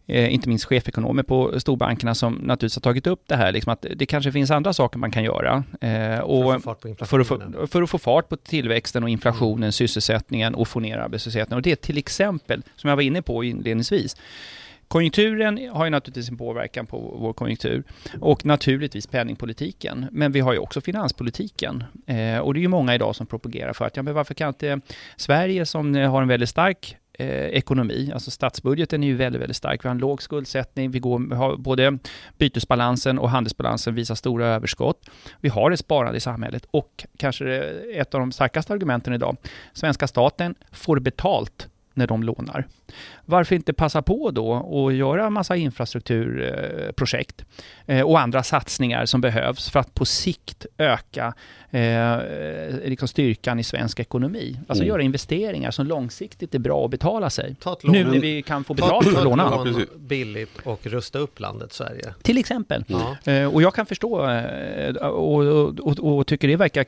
eh, 0.06 0.34
inte 0.34 0.48
minst 0.48 0.64
chefekonomer 0.64 1.22
på 1.22 1.60
storbankerna 1.60 2.14
som 2.14 2.34
naturligtvis 2.34 2.76
har 2.76 2.80
tagit 2.80 3.06
upp 3.06 3.22
det 3.26 3.36
här, 3.36 3.52
liksom 3.52 3.72
att 3.72 3.86
det 3.96 4.06
kanske 4.06 4.32
finns 4.32 4.50
andra 4.50 4.72
saker 4.72 4.98
man 4.98 5.10
kan 5.10 5.24
göra. 5.24 5.64
Eh, 5.80 5.90
för 5.90 6.16
att 6.16 6.22
och 6.22 6.62
fart 6.62 6.80
på 6.80 7.06
för 7.06 7.20
att, 7.20 7.26
få, 7.26 7.66
för 7.66 7.82
att 7.82 7.90
få 7.90 7.98
fart 7.98 8.28
på 8.28 8.36
tillväxten 8.36 9.02
och 9.02 9.08
inflationen, 9.08 9.72
sysselsättningen 9.72 10.54
och 10.54 10.68
få 10.68 10.80
ner 10.80 10.98
arbetslösheten. 10.98 11.56
Och 11.56 11.62
det 11.62 11.72
är 11.72 11.76
till 11.76 11.98
exempel, 11.98 12.62
som 12.76 12.88
jag 12.88 12.96
var 12.96 13.02
inne 13.02 13.22
på 13.22 13.44
inledningsvis, 13.44 14.16
Konjunkturen 14.90 15.68
har 15.72 15.84
ju 15.84 15.90
naturligtvis 15.90 16.30
en 16.30 16.36
påverkan 16.36 16.86
på 16.86 16.98
vår 16.98 17.32
konjunktur 17.32 17.84
och 18.20 18.44
naturligtvis 18.44 19.06
penningpolitiken. 19.06 20.06
Men 20.12 20.32
vi 20.32 20.40
har 20.40 20.52
ju 20.52 20.58
också 20.58 20.80
finanspolitiken. 20.80 21.84
Eh, 22.06 22.38
och 22.38 22.54
det 22.54 22.60
är 22.60 22.62
ju 22.62 22.68
många 22.68 22.94
idag 22.94 23.16
som 23.16 23.26
propagerar 23.26 23.72
för 23.72 23.84
att, 23.84 23.96
ja 23.96 24.02
men 24.02 24.14
varför 24.14 24.34
kan 24.34 24.48
inte 24.48 24.80
Sverige 25.16 25.66
som 25.66 25.94
har 25.94 26.22
en 26.22 26.28
väldigt 26.28 26.48
stark 26.48 26.96
eh, 27.12 27.28
ekonomi, 27.28 28.10
alltså 28.14 28.30
statsbudgeten 28.30 29.02
är 29.02 29.06
ju 29.06 29.14
väldigt, 29.14 29.42
väldigt 29.42 29.56
stark. 29.56 29.84
Vi 29.84 29.88
har 29.88 29.94
en 29.94 30.00
låg 30.00 30.22
skuldsättning, 30.22 30.90
vi, 30.90 30.98
går, 30.98 31.34
har 31.34 31.56
både 31.56 31.98
bytesbalansen 32.38 33.18
och 33.18 33.30
handelsbalansen 33.30 33.94
visar 33.94 34.14
stora 34.14 34.46
överskott. 34.46 35.10
Vi 35.40 35.48
har 35.48 35.70
ett 35.70 35.80
sparande 35.80 36.16
i 36.16 36.20
samhället 36.20 36.66
och 36.70 37.06
kanske 37.16 37.46
ett 37.94 38.14
av 38.14 38.20
de 38.20 38.32
starkaste 38.32 38.72
argumenten 38.72 39.14
idag, 39.14 39.36
svenska 39.72 40.06
staten 40.06 40.54
får 40.72 41.00
betalt 41.00 41.68
när 41.94 42.06
de 42.06 42.22
lånar. 42.22 42.66
Varför 43.24 43.54
inte 43.56 43.72
passa 43.72 44.02
på 44.02 44.30
då 44.30 44.50
och 44.50 44.92
göra 44.92 45.26
en 45.26 45.32
massa 45.32 45.56
infrastrukturprojekt 45.56 47.44
eh, 47.86 48.00
och 48.02 48.20
andra 48.20 48.42
satsningar 48.42 49.06
som 49.06 49.20
behövs 49.20 49.70
för 49.70 49.80
att 49.80 49.94
på 49.94 50.04
sikt 50.04 50.66
öka 50.78 51.34
eh, 51.70 52.18
liksom 52.84 53.08
styrkan 53.08 53.58
i 53.58 53.62
svensk 53.64 54.00
ekonomi. 54.00 54.60
Alltså 54.68 54.82
Mm. 54.82 54.88
göra 54.88 55.02
investeringar 55.02 55.70
som 55.70 55.86
långsiktigt 55.86 56.54
är 56.54 56.58
bra 56.58 56.84
att 56.84 56.90
betala 56.90 57.30
sig. 57.30 57.56
Ta 57.60 57.72
ett 57.72 57.84
lån, 57.84 57.92
Nu 57.92 58.04
när 58.04 58.20
vi 58.20 58.42
kan 58.42 58.64
få 58.64 58.74
ta, 58.74 58.82
betalt 58.86 59.04
ta 59.06 59.10
för 59.10 59.18
att 59.18 59.24
låna. 59.24 59.64
Lån 59.64 59.86
billigt 59.96 60.58
och 60.64 60.86
rusta 60.86 61.18
upp 61.18 61.40
landet 61.40 61.72
Sverige. 61.72 62.14
Till 62.22 62.38
exempel. 62.38 62.84
Eh, 63.24 63.44
Och 63.54 63.62
jag 63.62 63.74
kan 63.74 63.86
förstå 63.86 64.20
och, 65.00 65.40
och, 65.40 65.80
och, 65.80 66.18
och 66.18 66.26
tycker 66.26 66.48
det 66.48 66.56
verkar... 66.56 66.84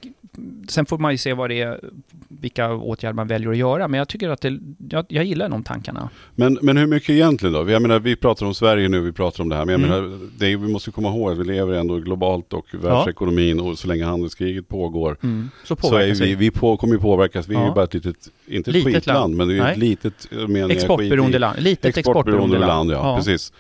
Sen 0.69 0.87
får 0.87 0.99
man 0.99 1.13
ju 1.13 1.19
se 1.19 1.33
vad 1.33 1.51
det 1.51 1.61
är, 1.61 1.81
vilka 2.29 2.73
åtgärder 2.75 3.15
man 3.15 3.27
väljer 3.27 3.51
att 3.51 3.57
göra. 3.57 3.89
Men 3.89 3.99
jag 3.99 4.09
tycker 4.09 4.29
att 4.29 4.41
det, 4.41 4.59
jag, 4.93 5.07
jag 5.09 5.25
gillar 5.25 5.49
de 5.49 5.63
tankarna. 5.63 6.09
Men, 6.35 6.59
men 6.63 6.77
hur 6.77 6.87
mycket 6.87 7.11
egentligen 7.11 7.53
då? 7.53 7.71
Jag 7.71 7.83
menar, 7.83 7.99
vi 7.99 8.17
pratar 8.17 8.47
om 8.47 8.55
Sverige 8.55 8.89
nu, 8.89 9.01
vi 9.01 9.13
pratar 9.13 9.43
om 9.43 9.49
det 9.49 9.57
här. 9.57 9.65
Men 9.65 9.81
jag 9.81 9.91
Mm. 9.91 10.03
menar, 10.11 10.19
det 10.39 10.53
är, 10.53 10.57
vi 10.57 10.69
måste 10.73 10.91
komma 10.91 11.09
ihåg 11.09 11.33
att 11.33 11.39
vi 11.39 11.45
lever 11.45 11.75
ändå 11.75 11.97
globalt 11.99 12.53
och 12.53 12.67
världsekonomin 12.73 13.61
och 13.61 13.79
så 13.79 13.89
länge 13.89 14.05
handelskriget 14.05 14.69
pågår 14.69 15.17
Mm. 15.23 15.51
Så 15.65 15.77
så 15.77 15.97
är 15.97 16.15
vi, 16.15 16.35
vi. 16.35 16.51
på, 16.51 16.77
kommer 16.77 16.95
ju 16.95 17.01
påverkas. 17.01 17.49
Vi 17.49 17.55
är 17.55 17.61
Ja. 17.61 17.67
ju 17.69 17.73
bara 17.75 17.85
ett 17.85 17.95
litet, 17.95 18.17
inte 18.47 18.71
ett 18.71 18.75
Litet 18.77 18.95
skitland, 18.95 19.21
land. 19.21 19.37
men 19.37 19.49
det 19.49 19.55
är 19.55 19.63
Nej. 19.63 19.73
ett 19.73 19.79
litet, 19.79 20.29
menar, 20.49 20.71
Exportberoende 20.71 21.39
land. 21.39 21.61
Litet 21.61 21.97
Exportberoende 21.97 22.59
land, 22.59 22.91
ja, 22.91 22.95
Ja. 22.95 23.17
precis. 23.17 23.53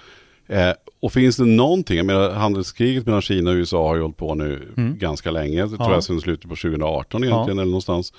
Eh, 0.48 0.70
och 1.00 1.12
finns 1.12 1.36
det 1.36 1.44
någonting, 1.44 1.96
jag 1.96 2.06
menar 2.06 2.30
handelskriget 2.30 3.06
mellan 3.06 3.22
Kina 3.22 3.50
och 3.50 3.54
USA 3.54 3.88
har 3.88 3.94
ju 3.96 4.02
hållit 4.02 4.16
på 4.16 4.34
nu 4.34 4.68
Mm. 4.76 4.98
ganska 4.98 5.30
länge, 5.30 5.62
det 5.62 5.68
tror 5.68 5.80
Ja. 5.82 5.92
jag 5.92 6.04
sedan 6.04 6.20
slutet 6.20 6.48
på 6.50 6.56
2018 6.56 7.24
egentligen 7.24 7.58
eller 7.58 7.66
någonstans. 7.70 8.12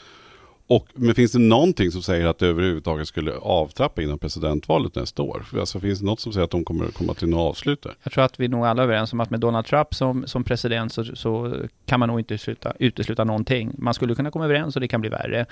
Och, 0.75 0.87
men 0.93 1.15
finns 1.15 1.31
det 1.31 1.39
någonting 1.39 1.91
som 1.91 2.01
säger 2.01 2.25
att 2.25 2.39
det 2.39 2.47
överhuvudtaget 2.47 3.07
skulle 3.07 3.33
avtrappa 3.37 4.01
innan 4.01 4.19
presidentvalet 4.19 4.95
nästa 4.95 5.23
år? 5.23 5.45
Alltså, 5.59 5.79
finns 5.79 5.99
det 5.99 6.05
något 6.05 6.19
som 6.19 6.33
säger 6.33 6.43
att 6.45 6.51
de 6.51 6.65
kommer 6.65 6.85
komma 6.87 7.13
till 7.13 7.29
något 7.29 7.49
avslut 7.49 7.81
där? 7.81 7.93
Jag 8.03 8.13
tror 8.13 8.23
att 8.23 8.39
vi 8.39 8.47
nog 8.47 8.65
alla 8.65 8.81
är 8.81 8.83
överens 8.83 9.13
om 9.13 9.19
att 9.19 9.29
med 9.29 9.39
Donald 9.39 9.65
Trump 9.65 9.93
som, 9.93 10.27
som 10.27 10.43
president 10.43 10.93
så, 10.93 11.03
så 11.03 11.55
kan 11.85 11.99
man 11.99 12.09
nog 12.09 12.19
inte 12.19 12.33
utesluta, 12.33 12.73
utesluta 12.79 13.23
någonting. 13.23 13.71
Man 13.77 13.93
skulle 13.93 14.15
kunna 14.15 14.31
komma 14.31 14.45
överens 14.45 14.75
och 14.75 14.81
det 14.81 14.87
kan 14.87 15.01
bli 15.01 15.09
värre. 15.09 15.45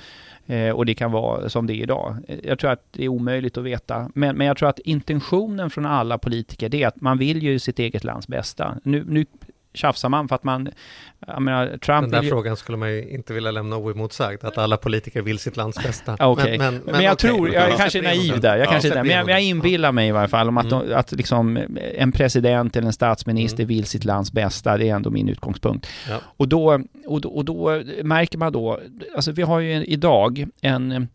Eh, 0.45 0.69
och 0.69 0.85
det 0.85 0.93
kan 0.93 1.11
vara 1.11 1.49
som 1.49 1.67
det 1.67 1.73
är 1.73 1.83
idag. 1.83 2.17
Eh, 2.27 2.37
jag 2.43 2.59
tror 2.59 2.71
att 2.71 2.85
det 2.91 3.03
är 3.03 3.07
omöjligt 3.07 3.57
att 3.57 3.63
veta. 3.63 4.11
Men, 4.13 4.37
men 4.37 4.47
jag 4.47 4.57
tror 4.57 4.69
att 4.69 4.79
intentionen 4.79 5.69
från 5.69 5.85
alla 5.85 6.17
politiker 6.17 6.69
det 6.69 6.83
är 6.83 6.87
att 6.87 7.01
man 7.01 7.17
vill 7.17 7.43
ju 7.43 7.59
sitt 7.59 7.79
eget 7.79 8.03
lands 8.03 8.27
bästa. 8.27 8.77
Nu, 8.83 9.03
nu 9.07 9.25
tjafsar 9.73 10.09
man 10.09 10.27
för 10.27 10.35
att 10.35 10.43
man, 10.43 10.69
jag 11.27 11.41
menar, 11.41 11.65
Den 11.65 11.79
Trump 11.79 12.11
där 12.11 12.17
vill 12.19 12.25
ju, 12.25 12.31
frågan 12.31 12.57
skulle 12.57 12.77
man 12.77 12.91
ju 12.91 13.09
inte 13.09 13.33
vilja 13.33 13.51
lämna 13.51 13.77
oemotsagd, 13.77 14.45
att 14.45 14.57
alla 14.57 14.77
politiker 14.77 15.21
vill 15.21 15.39
sitt 15.39 15.57
lands 15.57 15.83
bästa. 15.83 16.15
Okej. 16.19 16.57
Men, 16.57 16.73
Men, 16.73 16.83
men, 16.85 17.03
jag 17.03 17.13
okej. 17.13 17.29
tror, 17.29 17.53
jag 17.53 17.69
Ja. 17.71 17.75
kanske 17.77 17.99
är 17.99 18.03
naiv 18.03 18.31
den. 18.31 18.41
där, 18.41 18.57
jag 18.57 18.67
Ja, 18.67 18.71
kanske 18.71 18.89
är 18.89 18.95
där. 18.95 19.03
Men, 19.03 19.11
jag, 19.11 19.19
jag 19.19 19.27
den. 19.27 19.43
inbillar 19.43 19.91
mig 19.91 20.07
i 20.07 20.11
varje 20.11 20.27
fall 20.27 20.47
om 20.47 20.57
att, 20.57 20.71
Mm. 20.71 20.87
de, 20.89 20.93
att 20.95 21.11
liksom 21.11 21.59
en 21.95 22.11
president 22.11 22.75
eller 22.75 22.87
en 22.87 22.93
statsminister 22.93 23.63
Mm. 23.63 23.67
vill 23.67 23.85
sitt 23.85 24.05
lands 24.05 24.31
bästa, 24.31 24.77
det 24.77 24.89
är 24.89 24.95
ändå 24.95 25.09
min 25.09 25.29
utgångspunkt. 25.29 25.87
Ja. 26.09 26.17
Och, 26.37 26.47
då, 26.47 26.79
och, 27.05 27.21
då, 27.21 27.29
och 27.29 27.45
då 27.45 27.81
märker 28.03 28.37
man 28.37 28.51
då, 28.53 28.79
alltså 29.15 29.31
vi 29.31 29.41
har 29.41 29.59
ju 29.59 29.73
en, 29.73 29.83
idag 29.83 30.45
en 30.61 31.07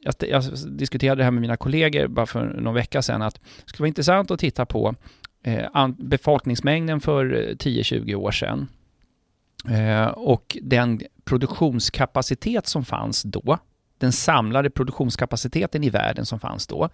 jag, 0.00 0.14
jag 0.28 0.42
diskuterade 0.68 1.20
det 1.20 1.24
här 1.24 1.30
med 1.30 1.40
mina 1.40 1.56
kollegor 1.56 2.06
bara 2.06 2.26
för 2.26 2.44
någon 2.44 2.74
vecka 2.74 3.02
sedan, 3.02 3.22
att 3.22 3.34
det 3.34 3.40
skulle 3.66 3.82
vara 3.82 3.88
intressant 3.88 4.30
att 4.30 4.38
titta 4.40 4.66
på 4.66 4.88
eh, 4.88 4.94
Eh, 5.44 5.88
befolkningsmängden 5.88 7.00
för 7.00 7.34
eh, 7.34 7.54
10-20 7.54 8.14
år 8.14 8.30
sedan. 8.30 8.68
Eh, 9.68 10.06
och 10.06 10.56
den 10.62 11.00
produktionskapacitet 11.24 12.66
som 12.66 12.84
fanns 12.84 13.22
då, 13.22 13.58
den 13.98 14.12
samlade 14.12 14.70
produktionskapaciteten 14.70 15.84
i 15.84 15.90
världen 15.90 16.26
som 16.26 16.40
fanns 16.40 16.66
då, 16.66 16.88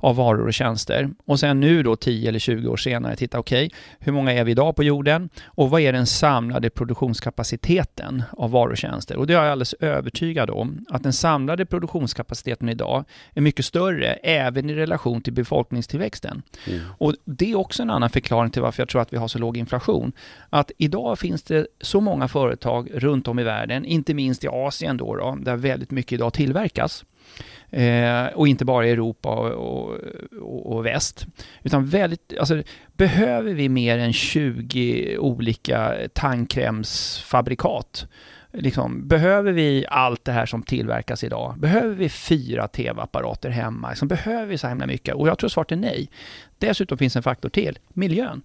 av 0.00 0.16
varor 0.16 0.46
och 0.46 0.54
tjänster. 0.54 1.10
Och 1.24 1.40
sen 1.40 1.60
nu 1.60 1.82
då 1.82 1.96
10 1.96 2.28
eller 2.28 2.38
20 2.38 2.68
år 2.68 2.76
senare 2.76 3.16
titta, 3.16 3.38
okej, 3.38 3.70
hur 3.98 4.12
många 4.12 4.32
är 4.32 4.44
vi 4.44 4.50
idag 4.50 4.76
på 4.76 4.84
jorden? 4.84 5.28
Och 5.44 5.70
vad 5.70 5.80
är 5.80 5.92
den 5.92 6.06
samlade 6.06 6.70
produktionskapaciteten 6.70 8.22
av 8.30 8.50
varor 8.50 8.70
och 8.70 8.76
tjänster? 8.76 9.16
Och 9.16 9.26
det 9.26 9.34
är 9.34 9.42
jag 9.42 9.52
alldeles 9.52 9.72
övertygad 9.72 10.50
om, 10.50 10.86
att 10.88 11.02
den 11.02 11.12
samlade 11.12 11.66
produktionskapaciteten 11.66 12.68
idag 12.68 13.04
är 13.34 13.40
mycket 13.40 13.64
större, 13.64 14.12
även 14.12 14.70
i 14.70 14.74
relation 14.74 15.22
till 15.22 15.32
befolkningstillväxten. 15.32 16.42
Mm. 16.66 16.80
Och 16.98 17.14
det 17.24 17.50
är 17.50 17.56
också 17.56 17.82
en 17.82 17.90
annan 17.90 18.10
förklaring 18.10 18.50
till 18.50 18.62
varför 18.62 18.82
jag 18.82 18.88
tror 18.88 19.02
att 19.02 19.12
vi 19.12 19.16
har 19.16 19.28
så 19.28 19.38
låg 19.38 19.56
inflation. 19.56 20.12
Att 20.50 20.70
idag 20.78 21.18
finns 21.18 21.42
det 21.42 21.66
så 21.80 22.00
många 22.00 22.28
företag 22.28 22.90
runt 22.94 23.28
om 23.28 23.38
i 23.38 23.42
världen, 23.42 23.84
inte 23.84 24.14
minst 24.14 24.44
i 24.44 24.48
Asien 24.48 24.96
då, 24.96 25.16
då 25.16 25.38
där 25.40 25.56
väldigt 25.56 25.90
mycket 25.90 26.12
idag 26.12 26.32
tillverkas. 26.32 27.04
Eh, 27.70 28.26
och 28.26 28.48
inte 28.48 28.64
bara 28.64 28.86
i 28.86 28.90
Europa 28.90 29.30
och, 29.30 29.94
och, 30.40 30.76
och 30.76 30.86
väst. 30.86 31.26
Utan 31.62 31.86
väldigt, 31.86 32.32
alltså, 32.38 32.62
behöver 32.92 33.54
vi 33.54 33.68
mer 33.68 33.98
än 33.98 34.12
20 34.12 35.18
olika 35.18 35.94
tandkrämsfabrikat? 36.14 38.06
Liksom, 38.52 39.08
behöver 39.08 39.52
vi 39.52 39.86
allt 39.88 40.24
det 40.24 40.32
här 40.32 40.46
som 40.46 40.62
tillverkas 40.62 41.24
idag? 41.24 41.54
Behöver 41.58 41.94
vi 41.94 42.08
fyra 42.08 42.68
tv-apparater 42.68 43.50
hemma? 43.50 43.88
Liksom, 43.88 44.08
behöver 44.08 44.46
vi 44.46 44.58
så 44.58 44.68
himla 44.68 44.86
mycket? 44.86 45.14
Och 45.14 45.28
jag 45.28 45.38
tror 45.38 45.48
svaret 45.48 45.72
är 45.72 45.76
nej. 45.76 46.10
Dessutom 46.58 46.98
finns 46.98 47.16
en 47.16 47.22
faktor 47.22 47.48
till, 47.48 47.78
miljön. 47.88 48.42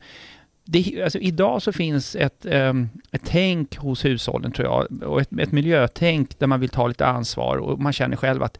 Det, 0.72 1.04
alltså, 1.04 1.20
idag 1.20 1.62
så 1.62 1.72
finns 1.72 2.16
ett, 2.16 2.46
um, 2.46 2.90
ett 3.12 3.22
tänk 3.26 3.78
hos 3.78 4.06
hushållen 4.06 4.52
tror 4.52 4.68
jag, 4.68 5.04
och 5.04 5.22
ett, 5.22 5.40
ett 5.40 5.52
miljötänk 5.52 6.40
där 6.40 6.48
man 6.48 6.60
vill 6.60 6.70
ta 6.70 6.88
lite 6.88 7.06
ansvar 7.06 7.58
och 7.58 7.80
man 7.80 7.94
känner 7.94 8.16
själv 8.16 8.44
att 8.44 8.58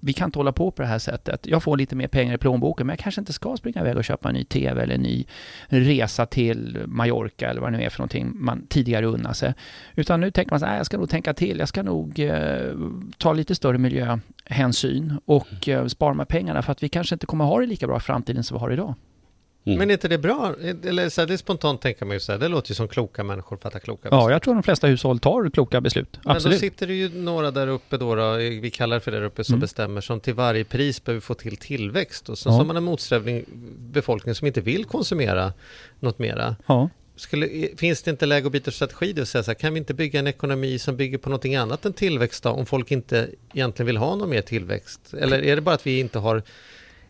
vi 0.00 0.12
kan 0.12 0.28
inte 0.28 0.38
hålla 0.38 0.52
på 0.52 0.70
på 0.70 0.82
det 0.82 0.88
här 0.88 0.98
sättet. 0.98 1.46
Jag 1.46 1.62
får 1.62 1.76
lite 1.76 1.96
mer 1.96 2.08
pengar 2.08 2.34
i 2.34 2.38
plånboken 2.38 2.86
men 2.86 2.94
jag 2.94 2.98
kanske 2.98 3.20
inte 3.20 3.32
ska 3.32 3.56
springa 3.56 3.80
iväg 3.80 3.96
och 3.96 4.04
köpa 4.04 4.28
en 4.28 4.34
ny 4.34 4.44
TV 4.44 4.82
eller 4.82 4.94
en 4.94 5.02
ny 5.02 5.26
resa 5.68 6.26
till 6.26 6.78
Mallorca 6.86 7.50
eller 7.50 7.60
vad 7.60 7.72
det 7.72 7.78
nu 7.78 7.84
är 7.84 7.90
för 7.90 7.98
någonting 7.98 8.32
man 8.34 8.66
tidigare 8.66 9.06
unnade 9.06 9.34
sig. 9.34 9.54
Utan 9.94 10.20
nu 10.20 10.30
tänker 10.30 10.50
man 10.50 10.60
så 10.60 10.66
här, 10.66 10.76
jag 10.76 10.86
ska 10.86 10.96
nog 10.98 11.10
tänka 11.10 11.34
till, 11.34 11.58
jag 11.58 11.68
ska 11.68 11.82
nog 11.82 12.20
eh, 12.20 12.72
ta 13.18 13.32
lite 13.32 13.54
större 13.54 13.78
miljöhänsyn 13.78 15.18
och 15.24 15.68
eh, 15.68 15.86
spara 15.86 16.10
de 16.10 16.18
här 16.18 16.26
pengarna 16.26 16.62
för 16.62 16.72
att 16.72 16.82
vi 16.82 16.88
kanske 16.88 17.14
inte 17.14 17.26
kommer 17.26 17.44
ha 17.44 17.60
det 17.60 17.66
lika 17.66 17.86
bra 17.86 17.96
i 17.96 18.00
framtiden 18.00 18.44
som 18.44 18.56
vi 18.56 18.60
har 18.60 18.70
idag. 18.70 18.94
Mm. 19.68 19.78
Men 19.78 19.90
är 19.90 19.92
inte 19.94 20.08
det 20.08 20.18
bra? 20.18 20.54
Eller 20.84 21.08
så 21.08 21.20
här, 21.20 21.28
det 21.28 21.38
spontant 21.38 21.80
tänker 21.82 22.04
man 22.06 22.16
ju 22.16 22.20
så 22.20 22.32
här, 22.32 22.38
det 22.38 22.48
låter 22.48 22.70
ju 22.70 22.74
som 22.74 22.88
kloka 22.88 23.24
människor 23.24 23.56
fattar 23.56 23.78
kloka 23.78 24.08
Ja, 24.10 24.30
jag 24.30 24.42
tror 24.42 24.54
de 24.54 24.62
flesta 24.62 24.86
hushåll 24.86 25.18
tar 25.18 25.50
kloka 25.50 25.80
beslut. 25.80 26.08
Men 26.12 26.22
då 26.24 26.30
Absolut. 26.30 26.60
sitter 26.60 26.86
det 26.86 26.94
ju 26.94 27.08
några 27.08 27.50
där 27.50 27.66
uppe 27.68 27.96
då, 27.96 28.14
då 28.14 28.32
vi 28.36 28.70
kallar 28.74 28.96
det 28.96 29.00
för 29.00 29.10
det 29.10 29.18
där 29.18 29.24
uppe, 29.26 29.44
som 29.44 29.52
Mm. 29.54 29.60
bestämmer 29.60 30.00
som 30.00 30.20
till 30.20 30.34
varje 30.34 30.64
pris 30.64 31.04
behöver 31.04 31.20
få 31.20 31.34
till 31.34 31.56
tillväxt. 31.56 32.28
Och 32.28 32.38
så 32.38 32.48
Ja. 32.48 32.52
har 32.52 32.64
man 32.64 32.76
en 32.76 32.84
motsträvning 32.84 33.44
befolkning 33.78 34.34
som 34.34 34.46
inte 34.46 34.60
vill 34.60 34.84
konsumera 34.84 35.52
något 36.00 36.18
mera. 36.18 36.56
Ja. 36.66 36.88
skulle, 37.16 37.48
finns 37.76 38.02
det 38.02 38.10
inte 38.10 38.26
läge 38.26 38.46
att 38.46 38.52
byta 38.52 38.70
strategi 38.70 39.12
då 39.12 39.22
och 39.22 39.28
säga 39.28 39.42
så 39.44 39.50
här, 39.50 39.54
kan 39.54 39.72
vi 39.74 39.78
inte 39.78 39.94
bygga 39.94 40.18
en 40.20 40.26
ekonomi 40.26 40.78
som 40.78 40.96
bygger 40.96 41.18
på 41.18 41.28
någonting 41.28 41.56
annat 41.56 41.84
än 41.84 41.92
tillväxt 41.92 42.42
då, 42.42 42.50
om 42.50 42.66
folk 42.66 42.90
inte 42.90 43.28
egentligen 43.54 43.86
vill 43.86 43.96
ha 43.96 44.16
någon 44.16 44.30
mer 44.30 44.42
tillväxt? 44.42 45.14
Eller 45.14 45.42
är 45.44 45.56
det 45.56 45.62
bara 45.62 45.74
att 45.74 45.86
vi 45.86 46.00
inte 46.00 46.18
har 46.18 46.42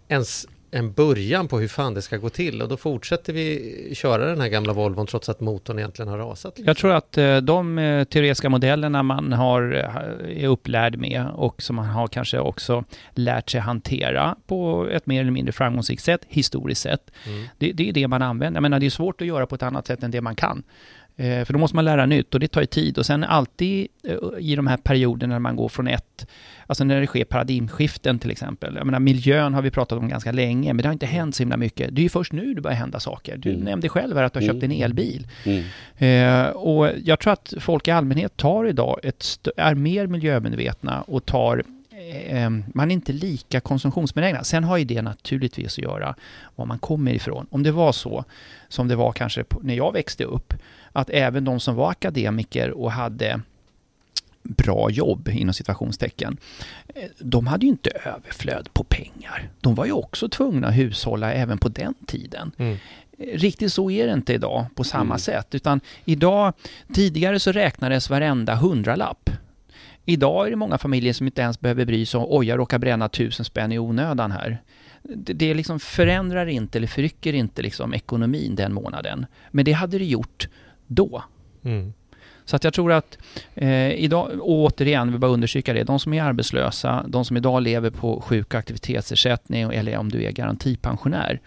ens 0.08 0.46
en 0.70 0.92
början 0.92 1.48
på 1.48 1.58
hur 1.58 1.68
fan 1.68 1.94
det 1.94 2.02
ska 2.02 2.16
gå 2.16 2.28
till 2.28 2.62
och 2.62 2.68
då 2.68 2.76
fortsätter 2.76 3.32
vi 3.32 3.90
köra 3.94 4.26
den 4.26 4.40
här 4.40 4.48
gamla 4.48 4.72
Volvon 4.72 5.06
trots 5.06 5.28
att 5.28 5.40
motorn 5.40 5.78
egentligen 5.78 6.08
har 6.08 6.18
rasat. 6.18 6.54
Jag 6.56 6.76
tror 6.76 6.92
att 6.92 7.18
eh, 7.18 7.36
de 7.36 7.78
eh, 7.78 8.04
teoretiska 8.04 8.48
modellerna 8.48 9.02
man 9.02 9.32
har, 9.32 9.74
eh, 9.74 10.42
är 10.44 10.48
upplärd 10.48 10.96
med 10.96 11.26
och 11.34 11.62
som 11.62 11.76
man 11.76 11.86
har 11.86 12.08
kanske 12.08 12.38
också 12.38 12.84
lärt 13.14 13.50
sig 13.50 13.60
hantera 13.60 14.36
på 14.46 14.88
ett 14.90 15.06
mer 15.06 15.20
eller 15.20 15.30
mindre 15.30 15.52
framgångsrikt 15.52 16.02
sätt, 16.02 16.20
historiskt 16.28 16.80
sett. 16.80 17.10
Mm. 17.26 17.44
Det, 17.58 17.72
det, 17.72 17.88
är 17.88 17.92
det 17.92 18.08
man 18.08 18.22
använder. 18.22 18.56
Jag 18.56 18.62
menar, 18.62 18.80
det 18.80 18.86
är 18.86 18.90
svårt 18.90 19.20
att 19.20 19.26
göra 19.26 19.46
på 19.46 19.54
ett 19.54 19.62
annat 19.62 19.86
sätt 19.86 20.02
än 20.02 20.10
det 20.10 20.20
man 20.20 20.36
kan. 20.36 20.62
För 21.18 21.52
då 21.52 21.58
måste 21.58 21.76
man 21.76 21.84
lära 21.84 22.06
nytt 22.06 22.34
och 22.34 22.40
det 22.40 22.48
tar 22.48 22.60
ju 22.60 22.66
tid. 22.66 22.98
Och 22.98 23.06
sen 23.06 23.24
alltid 23.24 23.88
i 24.38 24.56
de 24.56 24.66
här 24.66 24.76
perioderna 24.76 25.34
när 25.34 25.38
man 25.38 25.56
går 25.56 25.68
från 25.68 25.88
ett 25.88 26.26
Alltså 26.68 26.84
när 26.84 27.00
det 27.00 27.06
sker 27.06 27.24
paradigmskiften 27.24 28.18
till 28.18 28.30
exempel. 28.30 28.74
Jag 28.76 28.86
menar 28.86 28.98
miljön 28.98 29.54
har 29.54 29.62
vi 29.62 29.70
pratat 29.70 29.98
om 29.98 30.08
ganska 30.08 30.32
länge, 30.32 30.72
men 30.72 30.82
det 30.82 30.88
har 30.88 30.92
inte 30.92 31.06
hänt 31.06 31.34
så 31.34 31.42
himla 31.42 31.56
mycket. 31.56 31.94
Det 31.94 32.00
är 32.00 32.02
ju 32.02 32.08
först 32.08 32.32
nu 32.32 32.54
det 32.54 32.60
börjar 32.60 32.76
hända 32.76 33.00
saker. 33.00 33.36
Du 33.36 33.50
mm. 33.50 33.64
nämnde 33.64 33.88
själv 33.88 34.16
här 34.16 34.24
att 34.24 34.32
du 34.32 34.40
har 34.40 34.46
köpt 34.46 34.62
en 34.62 34.70
mm. 34.70 34.82
elbil. 34.82 35.26
Mm. 35.44 35.64
Eh, 35.98 36.50
och 36.50 36.90
jag 37.04 37.20
tror 37.20 37.32
att 37.32 37.54
folk 37.60 37.88
i 37.88 37.90
allmänhet 37.90 38.36
tar 38.36 38.66
idag 38.66 39.00
ett 39.02 39.48
är 39.56 39.74
mer 39.74 40.06
miljömedvetna 40.06 41.02
och 41.02 41.26
tar 41.26 41.62
eh, 42.26 42.50
man 42.50 42.90
är 42.90 42.94
inte 42.94 43.12
lika 43.12 43.60
konsumtionsbenägna. 43.60 44.44
Sen 44.44 44.64
har 44.64 44.76
ju 44.76 44.84
det 44.84 45.02
naturligtvis 45.02 45.78
att 45.78 45.84
göra 45.84 46.14
var 46.56 46.66
man 46.66 46.78
kommer 46.78 47.12
ifrån. 47.12 47.46
Om 47.50 47.62
det 47.62 47.72
var 47.72 47.92
så 47.92 48.24
som 48.68 48.88
det 48.88 48.96
var 48.96 49.12
kanske 49.12 49.44
när 49.62 49.74
jag 49.74 49.92
växte 49.92 50.24
upp, 50.24 50.54
att 51.00 51.10
även 51.10 51.44
de 51.44 51.60
som 51.60 51.74
var 51.74 51.90
akademiker 51.90 52.70
och 52.70 52.92
hade 52.92 53.40
bra 54.42 54.90
jobb 54.90 55.28
inom 55.28 55.54
situationstecken. 55.54 56.36
De 57.18 57.46
hade 57.46 57.66
ju 57.66 57.70
inte 57.70 57.90
överflöd 57.90 58.68
på 58.72 58.84
pengar. 58.84 59.48
De 59.60 59.74
var 59.74 59.86
ju 59.86 59.92
också 59.92 60.28
tvungna 60.28 60.68
att 60.68 60.76
hushålla 60.76 61.32
även 61.32 61.58
på 61.58 61.68
den 61.68 61.94
tiden. 62.06 62.52
Mm. 62.56 62.76
Riktigt 63.18 63.72
så 63.72 63.90
är 63.90 64.06
det 64.06 64.12
inte 64.12 64.34
idag 64.34 64.66
på 64.74 64.84
samma 64.84 65.04
mm. 65.04 65.18
sätt, 65.18 65.54
utan 65.54 65.80
idag, 66.04 66.52
tidigare 66.92 67.40
så 67.40 67.52
räknades 67.52 68.10
varenda 68.10 68.54
hundralapp. 68.54 69.30
Idag 70.04 70.46
är 70.46 70.50
det 70.50 70.56
många 70.56 70.78
familjer 70.78 71.12
som 71.12 71.26
inte 71.26 71.42
ens 71.42 71.60
behöver 71.60 71.84
bry 71.84 72.06
sig 72.06 72.18
om, 72.18 72.26
oj, 72.28 72.46
jag 72.46 72.58
råkar 72.58 72.78
bränna 72.78 73.08
tusen 73.08 73.44
spänn 73.44 73.72
i 73.72 73.78
onödan 73.78 74.32
här. 74.32 74.62
Det, 75.02 75.32
det 75.32 75.54
liksom 75.54 75.80
förändrar 75.80 76.46
inte 76.46 76.78
eller 76.78 76.86
förrycker 76.86 77.32
inte 77.32 77.62
liksom 77.62 77.94
ekonomin 77.94 78.54
den 78.54 78.74
månaden. 78.74 79.26
Men 79.50 79.64
det 79.64 79.72
hade 79.72 79.98
det 79.98 80.04
gjort 80.04 80.48
då. 80.88 81.22
Mm. 81.64 81.92
Så 82.44 82.56
att 82.56 82.64
jag 82.64 82.74
tror 82.74 82.92
att 82.92 83.18
eh, 83.54 83.90
idag, 83.90 84.30
återigen, 84.40 85.12
vi 85.12 85.18
bara 85.18 85.30
understryka 85.30 85.72
det, 85.72 85.84
de 85.84 86.00
som 86.00 86.12
är 86.12 86.22
arbetslösa, 86.22 87.04
de 87.08 87.24
som 87.24 87.36
idag 87.36 87.62
lever 87.62 87.90
på 87.90 88.20
sjuk 88.20 88.46
och 88.46 88.54
aktivitetsersättning 88.54 89.62
eller 89.62 89.96
om 89.96 90.08
du 90.08 90.24
är 90.24 90.30
garantipensionär, 90.30 91.40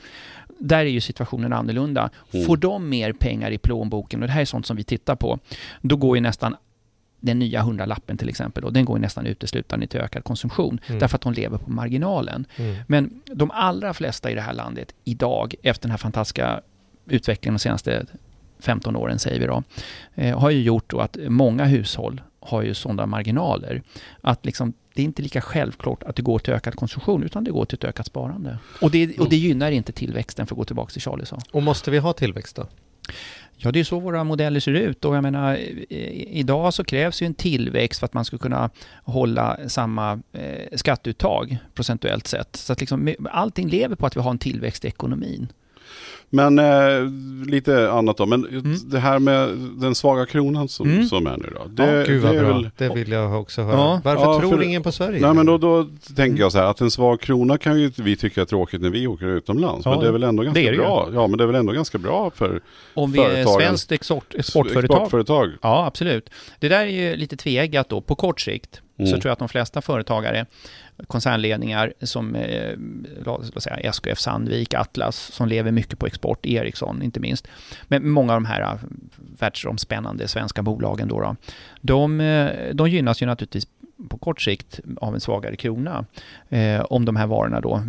där 0.59 0.79
är 0.79 0.89
ju 0.89 1.01
situationen 1.01 1.53
annorlunda. 1.53 2.09
Mm. 2.31 2.45
Får 2.45 2.57
de 2.57 2.89
mer 2.89 3.13
pengar 3.13 3.51
i 3.51 3.57
plånboken, 3.57 4.21
och 4.21 4.27
det 4.27 4.33
här 4.33 4.41
är 4.41 4.45
sånt 4.45 4.65
som 4.65 4.77
vi 4.77 4.83
tittar 4.83 5.15
på, 5.15 5.39
då 5.81 5.95
går 5.95 6.17
ju 6.17 6.21
nästan 6.21 6.55
den 7.19 7.39
nya 7.39 7.61
hundralappen 7.61 8.17
till 8.17 8.29
exempel, 8.29 8.63
och 8.63 8.73
den 8.73 8.85
går 8.85 8.99
nästan 8.99 9.25
uteslutande 9.25 9.87
till 9.87 9.99
ökad 9.99 10.23
konsumtion, 10.23 10.79
mm. 10.87 10.99
därför 10.99 11.15
att 11.15 11.21
de 11.21 11.33
lever 11.33 11.57
på 11.57 11.71
marginalen. 11.71 12.45
Mm. 12.55 12.75
Men 12.87 13.21
de 13.25 13.51
allra 13.51 13.93
flesta 13.93 14.31
i 14.31 14.35
det 14.35 14.41
här 14.41 14.53
landet 14.53 14.93
idag, 15.03 15.55
efter 15.63 15.81
den 15.81 15.91
här 15.91 15.97
fantastiska 15.97 16.61
utvecklingen 17.07 17.53
de 17.53 17.59
senaste 17.59 18.05
15 18.61 18.95
åren 18.95 19.19
säger 19.19 19.39
vi 19.39 19.45
då, 19.45 19.63
eh, 20.15 20.39
har 20.39 20.49
ju 20.49 20.61
gjort 20.61 20.93
att 20.93 21.17
många 21.27 21.65
hushåll 21.65 22.21
har 22.39 22.61
ju 22.61 22.73
sådana 22.73 23.05
marginaler 23.05 23.81
att 24.21 24.45
liksom, 24.45 24.73
det 24.93 25.01
är 25.01 25.05
inte 25.05 25.21
lika 25.21 25.41
självklart 25.41 26.03
att 26.03 26.15
det 26.15 26.21
går 26.21 26.39
till 26.39 26.53
ökad 26.53 26.75
konsumtion 26.75 27.23
utan 27.23 27.43
det 27.43 27.51
går 27.51 27.65
till 27.65 27.75
ett 27.75 27.83
ökat 27.83 28.05
sparande. 28.05 28.57
Och 28.81 28.91
det, 28.91 29.19
och 29.19 29.29
det 29.29 29.35
gynnar 29.35 29.71
inte 29.71 29.91
tillväxten 29.91 30.47
för 30.47 30.55
att 30.55 30.57
gå 30.57 30.63
tillbaka 30.63 30.91
till 30.91 31.01
Charlie 31.01 31.25
sa. 31.25 31.37
Och 31.51 31.63
måste 31.63 31.91
vi 31.91 31.97
ha 31.97 32.13
tillväxt 32.13 32.55
då? 32.55 32.67
Ja, 33.57 33.71
det 33.71 33.79
är 33.79 33.83
så 33.83 33.99
våra 33.99 34.23
modeller 34.23 34.59
ser 34.59 34.71
ut 34.71 35.05
och 35.05 35.15
jag 35.15 35.23
menar, 35.23 35.57
idag 36.29 36.73
så 36.73 36.83
krävs 36.83 37.21
ju 37.21 37.25
en 37.25 37.33
tillväxt 37.33 37.99
för 37.99 38.05
att 38.05 38.13
man 38.13 38.25
ska 38.25 38.37
kunna 38.37 38.69
hålla 39.03 39.57
samma 39.67 40.19
eh, 40.33 40.77
skatteuttag 40.77 41.57
procentuellt 41.73 42.27
sett. 42.27 42.55
Så 42.55 42.73
att 42.73 42.79
liksom, 42.79 43.15
allting 43.31 43.69
lever 43.69 43.95
på 43.95 44.05
att 44.05 44.15
vi 44.15 44.21
har 44.21 44.31
en 44.31 44.37
tillväxt 44.37 44.85
i 44.85 44.87
ekonomin. 44.87 45.47
Men 46.33 46.59
eh, 46.59 47.09
lite 47.47 47.91
annat 47.91 48.17
då. 48.17 48.25
Men 48.25 48.45
mm. 48.45 48.75
det 48.85 48.99
här 48.99 49.19
med 49.19 49.49
den 49.57 49.95
svaga 49.95 50.25
kronan 50.25 50.67
som, 50.67 50.89
mm. 50.89 51.05
som 51.05 51.27
är 51.27 51.37
nu 51.37 51.53
då. 51.55 51.67
Det, 51.67 51.91
ja, 51.91 52.03
Gud 52.05 52.21
vad 52.21 52.35
det 52.35 52.39
bra. 52.39 52.53
Väl... 52.53 52.69
Det 52.77 52.89
vill 52.89 53.11
jag 53.11 53.41
också 53.41 53.61
höra. 53.61 53.77
Ja. 53.77 54.01
Varför 54.03 54.23
ja, 54.23 54.39
tror 54.39 54.51
för... 54.51 54.63
ingen 54.63 54.83
på 54.83 54.91
Sverige? 54.91 55.21
Nej 55.21 55.33
men 55.33 55.45
då, 55.45 55.57
då 55.57 55.83
tänker 56.07 56.23
mm. 56.23 56.37
jag 56.37 56.51
så 56.51 56.57
här 56.57 56.65
att 56.65 56.81
en 56.81 56.91
svag 56.91 57.21
krona 57.21 57.57
kan 57.57 57.79
ju 57.79 57.91
vi 57.95 58.15
tycka 58.15 58.41
är 58.41 58.45
tråkigt 58.45 58.81
när 58.81 58.89
vi 58.89 59.07
åker 59.07 59.25
utomlands. 59.25 59.85
Ja, 59.85 59.91
men 59.91 59.99
det 59.99 60.07
är 60.07 60.11
väl 60.11 60.23
ändå 60.23 60.43
ganska 60.43 60.61
det 60.61 60.71
det 60.71 60.77
bra. 60.77 61.09
Ja 61.13 61.27
men 61.27 61.37
det 61.37 61.43
är 61.43 61.47
väl 61.47 61.55
ändå 61.55 61.73
ganska 61.73 61.97
bra 61.97 62.31
för 62.35 62.61
Om 62.93 63.11
vi 63.11 63.19
är 63.19 63.45
svenskt 63.45 63.91
export, 63.91 64.35
exportföretag. 64.35 64.95
exportföretag. 64.95 65.51
Ja 65.61 65.85
absolut. 65.85 66.29
Det 66.59 66.69
där 66.69 66.81
är 66.81 66.85
ju 66.85 67.15
lite 67.15 67.37
tveeggat 67.37 67.89
då. 67.89 68.01
På 68.01 68.15
kort 68.15 68.41
sikt 68.41 68.81
Mm. 69.01 69.11
så 69.11 69.21
tror 69.21 69.29
jag 69.29 69.33
att 69.33 69.39
de 69.39 69.49
flesta 69.49 69.81
företagare 69.81 70.45
koncernledningar 71.07 71.93
som 72.01 72.35
eh, 72.35 72.73
låt 73.25 73.63
säga 73.63 73.77
SKF 73.77 74.19
Sandvik, 74.19 74.73
Atlas, 74.73 75.15
som 75.17 75.47
lever 75.47 75.71
mycket 75.71 75.99
på 75.99 76.05
export, 76.05 76.45
Ericsson 76.45 77.01
inte 77.01 77.19
minst. 77.19 77.47
Men 77.87 78.09
många 78.09 78.33
av 78.33 78.41
de 78.41 78.45
här 78.45 78.61
eh, 78.61 78.79
världsomspännande 79.39 80.27
svenska 80.27 80.61
bolagen 80.61 81.07
då, 81.07 81.21
då 81.21 81.35
de, 81.81 82.21
eh, 82.21 82.73
de 82.73 82.89
gynnas 82.89 83.21
ju 83.21 83.25
naturligtvis 83.25 83.67
på 84.09 84.17
kort 84.17 84.41
sikt 84.41 84.79
av 84.97 85.13
en 85.13 85.21
svagare 85.21 85.55
krona. 85.55 86.05
Eh, 86.49 86.81
om 86.81 87.05
de 87.05 87.15
här 87.15 87.27
varorna 87.27 87.61
då 87.61 87.83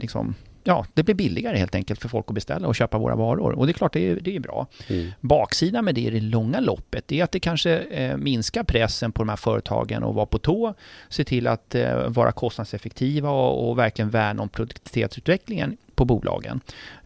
liksom 0.00 0.34
ja, 0.64 0.86
det 0.94 1.02
blir 1.02 1.14
billigare 1.14 1.56
helt 1.56 1.74
enkelt 1.74 2.00
för 2.00 2.08
folk 2.08 2.24
att 2.28 2.34
beställa 2.34 2.68
och 2.68 2.74
köpa 2.74 2.98
våra 2.98 3.16
varor. 3.16 3.52
Och 3.52 3.66
det 3.66 3.70
är 3.70 3.74
klart, 3.74 3.92
det 3.92 4.10
är, 4.10 4.20
det 4.20 4.36
är 4.36 4.40
bra. 4.40 4.66
Mm. 4.88 5.10
Baksidan 5.20 5.84
med 5.84 5.94
det 5.94 6.00
i 6.00 6.10
det 6.10 6.20
långa 6.20 6.60
loppet 6.60 7.12
är 7.12 7.24
att 7.24 7.32
det 7.32 7.40
kanske 7.40 7.78
eh, 7.78 8.16
minskar 8.16 8.62
pressen 8.62 9.12
på 9.12 9.22
de 9.22 9.28
här 9.28 9.36
företagen 9.36 10.04
att 10.04 10.14
vara 10.14 10.26
på 10.26 10.38
tå, 10.38 10.74
se 11.08 11.24
till 11.24 11.46
att 11.46 11.74
eh, 11.74 12.08
vara 12.08 12.32
kostnadseffektiva 12.32 13.30
och, 13.30 13.70
och 13.70 13.78
verkligen 13.78 14.10
värna 14.10 14.42
om 14.42 14.48
produktivitetsutvecklingen 14.48 15.76
på 15.94 16.04
bolagen. 16.04 16.60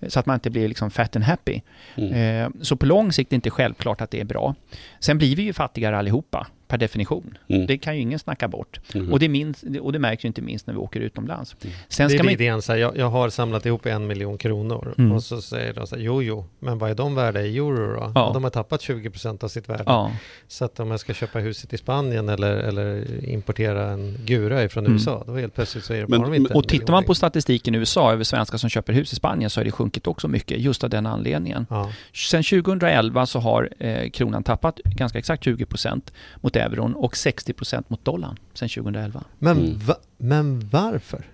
Så 0.08 0.20
att 0.20 0.26
man 0.26 0.34
inte 0.34 0.50
blir 0.50 0.68
liksom 0.68 0.90
fat 0.90 1.16
and 1.16 1.24
happy. 1.24 1.60
Mm. 1.94 2.12
Eh, 2.44 2.50
så 2.62 2.76
på 2.76 2.86
lång 2.86 3.12
sikt 3.12 3.28
är 3.28 3.30
det 3.30 3.34
inte 3.34 3.50
självklart 3.50 4.00
att 4.00 4.10
det 4.10 4.20
är 4.20 4.24
bra. 4.24 4.54
Sen 5.00 5.18
blir 5.18 5.36
vi 5.36 5.42
ju 5.42 5.52
fattigare 5.52 5.98
allihopa 5.98 6.46
per 6.68 6.78
definition. 6.78 7.38
Mm. 7.48 7.66
Det 7.66 7.78
kan 7.78 7.96
ju 7.96 8.02
ingen 8.02 8.18
snacka 8.18 8.48
bort. 8.48 8.80
Mm. 8.94 9.12
Och, 9.12 9.18
det 9.18 9.28
minst, 9.28 9.64
och 9.80 9.92
det 9.92 9.98
märks 9.98 10.24
ju 10.24 10.26
inte 10.26 10.42
minst 10.42 10.66
när 10.66 10.74
vi 10.74 10.80
åker 10.80 11.00
utomlands. 11.00 11.56
Mm. 11.62 11.76
Sen 11.88 12.08
ska 12.08 12.18
det 12.18 12.22
är 12.22 12.24
man... 12.24 12.40
igen 12.40 12.62
så 12.62 12.72
här, 12.72 12.78
jag, 12.78 12.96
jag, 12.96 13.10
har 13.10 13.28
samlat 13.28 13.66
ihop 13.66 13.86
en 13.86 14.06
miljon 14.06 14.38
kronor 14.38 14.94
mm. 14.98 15.12
och 15.12 15.24
så 15.24 15.42
säger 15.42 15.74
de 15.74 15.86
så 15.86 15.96
här, 15.96 16.02
jo 16.02 16.22
jo, 16.22 16.44
men 16.58 16.78
vad 16.78 16.90
är 16.90 16.94
de 16.94 17.14
värda 17.14 17.42
i 17.42 17.56
euro 17.56 17.94
då? 17.94 18.12
Ja. 18.14 18.30
de 18.34 18.44
har 18.44 18.50
tappat 18.50 18.80
20% 18.80 19.44
av 19.44 19.48
sitt 19.48 19.68
värde. 19.68 19.82
Ja. 19.86 20.12
Så 20.48 20.64
att 20.64 20.80
om 20.80 20.90
jag 20.90 21.00
ska 21.00 21.14
köpa 21.14 21.38
huset 21.38 21.72
i 21.72 21.78
Spanien 21.78 22.28
eller, 22.28 22.56
eller 22.56 23.04
importera 23.24 23.90
en 23.90 24.16
gura 24.24 24.68
från 24.68 24.84
mm. 24.84 24.96
USA, 24.96 25.24
då 25.26 25.36
helt 25.36 25.54
plötsligt 25.54 25.84
så 25.84 25.92
är 25.92 26.00
det 26.00 26.08
men, 26.08 26.20
bara 26.20 26.36
inte 26.36 26.54
Och 26.54 26.68
tittar 26.68 26.92
man 26.92 27.04
på 27.04 27.14
statistiken 27.14 27.74
i 27.74 27.78
USA 27.78 28.12
över 28.12 28.24
svenskar 28.24 28.58
som 28.58 28.70
köper 28.78 28.92
hus 28.92 29.12
i 29.12 29.16
Spanien 29.16 29.50
så 29.50 29.60
har 29.60 29.64
det 29.64 29.70
sjunkit 29.70 30.06
också 30.06 30.28
mycket, 30.28 30.60
just 30.60 30.84
av 30.84 30.90
den 30.90 31.06
anledningen. 31.06 31.66
Ja. 31.70 31.92
Sen 32.14 32.42
2011 32.42 33.26
så 33.26 33.38
har 33.38 33.68
eh, 33.78 34.10
kronan 34.10 34.42
tappat 34.42 34.80
ganska 34.84 35.18
exakt 35.18 35.46
20% 35.46 36.12
mot 36.40 36.56
euron 36.56 36.94
och 36.94 37.14
60% 37.14 37.84
mot 37.88 38.04
dollarn 38.04 38.36
sen 38.54 38.68
2011. 38.68 39.24
Men, 39.38 39.58
mm. 39.58 39.78
va, 39.78 39.94
men 40.16 40.68
varför? 40.70 41.24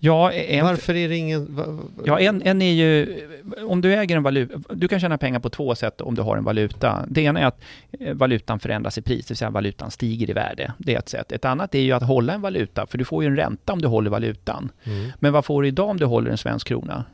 Ja, 0.00 0.32
en, 0.32 0.64
Varför 0.64 0.94
är 0.94 1.08
det 1.08 1.16
ingen... 1.16 1.56
Va, 1.56 1.64
va, 1.66 1.82
ja, 2.04 2.20
en, 2.20 2.42
en 2.42 2.62
är 2.62 2.72
ju... 2.72 3.20
Om 3.66 3.80
du 3.80 3.94
äger 3.94 4.16
en 4.16 4.22
valuta... 4.22 4.74
Du 4.74 4.88
kan 4.88 5.00
tjäna 5.00 5.18
pengar 5.18 5.40
på 5.40 5.50
två 5.50 5.74
sätt 5.74 6.00
om 6.00 6.14
du 6.14 6.22
har 6.22 6.36
en 6.36 6.44
valuta. 6.44 7.04
Det 7.08 7.22
ena 7.22 7.40
är 7.40 7.46
att 7.46 7.60
eh, 8.00 8.14
valutan 8.14 8.60
förändras 8.60 8.98
i 8.98 9.02
pris, 9.02 9.26
det 9.26 9.30
vill 9.30 9.36
säga 9.36 9.50
valutan 9.50 9.90
stiger 9.90 10.30
i 10.30 10.32
värde. 10.32 10.72
Det 10.78 10.94
är 10.94 10.98
ett 10.98 11.08
sätt. 11.08 11.32
Ett 11.32 11.44
annat 11.44 11.74
är 11.74 11.80
ju 11.80 11.92
att 11.92 12.02
hålla 12.02 12.32
en 12.32 12.40
valuta, 12.40 12.86
för 12.86 12.98
du 12.98 13.04
får 13.04 13.22
ju 13.24 13.26
en 13.26 13.36
ränta 13.36 13.72
om 13.72 13.82
du 13.82 13.88
håller 13.88 14.10
valutan. 14.10 14.70
Mm. 14.84 15.10
Men 15.18 15.32
vad 15.32 15.44
får 15.44 15.62
du 15.62 15.68
idag 15.68 15.88
om 15.88 15.96
du 15.96 16.04
håller 16.04 16.30
en 16.30 16.38
svensk 16.38 16.66
krona? 16.66 17.04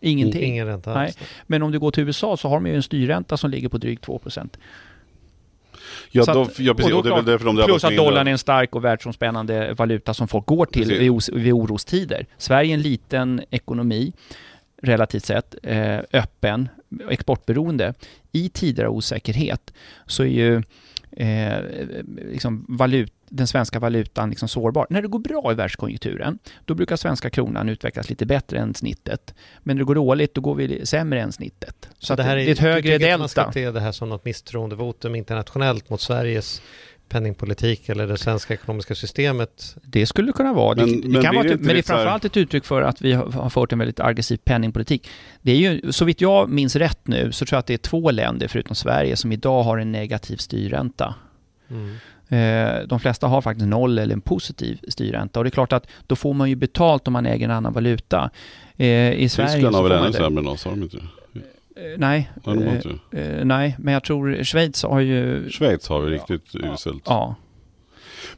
Ingenting. 0.00 0.42
Ingen 0.42 0.66
ränta. 0.66 0.94
Nej. 0.94 1.12
Men 1.46 1.62
om 1.62 1.72
du 1.72 1.78
går 1.78 1.90
till 1.90 2.04
USA 2.04 2.36
så 2.36 2.48
har 2.48 2.56
de 2.56 2.66
ju 2.66 2.74
en 2.74 2.82
styrränta 2.82 3.36
som 3.36 3.50
ligger 3.50 3.68
på 3.68 3.78
drygt 3.78 4.04
2 4.04 4.20
Ja, 6.10 6.24
då, 6.24 6.42
att, 6.42 6.58
ja 6.58 6.74
precis. 6.74 6.92
Och, 6.92 7.04
då, 7.04 7.14
och 7.14 7.24
det 7.24 7.32
är 7.32 7.38
de 7.38 7.64
plus 7.64 7.84
att 7.84 7.96
dollarn 7.96 8.28
är 8.28 8.32
en 8.32 8.38
stark 8.38 8.74
och 8.74 8.84
världsomspännande 8.84 9.74
valuta 9.74 10.14
som 10.14 10.28
folk 10.28 10.46
går 10.46 10.66
till 10.66 10.88
vid, 10.88 11.42
vid 11.42 11.52
orostider. 11.52 12.26
Sverige 12.38 12.72
är 12.72 12.74
en 12.74 12.82
liten 12.82 13.42
ekonomi, 13.50 14.12
relativt 14.82 15.24
sett, 15.24 15.54
eh, 15.62 15.98
öppen, 16.12 16.68
exportberoende. 17.10 17.94
I 18.32 18.48
tider 18.48 18.84
av 18.84 18.94
osäkerhet 18.94 19.74
så 20.06 20.22
är 20.22 20.26
ju 20.26 20.62
eh, 21.10 21.58
liksom 22.32 22.66
valut 22.68 23.12
den 23.30 23.46
svenska 23.46 23.78
valutan 23.78 24.30
liksom 24.30 24.48
sårbar. 24.48 24.86
När 24.90 25.02
det 25.02 25.08
går 25.08 25.18
bra 25.18 25.52
i 25.52 25.54
världskonjunkturen, 25.54 26.38
då 26.64 26.74
brukar 26.74 26.96
svenska 26.96 27.30
kronan 27.30 27.68
utvecklas 27.68 28.10
lite 28.10 28.26
bättre 28.26 28.58
än 28.58 28.74
snittet. 28.74 29.34
Men 29.58 29.76
när 29.76 29.80
det 29.80 29.86
går 29.86 29.94
dåligt, 29.94 30.34
då 30.34 30.40
går 30.40 30.54
vi 30.54 30.86
sämre 30.86 31.20
än 31.20 31.32
snittet. 31.32 31.88
Så, 31.98 32.14
det, 32.14 32.22
här 32.22 32.36
är, 32.36 32.44
det 32.44 32.50
är 32.50 32.52
ett 32.52 32.58
högre 32.58 32.98
delta. 32.98 33.18
Man 33.18 33.28
ska 33.28 33.52
se 33.52 33.70
det 33.70 33.80
här 33.80 33.92
som 33.92 34.08
något 34.08 34.24
misstroendevotum 34.24 35.14
internationellt 35.14 35.90
mot 35.90 36.00
Sveriges 36.00 36.62
penningpolitik 37.08 37.88
eller 37.88 38.06
det 38.06 38.18
svenska 38.18 38.54
ekonomiska 38.54 38.94
systemet? 38.94 39.76
Det 39.82 40.06
skulle 40.06 40.32
kunna 40.32 40.52
vara. 40.52 40.76
Men 40.76 41.00
det, 41.00 41.08
det 41.08 41.22
kan 41.22 41.34
vara 41.34 41.48
det 41.48 41.56
men 41.56 41.66
det 41.66 41.78
är 41.78 41.82
framförallt 41.82 42.24
ett 42.24 42.36
uttryck 42.36 42.64
för 42.64 42.82
att 42.82 43.02
vi 43.02 43.12
har 43.12 43.50
fört 43.50 43.72
en 43.72 43.78
väldigt 43.78 44.00
aggressiv 44.00 44.36
penningpolitik. 44.36 45.08
Det 45.42 45.52
är 45.52 45.56
ju, 45.56 45.92
så 45.92 46.04
vitt 46.04 46.20
jag 46.20 46.50
minns 46.50 46.76
rätt 46.76 47.06
nu, 47.06 47.32
så 47.32 47.46
tror 47.46 47.56
jag 47.56 47.60
att 47.60 47.66
det 47.66 47.74
är 47.74 47.78
två 47.78 48.10
länder 48.10 48.48
förutom 48.48 48.74
Sverige 48.76 49.16
som 49.16 49.32
idag 49.32 49.62
har 49.62 49.78
en 49.78 49.92
negativ 49.92 50.36
styrränta. 50.36 51.14
Mm. 51.70 51.96
Eh, 52.28 52.86
de 52.86 53.00
flesta 53.00 53.26
har 53.26 53.40
faktiskt 53.40 53.68
noll 53.68 53.98
eller 53.98 54.14
en 54.14 54.20
positiv 54.20 54.78
styrränta 54.88 55.40
och 55.40 55.44
det 55.44 55.48
är 55.48 55.50
klart 55.50 55.72
att 55.72 55.86
då 56.06 56.16
får 56.16 56.34
man 56.34 56.48
ju 56.48 56.56
betalt 56.56 57.06
om 57.06 57.12
man 57.12 57.26
äger 57.26 57.44
en 57.44 57.50
annan 57.50 57.72
valuta. 57.72 58.30
Eh, 58.76 59.12
I 59.12 59.28
Sverige 59.28 59.52
Tyskland 59.52 59.76
har 59.76 59.82
väl 59.82 59.92
ännu 59.92 60.12
sämre 60.12 60.40
än 60.40 60.48
oss, 60.48 60.64
har 60.64 60.70
de 60.70 60.82
inte? 60.82 60.96
Eh, 60.96 61.98
nej, 61.98 62.30
eh, 62.46 63.20
eh, 63.20 63.44
nej, 63.44 63.76
men 63.78 63.94
jag 63.94 64.04
tror 64.04 64.44
Schweiz 64.44 64.82
har 64.82 65.00
ju... 65.00 65.50
Schweiz 65.50 65.88
har 65.88 66.00
vi 66.00 66.10
riktigt 66.10 66.46
ja, 66.52 66.74
uselt. 66.74 67.02
Ja. 67.06 67.34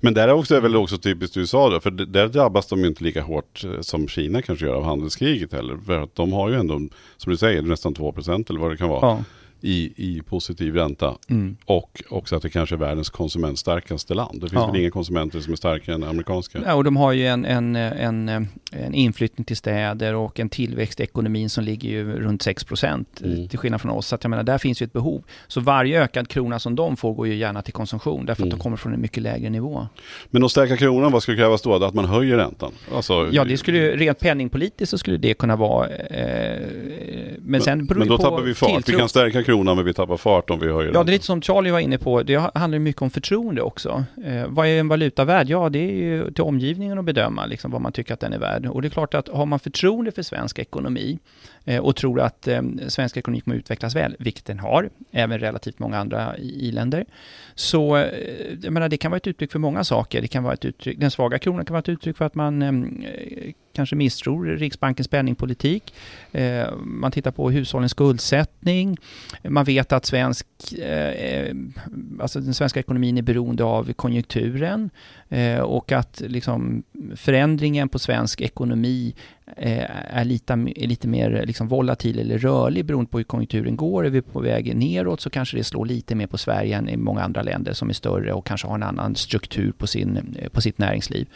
Men 0.00 0.14
där 0.14 0.28
är 0.28 0.32
också, 0.32 0.60
väl 0.60 0.76
också 0.76 0.98
typiskt 0.98 1.36
USA 1.36 1.70
då, 1.70 1.80
för 1.80 1.90
där 1.90 2.28
drabbas 2.28 2.66
de 2.66 2.80
ju 2.80 2.86
inte 2.86 3.04
lika 3.04 3.22
hårt 3.22 3.64
som 3.80 4.08
Kina 4.08 4.42
kanske 4.42 4.66
gör 4.66 4.74
av 4.74 4.84
handelskriget 4.84 5.52
heller. 5.52 5.76
För 5.86 6.02
att 6.02 6.14
de 6.14 6.32
har 6.32 6.50
ju 6.50 6.56
ändå, 6.56 6.74
som 7.16 7.32
du 7.32 7.36
säger, 7.36 7.62
nästan 7.62 7.94
2% 7.94 8.50
eller 8.50 8.60
vad 8.60 8.70
det 8.70 8.76
kan 8.76 8.88
vara. 8.88 9.00
Ja 9.06 9.24
i, 9.60 9.92
i 9.96 10.22
positiv 10.22 10.74
ränta. 10.74 11.16
Mm. 11.28 11.56
Och 11.64 12.02
också 12.08 12.36
att 12.36 12.42
det 12.42 12.50
kanske 12.50 12.74
är 12.74 12.78
världens 12.78 13.10
konsumentstarkaste 13.10 14.14
land. 14.14 14.40
Det 14.40 14.48
finns 14.48 14.52
ja. 14.52 14.66
väl 14.66 14.80
inga 14.80 14.90
konsumenter 14.90 15.40
som 15.40 15.52
är 15.52 15.56
starkare 15.56 15.94
än 15.94 16.02
amerikanska. 16.02 16.58
Ja, 16.66 16.74
och 16.74 16.84
de 16.84 16.96
har 16.96 17.12
ju 17.12 17.26
en, 17.26 17.44
en, 17.44 17.76
en, 17.76 18.48
en 18.72 18.94
inflyttning 18.94 19.44
till 19.44 19.56
städer 19.56 20.14
och 20.14 20.40
en 20.40 20.48
tillväxt 20.48 21.00
i 21.00 21.02
ekonomin 21.02 21.50
som 21.50 21.64
ligger 21.64 21.88
ju 21.88 22.20
runt 22.20 22.42
6 22.42 22.64
procent. 22.64 23.20
Mm. 23.24 23.48
Till 23.48 23.58
skillnad 23.58 23.80
från 23.80 23.90
oss. 23.90 24.06
Så 24.06 24.14
att 24.14 24.24
jag 24.24 24.30
menar, 24.30 24.42
där 24.42 24.58
finns 24.58 24.82
ju 24.82 24.84
ett 24.84 24.92
behov. 24.92 25.22
Så 25.48 25.60
varje 25.60 26.02
ökad 26.02 26.28
krona 26.28 26.58
som 26.58 26.76
de 26.76 26.96
får 26.96 27.14
går 27.14 27.26
ju 27.26 27.34
gärna 27.34 27.62
till 27.62 27.72
konsumtion. 27.72 28.26
Därför 28.26 28.42
mm. 28.42 28.52
att 28.52 28.58
de 28.58 28.62
kommer 28.62 28.76
från 28.76 28.94
en 28.94 29.00
mycket 29.00 29.22
lägre 29.22 29.50
nivå. 29.50 29.86
Men 30.30 30.44
att 30.44 30.50
stärka 30.50 30.76
kronan, 30.76 31.12
vad 31.12 31.22
skulle 31.22 31.36
krävas 31.36 31.62
då? 31.62 31.84
Att 31.84 31.94
man 31.94 32.04
höjer 32.04 32.36
räntan? 32.36 32.72
Alltså, 32.94 33.28
ja, 33.32 33.44
det 33.44 33.56
skulle 33.56 33.78
ju, 33.78 33.96
rent 33.96 34.18
penningpolitiskt 34.18 34.90
så 34.90 34.98
skulle 34.98 35.16
det 35.16 35.34
kunna 35.34 35.56
vara... 35.56 35.88
Eh, 35.88 36.60
men, 37.40 37.60
men 37.60 37.60
sen 37.60 37.86
beror 37.86 37.98
Men 37.98 38.08
då 38.08 38.16
på 38.16 38.22
tappar 38.22 38.42
vi 38.42 38.54
fart. 38.54 38.70
Tilltro. 38.70 38.92
Vi 38.92 38.98
kan 38.98 39.08
stärka 39.08 39.42
kronan 39.50 39.76
men 39.76 39.84
vi 39.84 39.94
tappar 39.94 40.16
fart 40.16 40.50
om 40.50 40.58
vi 40.60 40.72
höjer 40.72 40.92
Ja, 40.94 41.04
det 41.04 41.10
är 41.10 41.12
lite 41.12 41.24
som 41.24 41.42
Charlie 41.42 41.70
var 41.70 41.78
inne 41.78 41.98
på. 41.98 42.22
Det 42.22 42.50
handlar 42.54 42.78
mycket 42.78 43.02
om 43.02 43.10
förtroende 43.10 43.62
också. 43.62 44.04
Eh, 44.24 44.46
vad 44.48 44.66
är 44.66 44.80
en 44.80 44.88
valuta 44.88 45.24
värd? 45.24 45.48
Ja, 45.48 45.68
det 45.68 45.78
är 45.78 45.92
ju 45.92 46.30
till 46.30 46.44
omgivningen 46.44 46.98
att 46.98 47.04
bedöma 47.04 47.46
liksom, 47.46 47.70
vad 47.70 47.80
man 47.80 47.92
tycker 47.92 48.14
att 48.14 48.20
den 48.20 48.32
är 48.32 48.38
värd. 48.38 48.66
Och 48.66 48.82
det 48.82 48.88
är 48.88 48.90
klart 48.90 49.14
att 49.14 49.28
har 49.28 49.46
man 49.46 49.58
förtroende 49.58 50.12
för 50.12 50.22
svensk 50.22 50.58
ekonomi 50.58 51.18
eh, 51.64 51.80
och 51.80 51.96
tror 51.96 52.20
att 52.20 52.48
eh, 52.48 52.62
svensk 52.88 53.16
ekonomi 53.16 53.40
kommer 53.40 53.56
utvecklas 53.56 53.96
väl, 53.96 54.16
vilket 54.18 54.44
den 54.44 54.58
har, 54.58 54.90
även 55.12 55.38
relativt 55.38 55.78
många 55.78 55.98
andra 55.98 56.38
i-länder, 56.38 57.04
så 57.54 57.96
eh, 57.96 58.04
jag 58.62 58.72
menar, 58.72 58.88
det 58.88 58.96
kan 58.96 59.10
vara 59.10 59.16
ett 59.16 59.26
uttryck 59.26 59.52
för 59.52 59.58
många 59.58 59.84
saker. 59.84 60.22
Det 60.22 60.28
kan 60.28 60.42
vara 60.42 60.54
ett 60.54 60.64
uttryck, 60.64 60.98
den 60.98 61.10
svaga 61.10 61.38
kronan 61.38 61.64
kan 61.64 61.74
vara 61.74 61.80
ett 61.80 61.88
uttryck 61.88 62.16
för 62.16 62.24
att 62.24 62.34
man 62.34 62.62
eh, 62.62 63.52
kanske 63.72 63.96
misstror 63.96 64.46
Riksbankens 64.46 65.08
penningpolitik. 65.08 65.94
Eh, 66.32 66.76
man 66.76 67.12
tittar 67.12 67.30
på 67.30 67.50
hushållens 67.50 67.92
skuldsättning. 67.92 68.96
Man 69.48 69.64
vet 69.64 69.92
att 69.92 70.06
svensk, 70.06 70.46
eh, 70.72 71.54
alltså 72.20 72.40
den 72.40 72.54
svenska 72.54 72.80
ekonomin 72.80 73.18
är 73.18 73.22
beroende 73.22 73.64
av 73.64 73.92
konjunkturen 73.92 74.90
eh, 75.28 75.60
och 75.60 75.92
att 75.92 76.22
liksom 76.26 76.82
förändringen 77.16 77.88
på 77.88 77.98
svensk 77.98 78.40
ekonomi 78.40 79.14
är 79.56 80.24
lite, 80.24 80.52
är 80.52 80.86
lite 80.86 81.08
mer 81.08 81.42
liksom 81.46 81.68
volatil 81.68 82.18
eller 82.18 82.38
rörlig 82.38 82.84
beroende 82.84 83.10
på 83.10 83.18
hur 83.18 83.24
konjunkturen 83.24 83.76
går. 83.76 84.06
Är 84.06 84.10
vi 84.10 84.22
på 84.22 84.40
väg 84.40 84.76
neråt 84.76 85.20
så 85.20 85.30
kanske 85.30 85.56
det 85.56 85.64
slår 85.64 85.86
lite 85.86 86.14
mer 86.14 86.26
på 86.26 86.38
Sverige 86.38 86.76
än 86.76 86.88
i 86.88 86.96
många 86.96 87.22
andra 87.22 87.42
länder 87.42 87.72
som 87.72 87.88
är 87.88 87.92
större 87.92 88.32
och 88.32 88.46
kanske 88.46 88.68
har 88.68 88.74
en 88.74 88.82
annan 88.82 89.16
struktur 89.16 89.72
på, 89.72 89.86
sin, 89.86 90.36
på 90.52 90.60
sitt 90.60 90.78
näringsliv. 90.78 91.28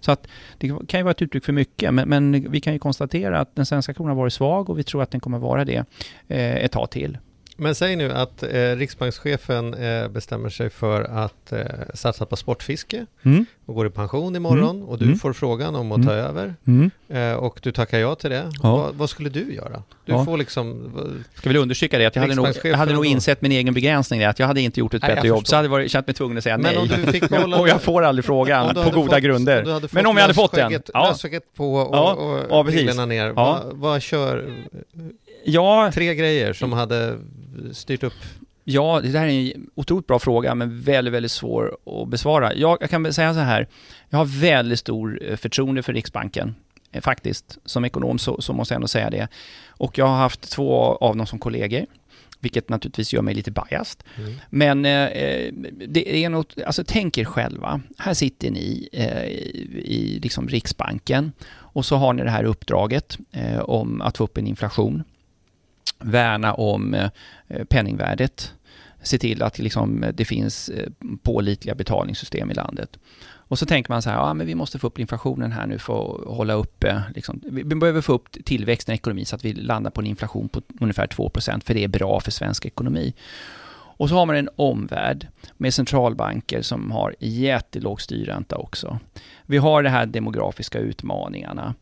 Så 0.00 0.12
att 0.12 0.28
det 0.58 0.68
kan 0.68 1.00
ju 1.00 1.04
vara 1.04 1.10
ett 1.10 1.22
uttryck 1.22 1.44
för 1.44 1.52
mycket, 1.52 1.79
men, 1.82 2.08
men 2.08 2.50
vi 2.50 2.60
kan 2.60 2.72
ju 2.72 2.78
konstatera 2.78 3.40
att 3.40 3.56
den 3.56 3.66
svenska 3.66 3.94
kronan 3.94 4.08
har 4.08 4.22
varit 4.22 4.32
svag 4.32 4.70
och 4.70 4.78
vi 4.78 4.82
tror 4.82 5.02
att 5.02 5.10
den 5.10 5.20
kommer 5.20 5.38
vara 5.38 5.64
det 5.64 5.84
eh, 6.28 6.56
ett 6.56 6.72
tag 6.72 6.90
till. 6.90 7.18
Men 7.60 7.74
säg 7.74 7.96
nu 7.96 8.12
att 8.12 8.42
eh, 8.42 8.76
riksbankschefen 8.76 9.74
eh, 9.74 10.08
bestämmer 10.08 10.48
sig 10.48 10.70
för 10.70 11.02
att 11.02 11.52
eh, 11.52 11.60
satsa 11.94 12.26
på 12.26 12.36
sportfiske 12.36 13.06
mm. 13.22 13.46
och 13.66 13.74
går 13.74 13.86
i 13.86 13.90
pension 13.90 14.36
imorgon 14.36 14.76
mm. 14.76 14.88
och 14.88 14.98
du 14.98 15.04
mm. 15.04 15.18
får 15.18 15.32
frågan 15.32 15.74
om 15.74 15.92
att 15.92 16.02
ta 16.02 16.12
mm. 16.12 16.24
över 16.24 16.54
mm. 16.66 16.90
eh, 17.08 17.32
och 17.32 17.60
du 17.62 17.72
tackar 17.72 17.98
ja 17.98 18.14
till 18.14 18.30
det. 18.30 18.50
Ja. 18.62 18.76
Va, 18.76 18.90
vad 18.92 19.10
skulle 19.10 19.28
du 19.28 19.54
göra? 19.54 19.82
Du 20.04 20.12
ja. 20.12 20.24
får 20.24 20.38
liksom... 20.38 20.92
Ska 21.34 21.48
väl 21.48 21.56
understryka 21.56 21.98
det 21.98 22.06
att 22.06 22.16
jag 22.16 22.22
hade 22.22 22.34
nog, 22.34 22.48
jag 22.64 22.76
hade 22.76 22.92
nog 22.92 23.06
insett 23.06 23.42
min 23.42 23.52
egen 23.52 23.74
begränsning, 23.74 24.24
att 24.24 24.38
jag 24.38 24.46
hade 24.46 24.60
inte 24.60 24.80
gjort 24.80 24.94
ett 24.94 25.02
Nej, 25.02 25.14
bättre 25.14 25.28
jobb, 25.28 25.46
så 25.46 25.56
hade 25.56 25.66
jag 25.66 25.70
varit, 25.70 25.90
känt 25.90 26.06
mig 26.06 26.14
tvungen 26.14 26.38
att 26.38 26.44
säga 26.44 26.58
Men 26.58 26.74
nej. 26.74 26.82
Om 26.82 26.88
du 26.88 27.12
fick 27.12 27.28
behålla, 27.28 27.60
och 27.60 27.68
jag 27.68 27.82
får 27.82 28.02
aldrig 28.02 28.24
frågan 28.24 28.74
på 28.74 28.90
goda 28.90 29.14
fått, 29.14 29.22
grunder. 29.22 29.94
Men 29.94 30.06
om 30.06 30.16
jag 30.16 30.22
hade 30.22 30.34
fått 30.34 30.52
den. 30.52 30.82
Ja. 30.94 31.16
på 31.56 31.74
och, 31.74 31.96
ja. 31.96 32.12
och, 32.12 32.60
och 32.60 32.72
ja, 32.74 33.06
ner. 33.06 33.30
Vad, 33.30 33.60
vad 33.72 34.02
kör... 34.02 34.54
Ja. 35.44 35.90
Tre 35.94 36.14
grejer 36.14 36.52
som 36.52 36.72
hade 36.72 37.18
styrt 37.72 38.02
upp? 38.02 38.14
Ja, 38.64 39.00
det 39.02 39.08
där 39.08 39.26
är 39.26 39.54
en 39.54 39.70
otroligt 39.74 40.06
bra 40.06 40.18
fråga, 40.18 40.54
men 40.54 40.80
väldigt, 40.80 41.14
väldigt 41.14 41.32
svår 41.32 41.76
att 41.86 42.08
besvara. 42.08 42.54
Jag, 42.54 42.78
jag 42.80 42.90
kan 42.90 43.12
säga 43.12 43.34
så 43.34 43.40
här, 43.40 43.68
jag 44.10 44.18
har 44.18 44.24
väldigt 44.24 44.78
stor 44.78 45.20
eh, 45.22 45.36
förtroende 45.36 45.82
för 45.82 45.92
Riksbanken. 45.92 46.54
Eh, 46.92 47.00
faktiskt, 47.00 47.58
som 47.64 47.84
ekonom 47.84 48.18
så, 48.18 48.40
så 48.40 48.52
måste 48.52 48.74
jag 48.74 48.76
ändå 48.76 48.88
säga 48.88 49.10
det. 49.10 49.28
Och 49.68 49.98
jag 49.98 50.06
har 50.06 50.16
haft 50.16 50.50
två 50.50 50.96
av 50.96 51.16
dem 51.16 51.26
som 51.26 51.38
kollegor 51.38 51.86
vilket 52.40 52.68
naturligtvis 52.68 53.12
gör 53.12 53.22
mig 53.22 53.34
lite 53.34 53.50
biased. 53.50 54.02
Mm. 54.16 54.34
Men 54.50 54.84
eh, 54.84 55.06
eh, 55.06 55.52
det 55.88 56.24
är 56.24 56.28
något, 56.28 56.56
alltså 56.66 56.84
tänk 56.86 57.18
er 57.18 57.24
själva, 57.24 57.80
här 57.98 58.14
sitter 58.14 58.50
ni 58.50 58.88
eh, 58.92 59.24
i 59.24 60.20
liksom 60.22 60.48
Riksbanken 60.48 61.32
och 61.52 61.84
så 61.84 61.96
har 61.96 62.12
ni 62.12 62.22
det 62.22 62.30
här 62.30 62.44
uppdraget 62.44 63.18
eh, 63.32 63.60
om 63.60 64.00
att 64.00 64.16
få 64.16 64.24
upp 64.24 64.38
en 64.38 64.46
inflation 64.46 65.02
värna 66.00 66.54
om 66.54 66.94
eh, 66.94 67.64
penningvärdet, 67.64 68.54
se 69.02 69.18
till 69.18 69.42
att 69.42 69.58
liksom, 69.58 70.04
eh, 70.04 70.12
det 70.14 70.24
finns 70.24 70.68
eh, 70.68 70.90
pålitliga 71.22 71.74
betalningssystem 71.74 72.50
i 72.50 72.54
landet. 72.54 72.98
Och 73.22 73.58
så 73.58 73.66
tänker 73.66 73.92
man 73.92 74.02
så 74.02 74.10
här, 74.10 74.16
ja 74.16 74.34
men 74.34 74.46
vi 74.46 74.54
måste 74.54 74.78
få 74.78 74.86
upp 74.86 74.98
inflationen 74.98 75.52
här 75.52 75.66
nu 75.66 75.78
för 75.78 76.14
att 76.14 76.36
hålla 76.36 76.54
uppe, 76.54 77.02
liksom, 77.14 77.40
vi 77.44 77.64
behöver 77.64 78.00
få 78.00 78.12
upp 78.12 78.44
tillväxten 78.44 78.92
i 78.92 78.96
ekonomin 78.96 79.26
så 79.26 79.36
att 79.36 79.44
vi 79.44 79.52
landar 79.52 79.90
på 79.90 80.00
en 80.00 80.06
inflation 80.06 80.48
på 80.48 80.62
ungefär 80.80 81.06
2% 81.06 81.64
för 81.64 81.74
det 81.74 81.84
är 81.84 81.88
bra 81.88 82.20
för 82.20 82.30
svensk 82.30 82.66
ekonomi. 82.66 83.14
Och 84.00 84.08
så 84.08 84.14
har 84.14 84.26
man 84.26 84.36
en 84.36 84.48
omvärld 84.56 85.28
med 85.56 85.74
centralbanker 85.74 86.62
som 86.62 86.90
har 86.90 87.14
jättelåg 87.18 88.00
styrränta 88.00 88.56
också. 88.56 88.98
Vi 89.46 89.58
har 89.58 89.82
de 89.82 89.88
här 89.88 90.06
demografiska 90.06 90.78
utmaningarna. 90.78 91.74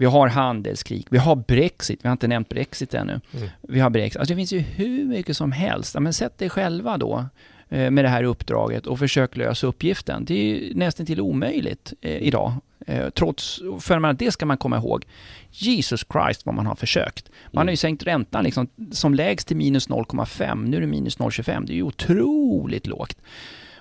Vi 0.00 0.06
har 0.06 0.28
handelskrig, 0.28 1.06
vi 1.10 1.18
har 1.18 1.36
Brexit, 1.36 1.98
vi 2.02 2.08
har 2.08 2.12
inte 2.12 2.28
nämnt 2.28 2.48
Brexit 2.48 2.94
ännu. 2.94 3.20
Mm. 3.32 3.48
Vi 3.62 3.80
har 3.80 3.90
Brexit, 3.90 4.20
alltså 4.20 4.34
det 4.34 4.36
finns 4.36 4.52
ju 4.52 4.58
hur 4.58 5.04
mycket 5.04 5.36
som 5.36 5.52
helst. 5.52 5.96
men 6.00 6.12
sätt 6.12 6.38
dig 6.38 6.50
själva 6.50 6.96
då 6.96 7.24
eh, 7.68 7.90
med 7.90 8.04
det 8.04 8.08
här 8.08 8.24
uppdraget 8.24 8.86
och 8.86 8.98
försök 8.98 9.36
lösa 9.36 9.66
uppgiften. 9.66 10.24
Det 10.24 10.34
är 10.34 10.44
ju 10.44 10.74
nästan 10.74 11.06
till 11.06 11.20
omöjligt 11.20 11.92
eh, 12.00 12.16
idag. 12.16 12.52
Eh, 12.86 13.10
trots, 13.10 13.60
för 13.80 13.98
man, 13.98 14.16
det 14.16 14.32
ska 14.32 14.46
man 14.46 14.56
komma 14.56 14.76
ihåg. 14.76 15.04
Jesus 15.50 16.04
Christ 16.12 16.46
vad 16.46 16.54
man 16.54 16.66
har 16.66 16.74
försökt. 16.74 17.30
Man 17.52 17.66
har 17.66 17.70
ju 17.70 17.72
mm. 17.72 17.76
sänkt 17.76 18.02
räntan 18.02 18.44
liksom, 18.44 18.68
som 18.92 19.14
lägst 19.14 19.48
till 19.48 19.56
minus 19.56 19.88
0,5, 19.88 20.68
nu 20.68 20.76
är 20.76 20.80
det 20.80 20.86
minus 20.86 21.18
0,25. 21.18 21.66
Det 21.66 21.72
är 21.72 21.76
ju 21.76 21.82
otroligt 21.82 22.86
lågt. 22.86 23.18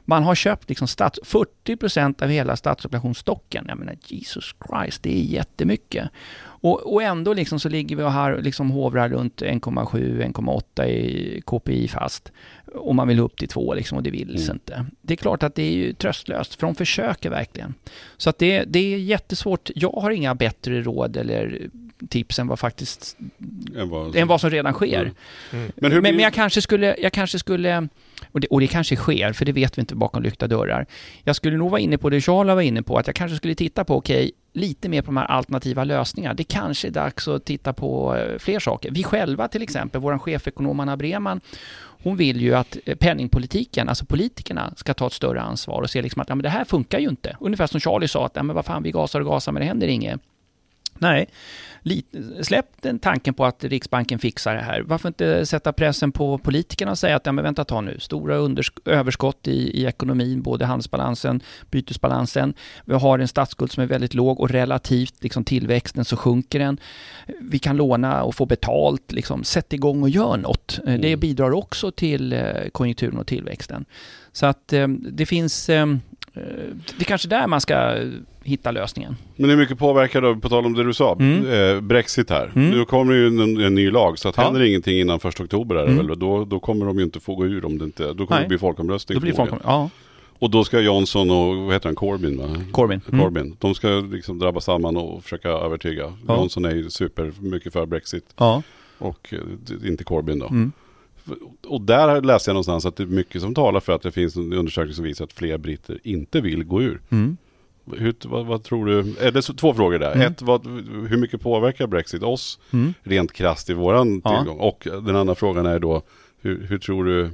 Man 0.09 0.23
har 0.23 0.35
köpt 0.35 0.69
liksom 0.69 0.87
stats, 0.87 1.19
40% 1.23 2.23
av 2.23 2.29
hela 2.29 2.55
statsobligationsstocken. 2.55 3.65
Jag 3.67 3.77
menar 3.77 3.95
Jesus 4.05 4.55
Christ, 4.67 5.03
det 5.03 5.19
är 5.19 5.23
jättemycket. 5.23 6.09
Och, 6.39 6.93
och 6.93 7.03
ändå 7.03 7.33
liksom 7.33 7.59
så 7.59 7.69
ligger 7.69 7.95
vi 7.95 8.03
här 8.03 8.41
liksom 8.41 8.71
hovrar 8.71 9.09
runt 9.09 9.41
1,7-1,8 9.41 10.85
i 10.85 11.41
KPI 11.45 11.87
fast. 11.87 12.31
Och 12.75 12.95
man 12.95 13.07
vill 13.07 13.19
upp 13.19 13.37
till 13.37 13.47
2 13.47 13.73
liksom 13.73 13.97
och 13.97 14.03
det 14.03 14.11
vill 14.11 14.35
mm. 14.35 14.51
inte. 14.51 14.85
Det 15.01 15.13
är 15.13 15.17
klart 15.17 15.43
att 15.43 15.55
det 15.55 15.63
är 15.63 15.71
ju 15.71 15.93
tröstlöst, 15.93 16.55
för 16.55 16.67
de 16.67 16.75
försöker 16.75 17.29
verkligen. 17.29 17.73
Så 18.17 18.29
att 18.29 18.37
det, 18.37 18.63
det 18.63 18.79
är 18.79 18.97
jättesvårt. 18.97 19.69
Jag 19.75 19.91
har 19.91 20.11
inga 20.11 20.35
bättre 20.35 20.81
råd 20.81 21.17
eller 21.17 21.69
tips 22.09 22.39
än 22.39 22.47
vad 22.47 22.59
faktiskt 22.59 23.17
Än 23.75 23.89
vad, 23.89 24.15
än 24.15 24.27
vad 24.27 24.41
som 24.41 24.49
redan 24.49 24.73
sker. 24.73 25.01
Mm. 25.01 25.15
Mm. 25.51 25.71
Men 25.75 25.91
men, 25.91 26.01
men 26.01 26.19
jag 26.19 26.33
kanske 26.33 26.61
skulle, 26.61 26.95
jag 26.99 27.13
kanske 27.13 27.39
skulle 27.39 27.87
och 28.31 28.39
det, 28.39 28.47
och 28.47 28.59
det 28.59 28.67
kanske 28.67 28.95
sker, 28.95 29.33
för 29.33 29.45
det 29.45 29.51
vet 29.51 29.77
vi 29.77 29.79
inte 29.79 29.95
bakom 29.95 30.23
lyckta 30.23 30.47
dörrar. 30.47 30.85
Jag 31.23 31.35
skulle 31.35 31.57
nog 31.57 31.71
vara 31.71 31.81
inne 31.81 31.97
på 31.97 32.09
det 32.09 32.21
Charla 32.21 32.55
var 32.55 32.61
inne 32.61 32.83
på, 32.83 32.97
att 32.97 33.07
jag 33.07 33.15
kanske 33.15 33.37
skulle 33.37 33.55
titta 33.55 33.83
på, 33.83 33.95
okej, 33.95 34.31
lite 34.53 34.89
mer 34.89 35.01
på 35.01 35.05
de 35.05 35.17
här 35.17 35.25
alternativa 35.25 35.83
lösningarna. 35.83 36.33
Det 36.33 36.43
kanske 36.43 36.87
är 36.87 36.91
dags 36.91 37.27
att 37.27 37.45
titta 37.45 37.73
på 37.73 38.15
eh, 38.15 38.37
fler 38.39 38.59
saker. 38.59 38.91
Vi 38.91 39.03
själva 39.03 39.47
till 39.47 39.61
exempel, 39.61 40.01
vår 40.01 40.17
chefekonom 40.17 40.79
Anna 40.79 40.97
Breman, 40.97 41.41
hon 42.03 42.17
vill 42.17 42.41
ju 42.41 42.55
att 42.55 42.77
eh, 42.85 42.95
penningpolitiken, 42.95 43.89
alltså 43.89 44.05
politikerna, 44.05 44.73
ska 44.75 44.93
ta 44.93 45.07
ett 45.07 45.13
större 45.13 45.41
ansvar 45.41 45.81
och 45.81 45.89
se 45.89 46.01
liksom 46.01 46.21
att 46.21 46.29
ja, 46.29 46.35
men 46.35 46.43
det 46.43 46.49
här 46.49 46.65
funkar 46.65 46.99
ju 46.99 47.09
inte. 47.09 47.37
Ungefär 47.39 47.67
som 47.67 47.79
Charlie 47.79 48.07
sa, 48.07 48.25
att 48.25 48.35
ja, 48.35 48.43
men 48.43 48.55
vad 48.55 48.65
fan, 48.65 48.83
vi 48.83 48.91
gasar 48.91 49.19
och 49.19 49.25
gasar 49.25 49.51
men 49.51 49.59
det 49.59 49.65
händer 49.65 49.87
inget. 49.87 50.21
Nej, 51.01 51.27
släpp 52.41 52.65
den 52.81 52.99
tanken 52.99 53.33
på 53.33 53.45
att 53.45 53.63
Riksbanken 53.63 54.19
fixar 54.19 54.55
det 54.55 54.61
här. 54.61 54.81
Varför 54.81 55.07
inte 55.07 55.45
sätta 55.45 55.73
pressen 55.73 56.11
på 56.11 56.37
politikerna 56.37 56.91
och 56.91 56.97
säga 56.97 57.15
att 57.15 57.25
ja, 57.25 57.31
men 57.31 57.43
vänta 57.43 57.65
ta 57.65 57.81
nu, 57.81 57.99
stora 57.99 58.35
överskott 58.85 59.47
i, 59.47 59.81
i 59.81 59.85
ekonomin, 59.85 60.41
både 60.41 60.65
handelsbalansen, 60.65 61.41
bytesbalansen. 61.71 62.53
Vi 62.85 62.93
har 62.93 63.19
en 63.19 63.27
statsskuld 63.27 63.71
som 63.71 63.83
är 63.83 63.87
väldigt 63.87 64.13
låg 64.13 64.39
och 64.39 64.49
relativt 64.49 65.23
liksom, 65.23 65.43
tillväxten 65.43 66.05
så 66.05 66.17
sjunker 66.17 66.59
den. 66.59 66.77
Vi 67.41 67.59
kan 67.59 67.77
låna 67.77 68.23
och 68.23 68.35
få 68.35 68.45
betalt, 68.45 69.11
liksom, 69.11 69.43
sätt 69.43 69.73
igång 69.73 70.01
och 70.03 70.09
gör 70.09 70.37
något. 70.37 70.79
Eh, 70.87 70.93
Det 70.99 71.07
Mm. 71.07 71.19
bidrar 71.19 71.51
också 71.51 71.91
till 71.91 72.33
eh, 72.33 72.39
konjunkturen 72.71 73.17
och 73.17 73.27
tillväxten. 73.27 73.85
Så 74.31 74.45
att 74.45 74.73
eh, 74.73 74.87
det 74.87 75.25
finns, 75.25 75.69
eh, 75.69 75.85
det 76.97 77.03
är 77.03 77.05
kanske 77.05 77.27
där 77.27 77.47
man 77.47 77.61
ska 77.61 77.73
eh, 77.97 78.07
hitta 78.43 78.71
lösningen. 78.71 79.15
Men 79.35 79.49
hur 79.49 79.57
mycket 79.57 79.77
påverkar 79.79 80.21
då, 80.21 80.35
på 80.35 80.49
tal 80.49 80.65
om 80.65 80.73
det 80.73 80.83
du 80.83 80.93
sa, 80.93 81.15
Mm. 81.19 81.75
eh, 81.75 81.81
Brexit 81.81 82.29
här. 82.29 82.51
Mm. 82.55 82.69
Nu 82.69 82.85
kommer 82.85 83.13
ju 83.13 83.27
en, 83.27 83.39
en 83.61 83.75
ny 83.75 83.91
lag, 83.91 84.19
så 84.19 84.29
att 84.29 84.37
Ja. 84.37 84.43
händer 84.43 84.61
ingenting 84.61 84.99
innan 84.99 85.19
första 85.19 85.43
oktober 85.43 85.75
är 85.75 85.85
det 85.85 85.91
Mm. 85.91 86.07
väl, 86.07 86.19
då, 86.19 86.45
då 86.45 86.59
kommer 86.59 86.85
de 86.85 86.97
ju 86.97 87.03
inte 87.03 87.19
få 87.19 87.35
gå 87.35 87.45
ur 87.45 87.65
om 87.65 87.77
det 87.77 87.85
inte, 87.85 88.03
då 88.13 88.13
kommer 88.13 88.27
Nej. 88.29 88.41
det 88.41 88.47
bli 88.47 88.57
folkomröstning. 88.57 89.15
Då 89.15 89.21
blir 89.21 89.33
folk, 89.33 89.49
förmodligen. 89.49 89.71
ja, 89.73 89.89
Och 90.39 90.49
då 90.49 90.63
ska 90.63 90.79
Johnson 90.79 91.31
och, 91.31 91.55
vad 91.57 91.73
heter 91.73 91.87
han, 91.87 91.95
Corbyn 91.95 92.37
va? 92.37 92.45
Corbyn. 92.71 93.01
Mm. 93.11 93.21
Corbyn. 93.25 93.55
De 93.59 93.75
ska 93.75 93.87
liksom 93.87 94.39
drabba 94.39 94.59
samman 94.61 94.97
och 94.97 95.23
försöka 95.23 95.49
övertyga. 95.49 96.13
Ja. 96.27 96.35
Johnson 96.35 96.65
är 96.65 96.75
ju 96.75 96.89
super 96.89 97.31
mycket 97.39 97.73
för 97.73 97.85
Brexit 97.85 98.25
Ja. 98.37 98.61
och 98.97 99.33
eh, 99.33 99.87
inte 99.89 100.03
Corbyn 100.03 100.39
då. 100.39 100.47
Mm. 100.47 100.71
Och 101.67 101.81
där 101.81 102.21
läste 102.21 102.49
jag 102.49 102.53
någonstans 102.53 102.85
att 102.85 102.95
det 102.95 103.03
är 103.03 103.07
mycket 103.07 103.41
som 103.41 103.53
talar 103.55 103.79
för 103.79 103.93
att 103.93 104.01
det 104.01 104.11
finns 104.11 104.35
en 104.35 104.53
undersökning 104.53 104.93
som 104.93 105.03
visar 105.05 105.25
att 105.25 105.33
fler 105.33 105.57
britter 105.57 105.99
inte 106.03 106.41
vill 106.41 106.63
gå 106.63 106.81
ur. 106.81 107.01
Mm. 107.09 107.37
Hur, 107.97 108.15
vad, 108.25 108.45
vad 108.45 108.63
tror 108.63 108.85
du? 108.85 109.15
Är 109.21 109.31
det 109.31 109.41
så, 109.41 109.53
två 109.53 109.73
frågor 109.73 109.99
där. 109.99 110.11
Mm. 110.15 110.31
Ett, 110.31 110.41
vad, 110.41 110.67
hur 111.09 111.17
mycket 111.17 111.41
påverkar 111.41 111.87
Brexit 111.87 112.23
oss 112.23 112.59
Mm. 112.73 112.93
rent 113.03 113.33
krasst 113.33 113.69
i 113.69 113.73
våran 113.73 114.21
Ja. 114.23 114.37
tillgång? 114.37 114.59
Och 114.59 114.87
den 115.05 115.15
andra 115.15 115.35
frågan 115.35 115.65
är 115.65 115.79
då, 115.79 116.01
hur, 116.41 116.65
hur 116.67 116.77
tror 116.77 117.05
du? 117.05 117.29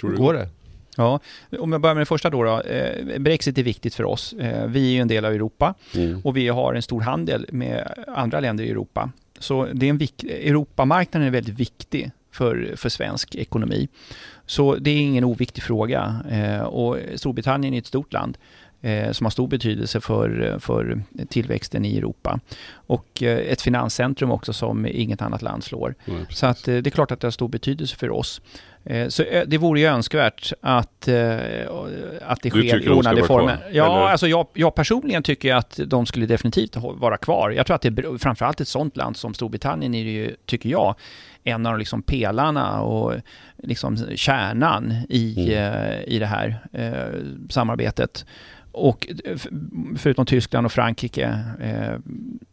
Tror 0.00 0.10
du 0.10 0.16
går 0.16 0.34
det? 0.34 0.48
Ja, 0.96 1.20
om 1.58 1.72
jag 1.72 1.80
börjar 1.80 1.94
med 1.94 2.00
det 2.00 2.06
första 2.06 2.30
då. 2.30 2.42
då 2.42 2.60
eh, 2.60 3.18
Brexit 3.18 3.58
är 3.58 3.62
viktigt 3.62 3.94
för 3.94 4.04
oss. 4.04 4.32
Eh, 4.32 4.66
vi 4.66 4.88
är 4.88 4.92
ju 4.92 5.00
en 5.00 5.08
del 5.08 5.24
av 5.24 5.32
Europa 5.32 5.74
Mm. 5.94 6.20
och 6.24 6.36
vi 6.36 6.48
har 6.48 6.74
en 6.74 6.82
stor 6.82 7.00
handel 7.00 7.46
med 7.52 8.04
andra 8.08 8.40
länder 8.40 8.64
i 8.64 8.70
Europa. 8.70 9.10
Så 9.38 9.68
det 9.72 9.86
är 9.86 9.90
en 9.90 9.98
vik- 9.98 10.24
Europamarknaden 10.24 11.26
är 11.28 11.32
väldigt 11.32 11.60
viktig 11.60 12.10
för, 12.30 12.72
för 12.76 12.88
svensk 12.88 13.34
ekonomi. 13.34 13.88
Så 14.46 14.74
det 14.74 14.90
är 14.90 15.00
ingen 15.00 15.24
oviktig 15.24 15.62
fråga. 15.62 16.20
Eh, 16.30 16.60
och 16.60 16.98
Storbritannien 17.16 17.74
är 17.74 17.78
ett 17.78 17.86
stort 17.86 18.12
land 18.12 18.38
eh, 18.80 19.12
som 19.12 19.24
har 19.24 19.30
stor 19.30 19.48
betydelse 19.48 20.00
för, 20.00 20.58
för 20.60 21.02
tillväxten 21.28 21.84
i 21.84 21.98
Europa. 21.98 22.40
Och 22.70 23.22
eh, 23.22 23.38
ett 23.38 23.62
finanscentrum 23.62 24.30
också 24.30 24.52
som 24.52 24.86
inget 24.86 25.22
annat 25.22 25.42
land 25.42 25.64
slår. 25.64 25.94
Precis. 26.04 26.38
Så 26.38 26.46
att, 26.46 26.64
det 26.64 26.86
är 26.86 26.90
klart 26.90 27.10
att 27.10 27.20
det 27.20 27.26
har 27.26 27.32
stor 27.32 27.48
betydelse 27.48 27.96
för 27.96 28.10
oss. 28.10 28.40
Eh, 28.90 29.08
Så 29.08 29.22
eh, 29.22 29.42
det 29.46 29.58
vore 29.58 29.80
ju 29.80 29.86
önskvärt 29.86 30.52
att, 30.60 31.08
eh, 31.08 31.36
att 32.22 32.42
det 32.42 32.50
sker 32.50 32.82
i 32.82 32.88
ordnade 32.88 33.22
former. 33.24 33.56
kvar, 33.56 33.68
Ja, 33.72 33.84
eller? 33.96 34.06
alltså 34.12 34.26
jag, 34.28 34.46
jag 34.54 34.74
personligen 34.74 35.22
tycker 35.22 35.54
att 35.54 35.80
de 35.86 36.06
skulle 36.06 36.26
definitivt 36.26 36.76
vara 36.76 37.16
kvar. 37.16 37.50
Jag 37.50 37.66
tror 37.66 37.74
att 37.74 37.82
det 37.82 37.88
är 37.88 38.18
framförallt 38.18 38.60
ett 38.60 38.68
sånt 38.68 38.96
land 38.96 39.16
som 39.16 39.34
Storbritannien 39.34 39.94
är 39.94 40.02
ju, 40.02 40.36
tycker 40.46 40.68
jag, 40.68 40.94
en 41.44 41.66
av 41.66 41.78
liksom 41.78 42.02
pelarna 42.02 42.80
och 42.82 43.14
liksom 43.56 43.96
kärnan 44.16 44.92
i, 45.08 45.54
Mm. 45.54 46.02
i 46.06 46.18
det 46.18 46.26
här 46.26 46.58
eh, 46.72 47.20
samarbetet. 47.50 48.26
Och 48.72 49.08
förutom 49.96 50.26
Tyskland 50.26 50.66
och 50.66 50.72
Frankrike, 50.72 51.38
eh, 51.60 51.98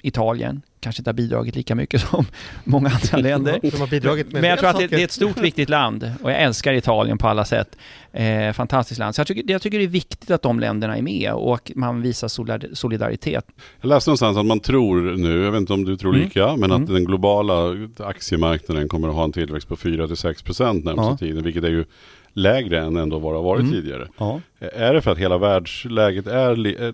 Italien, 0.02 0.62
kanske 0.86 1.00
inte 1.02 1.10
har 1.10 1.14
bidragit 1.14 1.56
lika 1.56 1.76
mycket 1.76 2.02
som 2.10 2.26
många 2.64 2.90
andra 2.90 3.18
länder. 3.18 3.60
De 3.62 3.78
har 3.78 3.88
bidragit 3.88 4.32
med 4.32 4.42
Men 4.42 4.50
jag 4.50 4.60
tror 4.60 4.70
att 4.70 4.78
det, 4.80 4.88
det 4.88 4.96
är 5.02 5.04
ett 5.06 5.12
stort 5.12 5.38
viktigt 5.38 5.70
land 5.70 6.12
och 6.24 6.32
jag 6.32 6.42
älskar 6.42 6.74
Italien 6.74 7.18
på 7.18 7.28
alla 7.28 7.46
sätt. 7.46 7.78
Eh, 8.14 8.52
fantastiskt 8.54 9.00
land. 9.00 9.16
Så 9.16 9.20
jag 9.20 9.28
tycker, 9.28 9.52
jag 9.52 9.62
tycker 9.62 9.78
det 9.78 9.84
är 9.84 9.88
viktigt 9.88 10.32
att 10.32 10.42
de 10.42 10.60
länderna 10.60 10.98
är 10.98 11.02
med 11.02 11.34
och 11.34 11.72
man 11.76 12.02
visar 12.02 12.28
solidar- 12.28 12.74
solidaritet. 12.74 13.46
Jag 13.82 13.90
läste 13.90 14.10
någonstans 14.10 14.38
att 14.38 14.46
man 14.46 14.60
tror 14.60 15.02
nu, 15.18 15.44
jag 15.44 15.52
vet 15.52 15.60
inte 15.60 15.74
om 15.74 15.86
du 15.86 15.98
tror 15.98 16.14
Mm. 16.14 16.24
lika, 16.26 16.56
men 16.56 16.72
att 16.72 16.78
Mm. 16.78 16.94
den 16.94 17.06
globala 17.06 17.54
aktiemarknaden 18.00 18.88
kommer 18.90 19.08
att 19.10 19.16
ha 19.16 19.24
en 19.24 19.32
tillväxt 19.32 19.68
på 19.68 19.76
4-6% 19.76 20.84
närmsta 20.86 21.04
Ja. 21.04 21.18
tiden, 21.18 21.44
vilket 21.44 21.64
är 21.64 21.70
ju 21.70 21.86
lägre 22.34 22.80
än 22.80 22.98
ändå 22.98 23.20
vad 23.20 23.34
det 23.34 23.38
har 23.38 23.44
varit 23.44 23.62
Mm. 23.62 23.72
tidigare. 23.74 24.08
Ja. 24.18 24.42
Är 24.60 24.94
det 24.94 25.02
för 25.02 25.12
att 25.12 25.18
hela 25.18 25.38
världsläget 25.38 26.28
är, 26.28 26.68
är, 26.82 26.92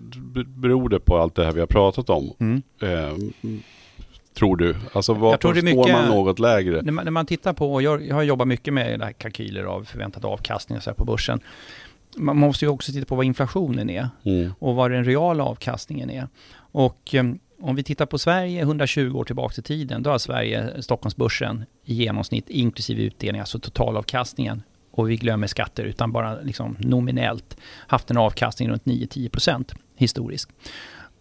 beror 0.60 0.88
det 0.88 1.00
på 1.00 1.18
allt 1.18 1.34
det 1.34 1.44
här 1.44 1.52
vi 1.52 1.60
har 1.60 1.66
pratat 1.66 2.10
om? 2.10 2.32
Mm. 2.40 2.62
Eh, 2.82 3.14
tror 4.34 4.56
du? 4.56 4.76
Alltså 4.92 5.12
varför 5.14 5.32
Jag 5.32 5.40
tror 5.40 5.54
det 5.54 5.60
står 5.60 5.76
mycket- 5.76 5.92
man 5.92 6.08
något 6.08 6.38
lägre? 6.38 6.82
När, 6.82 6.92
man, 6.92 7.04
när 7.04 7.10
man 7.12 7.26
tittar 7.26 7.52
på, 7.52 7.82
jag, 7.82 8.06
jag 8.06 8.14
har 8.14 8.22
jobbat 8.22 8.48
mycket 8.48 8.74
med 8.74 8.98
det 9.00 9.04
här 9.04 9.12
kalkyler 9.12 9.64
av 9.64 9.84
förväntad 9.84 10.24
avkastning 10.24 10.76
och 10.78 10.82
så 10.84 10.90
här 10.90 10.94
på 10.94 11.04
börsen. 11.04 11.40
Man 12.16 12.36
måste 12.36 12.64
ju 12.64 12.68
också 12.68 12.92
titta 12.92 13.06
på 13.06 13.14
vad 13.16 13.24
inflationen 13.26 13.90
är 13.90 14.08
Mm. 14.24 14.52
och 14.58 14.74
vad 14.74 14.90
den 14.90 15.04
reala 15.04 15.44
avkastningen 15.44 16.10
är. 16.10 16.28
Och 16.54 17.14
eh, 17.14 17.24
om 17.60 17.76
vi 17.76 17.82
tittar 17.82 18.06
på 18.06 18.18
Sverige 18.18 18.60
120 18.60 19.12
år 19.16 19.24
tillbaka 19.24 19.54
i 19.58 19.62
tiden, 19.62 20.02
då 20.02 20.10
har 20.10 20.18
Sverige, 20.18 20.82
Stockholmsbörsen, 20.82 21.64
i 21.84 21.94
genomsnitt 21.94 22.50
inklusive 22.50 23.02
utdelning, 23.02 23.40
alltså 23.40 23.58
totalavkastningen, 23.58 24.62
och 24.90 25.10
vi 25.10 25.16
glömmer 25.16 25.46
skatter, 25.46 25.84
utan 25.84 26.12
bara 26.12 26.40
liksom 26.40 26.76
nominellt, 26.80 27.56
haft 27.86 28.10
en 28.10 28.16
avkastning 28.16 28.68
runt 28.68 28.84
9-10% 28.84 29.74
historiskt. 29.96 30.50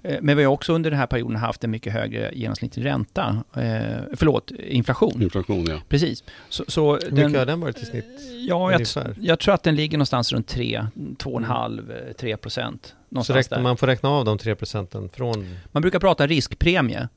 Eh, 0.03 0.17
Men 0.21 0.37
vi 0.37 0.43
har 0.43 0.53
också 0.53 0.73
under 0.73 0.89
den 0.89 0.99
här 0.99 1.07
perioden 1.07 1.35
haft 1.35 1.63
en 1.63 1.71
mycket 1.71 1.93
högre 1.93 2.31
genomsnittlig 2.33 2.85
ränta, 2.85 3.43
eh, 3.55 4.03
förlåt, 4.13 4.51
inflation. 4.51 5.21
Inflation 5.21 5.65
ja. 5.65 5.81
Precis. 5.89 6.23
Så, 6.49 6.63
så 6.67 6.99
Hur 6.99 7.11
mycket 7.11 7.39
har 7.39 7.45
den 7.45 7.59
varit 7.59 7.77
i 7.77 7.85
snitt? 7.85 8.21
Ja, 8.47 8.71
jag, 8.71 8.81
jag 9.19 9.39
tror 9.39 9.53
att 9.53 9.63
den 9.63 9.75
ligger 9.75 9.97
någonstans 9.97 10.33
runt 10.33 10.47
3, 10.47 10.85
2,5, 10.95 12.13
3 12.13 12.37
procent. 12.37 12.95
Så 13.23 13.33
där. 13.33 13.61
man 13.61 13.77
får 13.77 13.87
räkna 13.87 14.09
av 14.09 14.25
de 14.25 14.37
3 14.37 14.55
procenten 14.55 15.09
från... 15.09 15.55
Man 15.71 15.81
brukar 15.81 15.99
prata 15.99 16.27
riskpremie. 16.27 17.07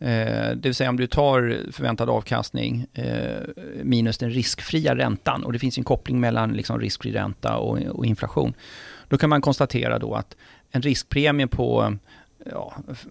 Eh, 0.00 0.50
det 0.56 0.60
vill 0.62 0.74
säga 0.74 0.90
om 0.90 0.96
du 0.96 1.06
tar 1.06 1.58
förväntad 1.72 2.10
avkastning 2.10 2.86
eh, 2.92 3.40
minus 3.82 4.18
den 4.18 4.30
riskfria 4.30 4.96
räntan 4.96 5.44
och 5.44 5.52
det 5.52 5.58
finns 5.58 5.78
en 5.78 5.84
koppling 5.84 6.20
mellan 6.20 6.52
liksom 6.52 6.80
riskfri 6.80 7.12
ränta 7.12 7.56
och, 7.56 7.78
och 7.78 8.06
inflation. 8.06 8.54
Då 9.08 9.18
kan 9.18 9.30
man 9.30 9.40
konstatera 9.40 9.98
då 9.98 10.14
att 10.14 10.36
en 10.70 10.82
riskpremie 10.82 11.46
på 11.46 11.96
ja, 12.50 12.74
f- 12.90 13.06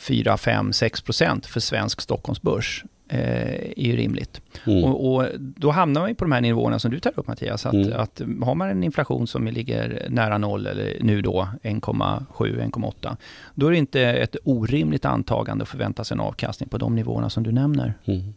4, 0.00 0.36
5, 0.36 0.72
6 0.72 1.00
procent 1.00 1.46
för 1.46 1.60
svensk 1.60 2.00
Stockholmsbörs 2.00 2.84
eh, 3.08 3.54
är 3.54 3.82
ju 3.86 3.96
rimligt. 3.96 4.40
Mm. 4.66 4.84
Och, 4.84 5.14
och 5.14 5.26
då 5.38 5.70
hamnar 5.70 6.00
man 6.00 6.10
ju 6.10 6.14
på 6.14 6.24
de 6.24 6.32
här 6.32 6.40
nivåerna 6.40 6.78
som 6.78 6.90
du 6.90 7.00
tar 7.00 7.12
upp 7.16 7.26
Mattias. 7.28 7.66
Att, 7.66 7.74
Mm. 7.74 7.92
att 8.00 8.20
har 8.42 8.54
man 8.54 8.68
en 8.70 8.84
inflation 8.84 9.26
som 9.26 9.46
ligger 9.46 10.06
nära 10.10 10.38
noll 10.38 10.66
eller 10.66 10.96
nu 11.00 11.22
då 11.22 11.48
1,7-1,8. 11.62 13.16
Då 13.54 13.66
är 13.66 13.70
det 13.70 13.76
inte 13.78 14.00
ett 14.02 14.36
orimligt 14.44 15.04
antagande 15.04 15.62
att 15.62 15.68
förvänta 15.68 16.04
sig 16.04 16.14
en 16.14 16.20
avkastning 16.20 16.68
på 16.68 16.78
de 16.78 16.94
nivåerna 16.94 17.30
som 17.30 17.42
du 17.42 17.52
nämner. 17.52 17.94
Mm. 18.04 18.34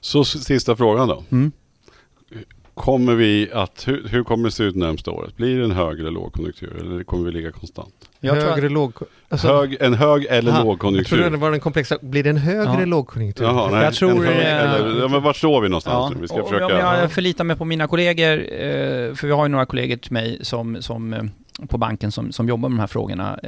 Så 0.00 0.24
sista 0.24 0.76
frågan 0.76 1.08
då. 1.08 1.22
Mm. 1.30 1.52
Kommer 2.74 3.14
vi 3.14 3.50
att, 3.52 3.88
hur, 3.88 4.08
hur 4.08 4.24
kommer 4.24 4.44
det 4.44 4.50
se 4.50 4.64
ut 4.64 4.76
närmsta 4.76 5.10
året? 5.10 5.36
Blir 5.36 5.58
det 5.58 5.64
en 5.64 5.70
hög 5.70 6.00
eller 6.00 6.10
lågkonjunktur 6.10 6.76
eller 6.80 7.04
kommer 7.04 7.24
vi 7.24 7.32
ligga 7.32 7.52
konstant? 7.52 8.07
Jag 8.20 8.40
tror 8.40 8.50
högre 8.50 8.66
att, 8.66 8.72
låg... 8.72 8.92
Alltså, 9.28 9.48
hög, 9.48 9.76
en 9.80 9.94
hög 9.94 10.26
eller 10.30 10.50
Aha, 10.50 10.60
Jag 10.60 10.66
lågkonjunktur? 10.66 11.16
trodde 11.16 11.30
det 11.30 11.36
var 11.36 11.50
den 11.50 11.60
komplexa... 11.60 11.98
Blir 12.00 12.24
det 12.24 12.30
en 12.30 12.36
högre 12.36 12.80
Ja. 12.80 12.84
lågkonjunktur? 12.84 13.44
Jaha, 13.44 13.70
nej. 13.70 13.84
Jag 13.84 13.94
tror, 13.94 14.10
en 14.10 14.22
hög, 14.22 14.36
eh, 14.36 14.62
eller, 14.62 15.00
ja, 15.00 15.08
men 15.08 15.22
vart 15.22 15.36
står 15.36 15.60
vi 15.60 15.68
någonstans 15.68 16.12
ja? 16.14 16.20
Vi 16.20 16.28
ska 16.28 16.42
om, 16.42 16.48
försöka... 16.48 16.66
om 16.66 16.72
jag 17.00 17.12
förlitar 17.12 17.44
mig 17.44 17.56
på 17.56 17.64
mina 17.64 17.86
kollegor, 17.86 18.38
eh, 18.38 19.14
för 19.14 19.26
vi 19.26 19.32
har 19.32 19.44
ju 19.44 19.48
några 19.48 19.66
kollegor 19.66 19.96
till 19.96 20.12
mig 20.12 20.38
som, 20.40 20.82
som, 20.82 21.12
eh, 21.12 21.66
på 21.68 21.78
banken 21.78 22.12
som, 22.12 22.32
som 22.32 22.48
jobbar 22.48 22.68
med 22.68 22.76
de 22.76 22.80
här 22.80 22.86
frågorna 22.86 23.38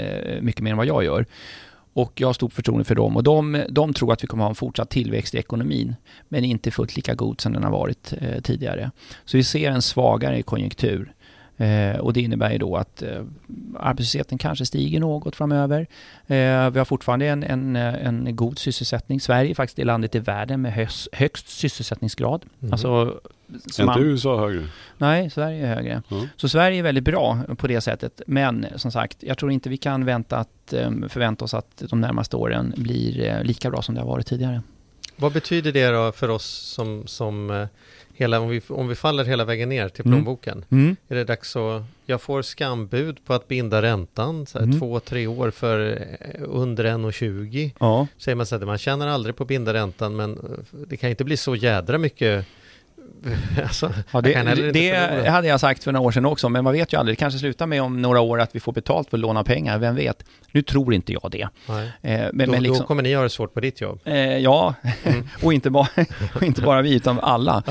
mycket 0.41 0.61
mer 0.63 0.71
än 0.71 0.77
vad 0.77 0.87
jag 0.87 1.05
gör. 1.05 1.27
Och 1.93 2.13
jag 2.15 2.29
har 2.29 2.33
stort 2.33 2.53
förtroende 2.53 2.85
för 2.85 2.95
dem 2.95 3.17
och 3.17 3.23
de, 3.23 3.65
de 3.69 3.95
tror 3.95 4.13
att 4.13 4.23
vi 4.23 4.27
kommer 4.27 4.45
ha 4.45 4.49
en 4.49 4.55
fortsatt 4.55 4.91
tillväxt 4.91 5.35
i 5.35 5.39
ekonomin, 5.39 5.95
men 6.29 6.45
inte 6.45 6.71
fullt 6.71 6.97
lika 6.97 7.15
god 7.15 7.41
som 7.41 7.53
den 7.53 7.65
har 7.65 7.71
varit 7.71 8.15
tidigare. 8.43 8.91
Så 9.25 9.37
vi 9.37 9.45
ser 9.45 9.71
en 9.71 9.83
svagare 9.83 10.43
konjunktur 10.43 11.13
Eh, 11.61 11.97
och 11.97 12.13
det 12.13 12.21
innebär 12.21 12.51
ju 12.51 12.59
då 12.59 12.77
att 12.77 13.03
eh, 13.03 13.23
arbetslösheten 13.79 14.39
kanske 14.39 14.67
stiger 14.67 15.01
något 15.01 15.37
framöver. 15.37 15.81
Eh, 16.27 16.71
vi 16.71 16.79
har 16.79 16.85
fortfarande 16.85 17.27
en, 17.27 17.43
en, 17.43 17.77
en 17.77 18.37
god 18.37 18.59
sysselsättning. 18.59 19.21
Sverige 19.21 19.51
är 19.51 19.55
faktiskt 19.55 19.77
det 19.77 19.85
landet 19.85 20.15
i 20.15 20.19
världen 20.19 20.63
med 20.63 20.73
högst, 20.73 21.09
högst 21.13 21.49
sysselsättningsgrad. 21.49 22.45
Mm. 22.61 22.73
Alltså, 22.73 23.21
Är 23.79 23.83
inte 23.83 24.01
USA 24.01 24.41
högre? 24.41 24.67
Nej, 24.99 25.31
Sverige 25.31 25.67
är 25.67 25.75
högre. 25.75 26.03
Ja. 26.09 26.27
Så 26.37 26.49
Sverige 26.49 26.79
är 26.79 26.83
väldigt 26.83 27.05
bra 27.05 27.39
på 27.57 27.67
det 27.67 27.81
sättet. 27.81 28.23
Men 28.27 28.67
som 28.77 28.93
sagt, 28.93 29.23
jag 29.23 29.39
tror 29.39 29.53
inte 29.53 29.69
vi 29.69 29.77
kan 29.77 30.05
vänta 30.05 30.37
att, 30.37 30.73
eh, 30.73 30.91
förvänta 31.09 31.45
oss 31.45 31.55
att 31.55 31.83
de 31.91 32.01
närmaste 32.01 32.37
åren 32.37 32.75
blir 32.77 33.25
eh, 33.25 33.43
lika 33.43 33.71
bra 33.71 33.83
som 33.83 33.95
det 33.95 34.01
har 34.01 34.09
varit 34.09 34.27
tidigare. 34.27 34.63
Vad 35.21 35.33
betyder 35.33 35.73
det 35.73 35.89
då 35.91 36.13
för 36.13 36.29
oss 36.29 36.45
som, 36.47 37.07
som 37.07 37.51
eh, 37.51 37.67
hela, 38.15 38.41
om 38.41 38.49
vi, 38.49 38.61
om 38.69 38.89
vi 38.89 38.95
faller 38.95 39.25
hela 39.25 39.45
vägen 39.45 39.69
ner 39.69 39.89
till 39.89 40.07
Mm. 40.07 40.13
plånboken? 40.19 40.65
Är 41.09 41.15
det 41.15 41.25
dags 41.25 41.57
att, 41.57 41.83
jag 42.07 42.21
får 42.23 42.43
skambud 42.43 43.25
på 43.25 43.35
att 43.35 43.49
binda 43.49 43.83
räntan, 43.83 44.47
så 44.47 44.59
här, 44.59 44.65
Mm. 44.67 44.81
två, 44.81 45.01
tre 45.01 45.27
år 45.27 45.51
för 45.51 45.91
eh, 46.21 46.41
under 46.45 46.85
1,20. 46.85 47.71
Ja. 47.81 48.07
Säger 48.19 48.37
man 48.37 48.47
så 48.47 48.59
här, 48.59 48.67
man 48.67 48.79
tjänar 48.79 49.07
aldrig 49.07 49.37
på 49.37 49.43
att 49.43 49.49
binda 49.49 49.73
räntan, 49.73 50.17
men 50.17 50.33
eh, 50.33 50.79
det 50.89 50.97
kan 50.97 51.11
inte 51.11 51.25
bli 51.25 51.37
så 51.37 51.57
jädra 51.57 51.99
mycket. 51.99 52.47
alltså, 53.63 53.93
Ja, 54.13 54.21
det, 54.21 54.29
det 54.73 54.95
förlora. 55.11 55.31
hade 55.31 55.49
jag 55.49 55.61
sagt 55.61 55.85
för 55.85 55.93
några 55.93 56.07
år 56.07 56.11
sedan 56.13 56.25
också, 56.27 56.49
men 56.49 56.65
man 56.65 56.73
vet 56.73 56.93
ju 56.93 56.99
aldrig. 56.99 57.17
Det 57.17 57.21
kanske 57.21 57.39
slutar 57.39 57.67
med 57.67 57.83
om 57.83 58.03
några 58.03 58.21
år 58.21 58.41
att 58.41 58.55
vi 58.55 58.61
får 58.61 58.73
betalt 58.73 59.11
för 59.11 59.17
att 59.17 59.21
låna 59.21 59.45
pengar, 59.45 59.79
vem 59.79 59.95
vet? 59.95 60.25
Nu 60.53 60.63
tror 60.63 60.95
inte 60.95 61.13
jag 61.13 61.31
det. 61.31 61.43
Eh, 61.43 61.49
men, 62.03 62.31
då, 62.33 62.53
men 62.53 62.63
liksom, 62.63 62.79
då 62.79 62.87
kommer 62.87 63.03
ni 63.03 63.15
ha 63.15 63.23
det 63.23 63.31
svårt 63.31 63.55
på 63.55 63.61
ditt 63.61 63.81
jobb. 63.81 64.01
eh, 64.05 64.15
ja, 64.39 64.75
Mm. 65.05 65.29
och, 65.43 65.53
inte 65.53 65.71
bara, 65.71 65.89
och 66.35 66.43
inte 66.43 66.63
bara 66.63 66.83
vi, 66.83 66.95
utan 66.95 67.21
alla. 67.21 67.63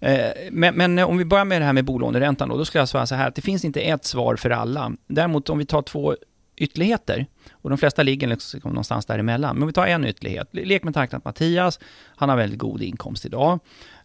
Eh, 0.00 0.16
Men, 0.50 0.74
men 0.74 0.98
om 0.98 1.18
vi 1.18 1.24
börjar 1.24 1.44
med 1.44 1.60
det 1.60 1.64
här 1.64 1.72
med 1.72 1.84
bolåneräntan 1.84 2.48
då, 2.48 2.56
då 2.56 2.64
skulle 2.64 2.80
jag 2.80 2.88
säga 2.88 3.06
så 3.06 3.14
här 3.14 3.28
att 3.28 3.34
det 3.34 3.42
finns 3.42 3.64
inte 3.64 3.80
ett 3.80 4.04
svar 4.04 4.36
för 4.36 4.50
alla. 4.50 4.92
Däremot 5.06 5.50
om 5.50 5.58
vi 5.58 5.66
tar 5.66 5.82
två 5.82 6.16
ytterligheter, 6.56 7.26
och 7.52 7.70
de 7.70 7.78
flesta 7.78 8.02
ligger 8.02 8.28
liksom 8.28 8.60
någonstans 8.64 9.06
däremellan, 9.06 9.54
men 9.56 9.62
om 9.62 9.66
vi 9.66 9.72
tar 9.72 9.86
en 9.86 10.04
ytterlighet. 10.04 10.48
Lek 10.52 10.82
med 10.84 10.94
tanken 10.94 11.16
att 11.16 11.24
Mattias, 11.24 11.80
han 12.16 12.28
har 12.28 12.36
väldigt 12.36 12.58
god 12.58 12.82
inkomst 12.82 13.26
idag. 13.26 13.58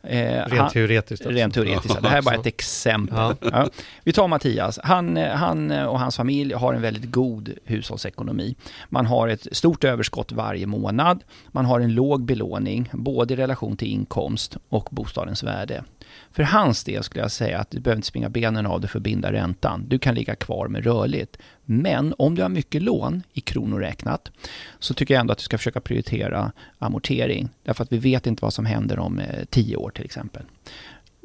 Eh, 0.03 0.17
Rent 0.19 0.51
han, 0.51 0.69
teoretiskt. 0.69 1.25
också. 1.25 1.37
Rent 1.37 1.53
teoretiskt, 1.53 2.01
det 2.01 2.09
här 2.09 2.17
är 2.17 2.21
bara 2.21 2.35
ett 2.35 2.45
exempel. 2.45 3.17
Ja. 3.17 3.35
Ja. 3.51 3.69
Vi 4.03 4.13
tar 4.13 4.27
Mattias, 4.27 4.79
han, 4.83 5.17
han 5.17 5.71
och 5.71 5.99
hans 5.99 6.17
familj 6.17 6.53
har 6.53 6.73
en 6.73 6.81
väldigt 6.81 7.11
god 7.11 7.53
hushållsekonomi. 7.65 8.55
Man 8.89 9.05
har 9.05 9.27
ett 9.27 9.47
stort 9.51 9.83
överskott 9.83 10.31
varje 10.31 10.65
månad, 10.65 11.23
man 11.47 11.65
har 11.65 11.79
en 11.79 11.93
låg 11.93 12.25
belåning, 12.25 12.89
både 12.93 13.33
i 13.33 13.37
relation 13.37 13.77
till 13.77 13.87
inkomst 13.87 14.57
och 14.69 14.87
bostadens 14.91 15.43
värde. 15.43 15.83
För 16.31 16.43
hans 16.43 16.83
del 16.83 17.03
skulle 17.03 17.23
jag 17.23 17.31
säga 17.31 17.59
att 17.59 17.71
du 17.71 17.79
behöver 17.79 17.97
inte 17.97 18.07
springa 18.07 18.29
benen 18.29 18.65
av 18.65 18.81
dig 18.81 18.89
för 18.89 18.99
att 18.99 19.03
binda 19.03 19.31
räntan. 19.31 19.85
Du 19.87 19.99
kan 19.99 20.15
ligga 20.15 20.35
kvar 20.35 20.67
med 20.67 20.83
rörligt. 20.83 21.37
Men 21.65 22.13
om 22.17 22.35
du 22.35 22.41
har 22.41 22.49
mycket 22.49 22.81
lån 22.81 23.23
i 23.33 23.41
kronor 23.41 23.79
räknat 23.79 24.31
så 24.79 24.93
tycker 24.93 25.13
jag 25.13 25.21
ändå 25.21 25.31
att 25.31 25.37
du 25.37 25.43
ska 25.43 25.57
försöka 25.57 25.81
prioritera 25.81 26.51
amortering. 26.79 27.49
Därför 27.63 27.83
att 27.83 27.91
vi 27.91 27.97
vet 27.97 28.27
inte 28.27 28.41
vad 28.41 28.53
som 28.53 28.65
händer 28.65 28.99
om 28.99 29.19
eh, 29.19 29.45
tio 29.49 29.75
år 29.75 29.89
till 29.89 30.05
exempel. 30.05 30.43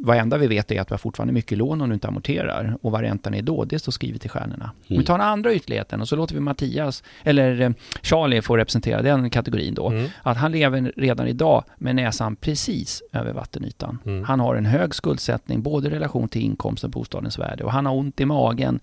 Vad 0.05 0.17
enda 0.17 0.39
vi 0.39 0.47
vet 0.47 0.71
är 0.71 0.81
att 0.81 0.91
vi 0.91 0.93
har 0.93 0.99
fortfarande 0.99 1.33
mycket 1.35 1.59
lån 1.59 1.81
om 1.81 1.89
du 1.89 1.95
inte 1.95 2.09
amorterar. 2.09 2.77
Och 2.83 2.93
vad 2.93 3.01
räntan 3.01 3.35
är 3.35 3.43
då, 3.43 3.65
det 3.65 3.79
står 3.79 3.93
skrivet 3.93 4.25
i 4.25 4.29
stjärnorna. 4.29 4.65
Om 4.65 4.83
vi 4.89 4.95
Mm. 4.95 5.05
tar 5.05 5.19
den 5.19 5.27
andra 5.27 5.55
ytterligheten 5.55 6.01
och 6.01 6.09
så 6.09 6.17
låter 6.17 6.35
vi 6.35 6.41
Mattias, 6.41 7.03
eller 7.23 7.61
eh, 7.61 7.71
Charlie 8.03 8.43
få 8.43 8.57
representera 8.57 9.03
den 9.03 9.31
kategorin 9.31 9.75
då. 9.75 9.89
Mm. 9.89 10.09
Att 10.23 10.37
han 10.37 10.53
lever 10.53 10.93
redan 10.97 11.29
idag 11.29 11.65
med 11.79 11.97
näsan 11.97 12.37
precis 12.37 13.03
över 13.13 13.33
vattenytan. 13.33 13.99
Mm. 14.07 14.25
Han 14.25 14.41
har 14.41 14.55
en 14.57 14.67
hög 14.67 14.95
skuldsättning, 14.95 15.63
både 15.63 15.89
i 15.89 15.91
relation 15.91 16.29
till 16.29 16.43
inkomst 16.43 16.85
och 16.85 16.91
bostadens 16.91 17.39
värde. 17.39 17.65
Och 17.65 17.73
han 17.73 17.87
har 17.87 17.95
ont 17.95 18.21
i 18.21 18.25
magen 18.25 18.81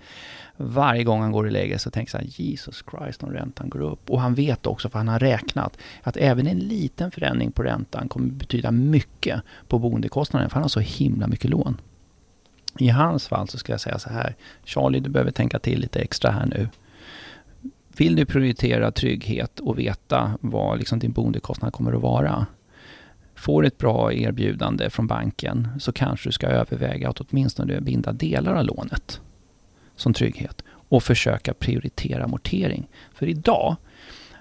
varje 0.58 1.04
gång 1.04 1.22
han 1.22 1.32
går 1.32 1.50
lägger 1.50 1.78
sig 1.78 1.90
och 1.90 1.94
tänker 1.94 2.12
så 2.12 2.18
här, 2.18 2.26
Jesus 2.30 2.84
Christ 2.92 3.24
om 3.24 3.32
räntan 3.32 3.70
går 3.70 3.82
upp. 3.82 4.10
Och 4.10 4.22
han 4.22 4.36
vet 4.36 4.66
också, 4.66 4.90
för 4.90 4.98
han 5.00 5.08
har 5.08 5.20
räknat, 5.20 5.78
att 6.04 6.18
även 6.18 6.48
en 6.48 6.60
liten 6.60 7.12
förändring 7.12 7.52
på 7.52 7.64
räntan 7.64 8.10
kommer 8.10 8.28
betyda 8.32 8.72
mycket 8.72 9.42
på 9.68 9.80
boendekostnaden, 9.80 10.50
för 10.50 10.54
han 10.54 10.64
har 10.64 10.70
så 10.70 10.80
himla 10.80 11.09
mycket 11.10 11.50
lån. 11.50 11.82
I 12.80 12.90
hans 12.90 13.28
fall 13.28 13.48
så 13.48 13.58
ska 13.58 13.74
jag 13.74 13.82
säga 13.82 14.00
så 14.00 14.10
här, 14.10 14.36
Charlie 14.66 15.00
du 15.00 15.10
behöver 15.10 15.32
tänka 15.32 15.60
till 15.60 15.80
lite 15.80 16.00
extra 16.00 16.32
här 16.32 16.46
nu. 16.46 16.70
Vill 17.98 18.16
du 18.16 18.26
prioritera 18.26 18.92
trygghet 18.92 19.60
och 19.60 19.80
veta 19.80 20.38
vad 20.42 20.78
liksom 20.78 21.00
din 21.00 21.12
boendekostnad 21.12 21.74
kommer 21.74 21.94
att 21.94 22.02
vara, 22.02 22.46
får 23.36 23.66
ett 23.66 23.78
bra 23.78 24.14
erbjudande 24.14 24.90
från 24.90 25.08
banken 25.08 25.68
så 25.80 25.92
kanske 25.92 26.30
du 26.30 26.34
ska 26.34 26.48
överväga 26.48 27.10
att 27.10 27.22
åtminstone 27.22 27.82
binda 27.82 28.12
delar 28.12 28.54
av 28.54 28.66
lånet 28.66 29.22
som 29.96 30.14
trygghet 30.14 30.64
och 30.68 31.04
försöka 31.04 31.54
prioritera 31.54 32.24
amortering. 32.24 32.88
För 33.14 33.28
idag 33.28 33.78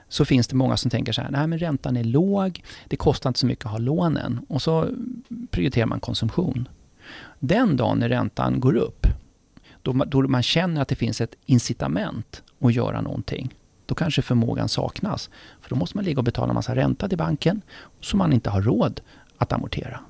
så 0.09 0.25
finns 0.25 0.49
det 0.49 0.57
många 0.57 0.77
som 0.77 0.91
tänker 0.91 1.13
så 1.13 1.23
här, 1.23 1.31
nej 1.31 1.47
men 1.47 1.59
räntan 1.59 1.97
är 1.97 2.05
låg, 2.05 2.63
det 2.89 2.97
kostar 2.97 3.31
inte 3.31 3.41
så 3.41 3.47
mycket 3.47 3.65
att 3.65 3.73
ha 3.73 3.79
lånen 3.79 4.41
och 4.49 4.63
så 4.63 4.89
prioriterar 5.51 5.87
man 5.87 6.01
konsumtion. 6.01 6.69
Den 7.39 7.77
dagen 7.77 7.99
när 7.99 8.09
räntan 8.09 8.61
går 8.61 8.77
upp, 8.77 9.07
då 9.83 9.93
man, 9.93 10.11
då 10.11 10.23
man 10.23 10.43
känner 10.43 10.83
att 10.83 10.89
det 10.89 10.95
finns 10.95 11.21
ett 11.21 11.35
incitament 11.47 12.43
att 12.61 12.75
göra 12.75 13.01
någonting, 13.01 13.55
då 13.87 13.95
kanske 13.95 14.23
förmågan 14.23 14.69
saknas. 14.69 15.31
För 15.61 15.71
då 15.71 15.77
måste 15.77 15.97
man 15.97 16.05
ligga 16.05 16.19
och 16.19 16.25
betala 16.25 16.49
en 16.49 16.55
massa 16.55 16.77
ränta 16.77 17.09
till 17.09 17.19
banken 17.19 17.63
som 18.01 18.19
man 18.19 18.33
inte 18.33 18.51
har 18.51 18.63
råd 18.63 19.01
att 19.39 19.53
amortera. 19.53 20.01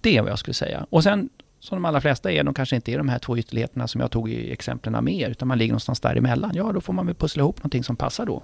Det 0.00 0.16
är 0.16 0.22
vad 0.22 0.30
jag 0.30 0.38
skulle 0.38 0.54
säga. 0.54 0.86
Och 0.90 1.02
sen, 1.02 1.28
som 1.60 1.76
de 1.76 1.84
allra 1.84 2.00
flesta 2.00 2.32
är, 2.32 2.44
de 2.44 2.54
kanske 2.54 2.76
inte 2.76 2.92
är 2.92 2.98
de 2.98 3.08
här 3.08 3.18
två 3.18 3.38
ytterligheterna 3.38 3.88
som 3.88 4.00
jag 4.00 4.10
tog 4.10 4.30
i 4.30 4.52
exemplen 4.52 5.04
med 5.04 5.14
er, 5.14 5.30
utan 5.30 5.48
man 5.48 5.58
ligger 5.58 5.72
någonstans 5.72 6.00
däremellan. 6.00 6.50
Ja, 6.54 6.72
då 6.72 6.80
får 6.80 6.92
man 6.92 7.06
väl 7.06 7.14
pussla 7.14 7.40
ihop 7.40 7.58
någonting 7.58 7.84
som 7.84 7.96
passar 7.96 8.26
då, 8.26 8.42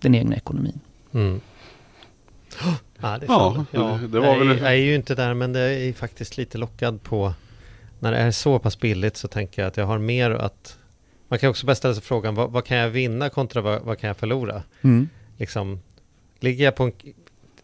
den 0.00 0.14
egna 0.14 0.36
ekonomin. 0.36 0.80
Mm. 1.12 1.40
Ja, 3.00 3.18
det, 3.18 3.26
är 3.26 3.28
Ja, 3.28 3.66
det- 3.72 3.78
var 4.18 4.26
jag, 4.26 4.38
väl- 4.38 4.48
är, 4.50 4.56
jag 4.56 4.68
är 4.72 4.72
ju 4.76 4.94
inte 4.94 5.14
där, 5.14 5.34
men 5.34 5.52
det 5.52 5.60
är 5.60 5.92
faktiskt 5.92 6.36
lite 6.36 6.58
lockad 6.58 7.02
på 7.02 7.32
när 8.00 8.12
det 8.12 8.18
är 8.18 8.30
så 8.30 8.58
pass 8.58 8.80
billigt 8.80 9.16
så 9.16 9.28
tänker 9.28 9.62
jag 9.62 9.68
att 9.68 9.76
jag 9.76 9.86
har 9.86 9.98
mer 9.98 10.30
att 10.30 10.78
man 11.28 11.38
kan 11.38 11.50
också 11.50 11.66
bara 11.66 11.74
ställa 11.74 11.94
sig 11.94 12.02
frågan 12.02 12.34
vad, 12.34 12.50
vad 12.50 12.64
kan 12.64 12.76
jag 12.76 12.88
vinna 12.90 13.28
kontra 13.28 13.60
vad, 13.60 13.82
vad 13.82 13.98
kan 13.98 14.08
jag 14.08 14.16
förlora? 14.16 14.62
Liksom, 15.36 15.80
ligger 16.40 16.64
jag 16.64 16.74
på 16.76 16.84
en, 16.84 16.92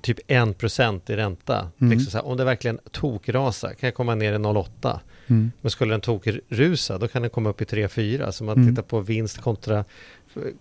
typ 0.00 0.18
1% 0.30 1.10
i 1.10 1.16
ränta, 1.16 1.68
Mm. 1.80 1.90
liksom 1.92 2.10
så 2.10 2.18
här, 2.18 2.26
om 2.26 2.36
det 2.36 2.44
verkligen 2.44 2.78
tokrasar 2.90 3.68
kan 3.68 3.86
jag 3.86 3.94
komma 3.94 4.14
ner 4.14 4.32
i 4.32 4.36
0,8. 4.38 5.00
Mm. 5.26 5.52
Men 5.60 5.70
skulle 5.70 5.94
den 5.94 6.00
tokrusa, 6.00 6.98
då 6.98 7.08
kan 7.08 7.22
den 7.22 7.30
komma 7.30 7.50
upp 7.50 7.62
i 7.62 7.64
3-4. 7.64 8.30
Så 8.30 8.44
man 8.44 8.56
Mm. 8.56 8.68
tittar 8.68 8.82
på 8.82 9.00
vinst 9.00 9.38
kontra, 9.40 9.84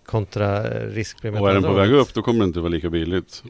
kontra 0.06 0.62
riskpremie. 0.88 1.40
Och 1.40 1.50
är 1.50 1.54
den 1.54 1.62
på 1.62 1.68
andra 1.68 1.82
väg 1.82 1.92
upp 1.92 2.14
då 2.14 2.22
kommer 2.22 2.38
det 2.40 2.44
inte 2.44 2.60
vara 2.60 2.68
lika 2.70 2.90
billigt. 2.90 3.42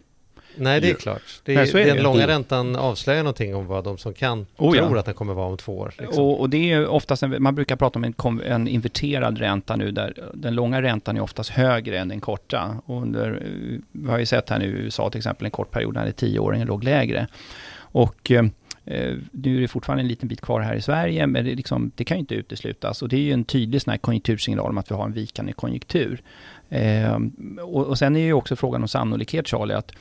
Nej, 0.56 0.80
det 0.80 0.86
är 0.86 0.90
Ja. 0.90 0.96
klart. 0.96 1.22
Det 1.44 1.52
är, 1.52 1.56
Nej, 1.56 1.82
är 1.82 1.86
den 1.86 1.96
det. 1.96 2.02
långa 2.02 2.26
räntan 2.26 2.76
avslöjar 2.76 3.22
någonting 3.22 3.54
om 3.54 3.66
vad 3.66 3.84
de 3.84 3.98
som 3.98 4.14
kan 4.14 4.46
Oh, 4.56 4.76
ja. 4.76 4.86
tror 4.86 4.98
att 4.98 5.04
den 5.04 5.14
kommer 5.14 5.34
vara 5.34 5.46
om 5.46 5.56
två 5.56 5.78
år. 5.78 5.92
Liksom. 5.98 6.24
Och, 6.24 6.40
och 6.40 6.50
det 6.50 6.56
är 6.56 6.78
ju 6.78 6.86
oftast, 6.86 7.22
en, 7.22 7.42
man 7.42 7.54
brukar 7.54 7.76
prata 7.76 7.98
om 7.98 8.04
en, 8.04 8.40
en 8.40 8.68
inverterad 8.68 9.38
ränta 9.38 9.76
nu, 9.76 9.90
där 9.90 10.30
den 10.34 10.54
långa 10.54 10.82
räntan 10.82 11.16
är 11.16 11.20
oftast 11.20 11.50
högre 11.50 11.98
än 11.98 12.08
den 12.08 12.20
korta. 12.20 12.76
Och 12.86 13.02
under, 13.02 13.42
vi 13.92 14.10
har 14.10 14.18
ju 14.18 14.26
sett 14.26 14.50
här 14.50 14.58
nu 14.58 14.64
i 14.64 14.68
USA 14.68 15.10
till 15.10 15.18
exempel 15.18 15.44
en 15.44 15.50
kort 15.50 15.70
period 15.70 15.94
när 15.94 16.04
det 16.06 16.12
tioåringen 16.12 16.66
låg 16.68 16.84
lägre. 16.84 17.26
Och 17.76 18.30
eh, 18.30 18.44
nu 19.30 19.56
är 19.56 19.60
det 19.60 19.68
fortfarande 19.68 20.02
en 20.02 20.08
liten 20.08 20.28
bit 20.28 20.40
kvar 20.40 20.60
här 20.60 20.74
i 20.74 20.82
Sverige, 20.82 21.26
men 21.26 21.44
det, 21.44 21.54
liksom, 21.54 21.90
det 21.94 22.04
kan 22.04 22.16
ju 22.16 22.20
inte 22.20 22.34
uteslutas. 22.34 23.02
Och 23.02 23.08
det 23.08 23.16
är 23.16 23.20
ju 23.20 23.32
en 23.32 23.44
tydlig 23.44 23.82
sån 23.82 23.98
konjunktursignal 23.98 24.70
om 24.70 24.78
att 24.78 24.90
vi 24.90 24.94
har 24.94 25.04
en 25.04 25.12
vikande 25.12 25.52
konjunktur. 25.52 26.22
Eh, 26.68 27.18
och, 27.62 27.86
och 27.86 27.98
sen 27.98 28.16
är 28.16 28.20
ju 28.20 28.32
också 28.32 28.56
frågan 28.56 28.82
om 28.82 28.88
sannolikhet, 28.88 29.48
Charlie, 29.48 29.74
att 29.74 29.92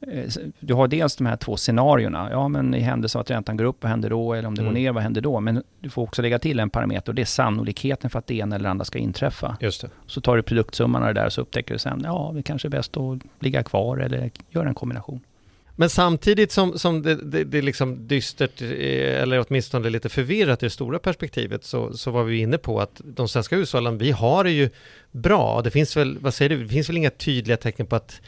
eh, 0.00 0.24
du 0.60 0.74
har 0.74 0.88
dels 0.88 1.16
de 1.16 1.26
här 1.26 1.36
två 1.36 1.56
scenarierna. 1.56 2.28
Ja, 2.30 2.48
men 2.48 2.74
i 2.74 2.80
händelse 2.80 3.18
av 3.18 3.22
att 3.22 3.30
räntan 3.30 3.56
går 3.56 3.64
upp, 3.64 3.76
vad 3.82 3.90
händer 3.90 4.10
då? 4.10 4.34
Eller 4.34 4.48
om 4.48 4.54
det 4.54 4.62
Mm. 4.62 4.74
går 4.74 4.80
ner, 4.80 4.92
vad 4.92 5.02
händer 5.02 5.20
då? 5.20 5.40
Men 5.40 5.62
du 5.80 5.90
får 5.90 6.02
också 6.02 6.22
lägga 6.22 6.38
till 6.38 6.60
en 6.60 6.70
parameter 6.70 7.08
och 7.12 7.14
det 7.14 7.22
är 7.22 7.26
sannolikheten 7.26 8.10
för 8.10 8.18
att 8.18 8.26
det 8.26 8.34
ena 8.34 8.56
eller 8.56 8.68
andra 8.68 8.84
ska 8.84 8.98
inträffa. 8.98 9.56
Just 9.60 9.80
det. 9.80 9.88
Så 10.06 10.20
tar 10.20 10.36
du 10.36 10.42
produktsumman 10.42 11.02
av 11.02 11.08
det 11.14 11.20
där 11.20 11.26
och 11.26 11.32
så 11.32 11.40
upptäcker 11.40 11.74
du 11.74 11.78
sen, 11.78 12.00
ja, 12.04 12.32
det 12.34 12.42
kanske 12.42 12.68
är 12.68 12.70
bäst 12.70 12.96
att 12.96 13.18
ligga 13.40 13.62
kvar 13.62 13.98
eller 13.98 14.30
göra 14.50 14.68
en 14.68 14.74
kombination. 14.74 15.20
Men 15.82 15.90
samtidigt 15.90 16.52
som, 16.52 16.78
som 16.78 17.02
det, 17.02 17.14
det, 17.14 17.44
det 17.44 17.58
är 17.58 17.62
liksom 17.62 18.08
dystert, 18.08 18.62
eh, 18.62 19.22
eller 19.22 19.44
åtminstone 19.48 19.90
lite 19.90 20.08
förvirrat 20.08 20.62
i 20.62 20.66
det 20.66 20.70
stora 20.70 20.98
perspektivet, 20.98 21.64
så, 21.64 21.92
så 21.92 22.10
var 22.10 22.24
vi 22.24 22.38
inne 22.38 22.58
på 22.58 22.80
att 22.80 23.00
de 23.04 23.28
svenska 23.28 23.56
hushållen, 23.56 23.98
vi 23.98 24.10
har 24.10 24.44
det 24.44 24.50
ju 24.50 24.70
bra. 25.10 25.62
Det 25.62 25.70
finns 25.70 25.96
väl, 25.96 26.18
vad 26.18 26.34
säger 26.34 26.48
du, 26.48 26.62
det 26.62 26.68
finns 26.68 26.88
väl 26.88 26.96
inga 26.96 27.10
tydliga 27.10 27.56
tecken 27.56 27.86
på 27.86 27.96
att 27.96 28.20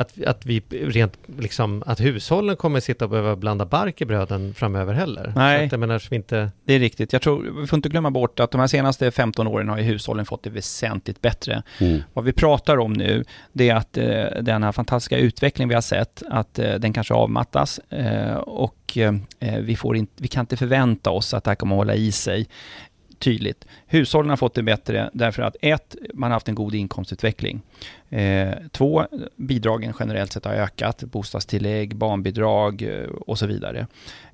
att, 0.00 0.24
att 0.26 0.46
vi 0.46 0.62
rent 0.70 1.18
liksom, 1.38 1.82
att 1.86 2.00
hushållen 2.00 2.56
kommer 2.56 2.80
sitta 2.80 3.04
och 3.04 3.10
behöva 3.10 3.36
blanda 3.36 3.64
bark 3.64 4.00
i 4.00 4.04
bröden 4.04 4.54
framöver 4.54 4.94
heller. 4.94 5.32
Nej. 5.36 5.58
Så 5.58 5.64
att 5.64 5.72
jag 5.72 5.80
menar, 5.80 5.98
så 5.98 6.06
vi 6.10 6.16
inte... 6.16 6.50
Det 6.64 6.74
är 6.74 6.78
riktigt. 6.78 7.12
Jag 7.12 7.22
tror, 7.22 7.60
vi 7.60 7.66
får 7.66 7.76
inte 7.76 7.88
glömma 7.88 8.10
bort 8.10 8.40
att 8.40 8.50
de 8.50 8.60
här 8.60 8.68
senaste 8.68 9.10
15 9.10 9.46
åren 9.46 9.68
har 9.68 9.78
ju 9.78 9.84
hushållen 9.84 10.26
fått 10.26 10.42
det 10.42 10.50
väsentligt 10.50 11.20
bättre. 11.20 11.62
Mm. 11.78 12.02
Vad 12.12 12.24
vi 12.24 12.32
pratar 12.32 12.78
om 12.78 12.92
nu, 12.92 13.24
det 13.52 13.68
är 13.68 13.74
att 13.74 13.96
eh, 13.96 14.42
den 14.42 14.62
här 14.62 14.72
fantastiska 14.72 15.18
utveckling 15.18 15.68
vi 15.68 15.74
har 15.74 15.82
sett, 15.82 16.22
att 16.30 16.58
eh, 16.58 16.74
den 16.74 16.92
kanske 16.92 17.14
avmattas 17.14 17.78
eh, 17.78 18.34
och 18.34 18.98
eh, 18.98 19.14
vi, 19.60 19.76
får 19.76 19.96
inte, 19.96 20.12
vi 20.16 20.28
kan 20.28 20.40
inte 20.40 20.56
förvänta 20.56 21.10
oss 21.10 21.34
att 21.34 21.44
det 21.44 21.50
här 21.50 21.56
kommer 21.56 21.74
att 21.74 21.80
hålla 21.80 21.94
i 21.94 22.12
sig 22.12 22.48
tydligt. 23.20 23.66
Hushållen 23.86 24.30
har 24.30 24.36
fått 24.36 24.54
det 24.54 24.62
bättre 24.62 25.10
därför 25.12 25.42
att 25.42 25.56
ett, 25.60 25.96
man 26.14 26.30
har 26.30 26.36
haft 26.36 26.48
en 26.48 26.54
god 26.54 26.74
inkomstutveckling. 26.74 27.60
Eh, 28.08 28.54
två, 28.70 29.06
bidragen 29.36 29.94
generellt 30.00 30.32
sett 30.32 30.44
har 30.44 30.52
ökat, 30.52 31.02
bostadstillägg, 31.02 31.96
barnbidrag 31.96 32.82
eh, 32.82 33.08
och 33.08 33.38
så 33.38 33.46
vidare. 33.46 33.86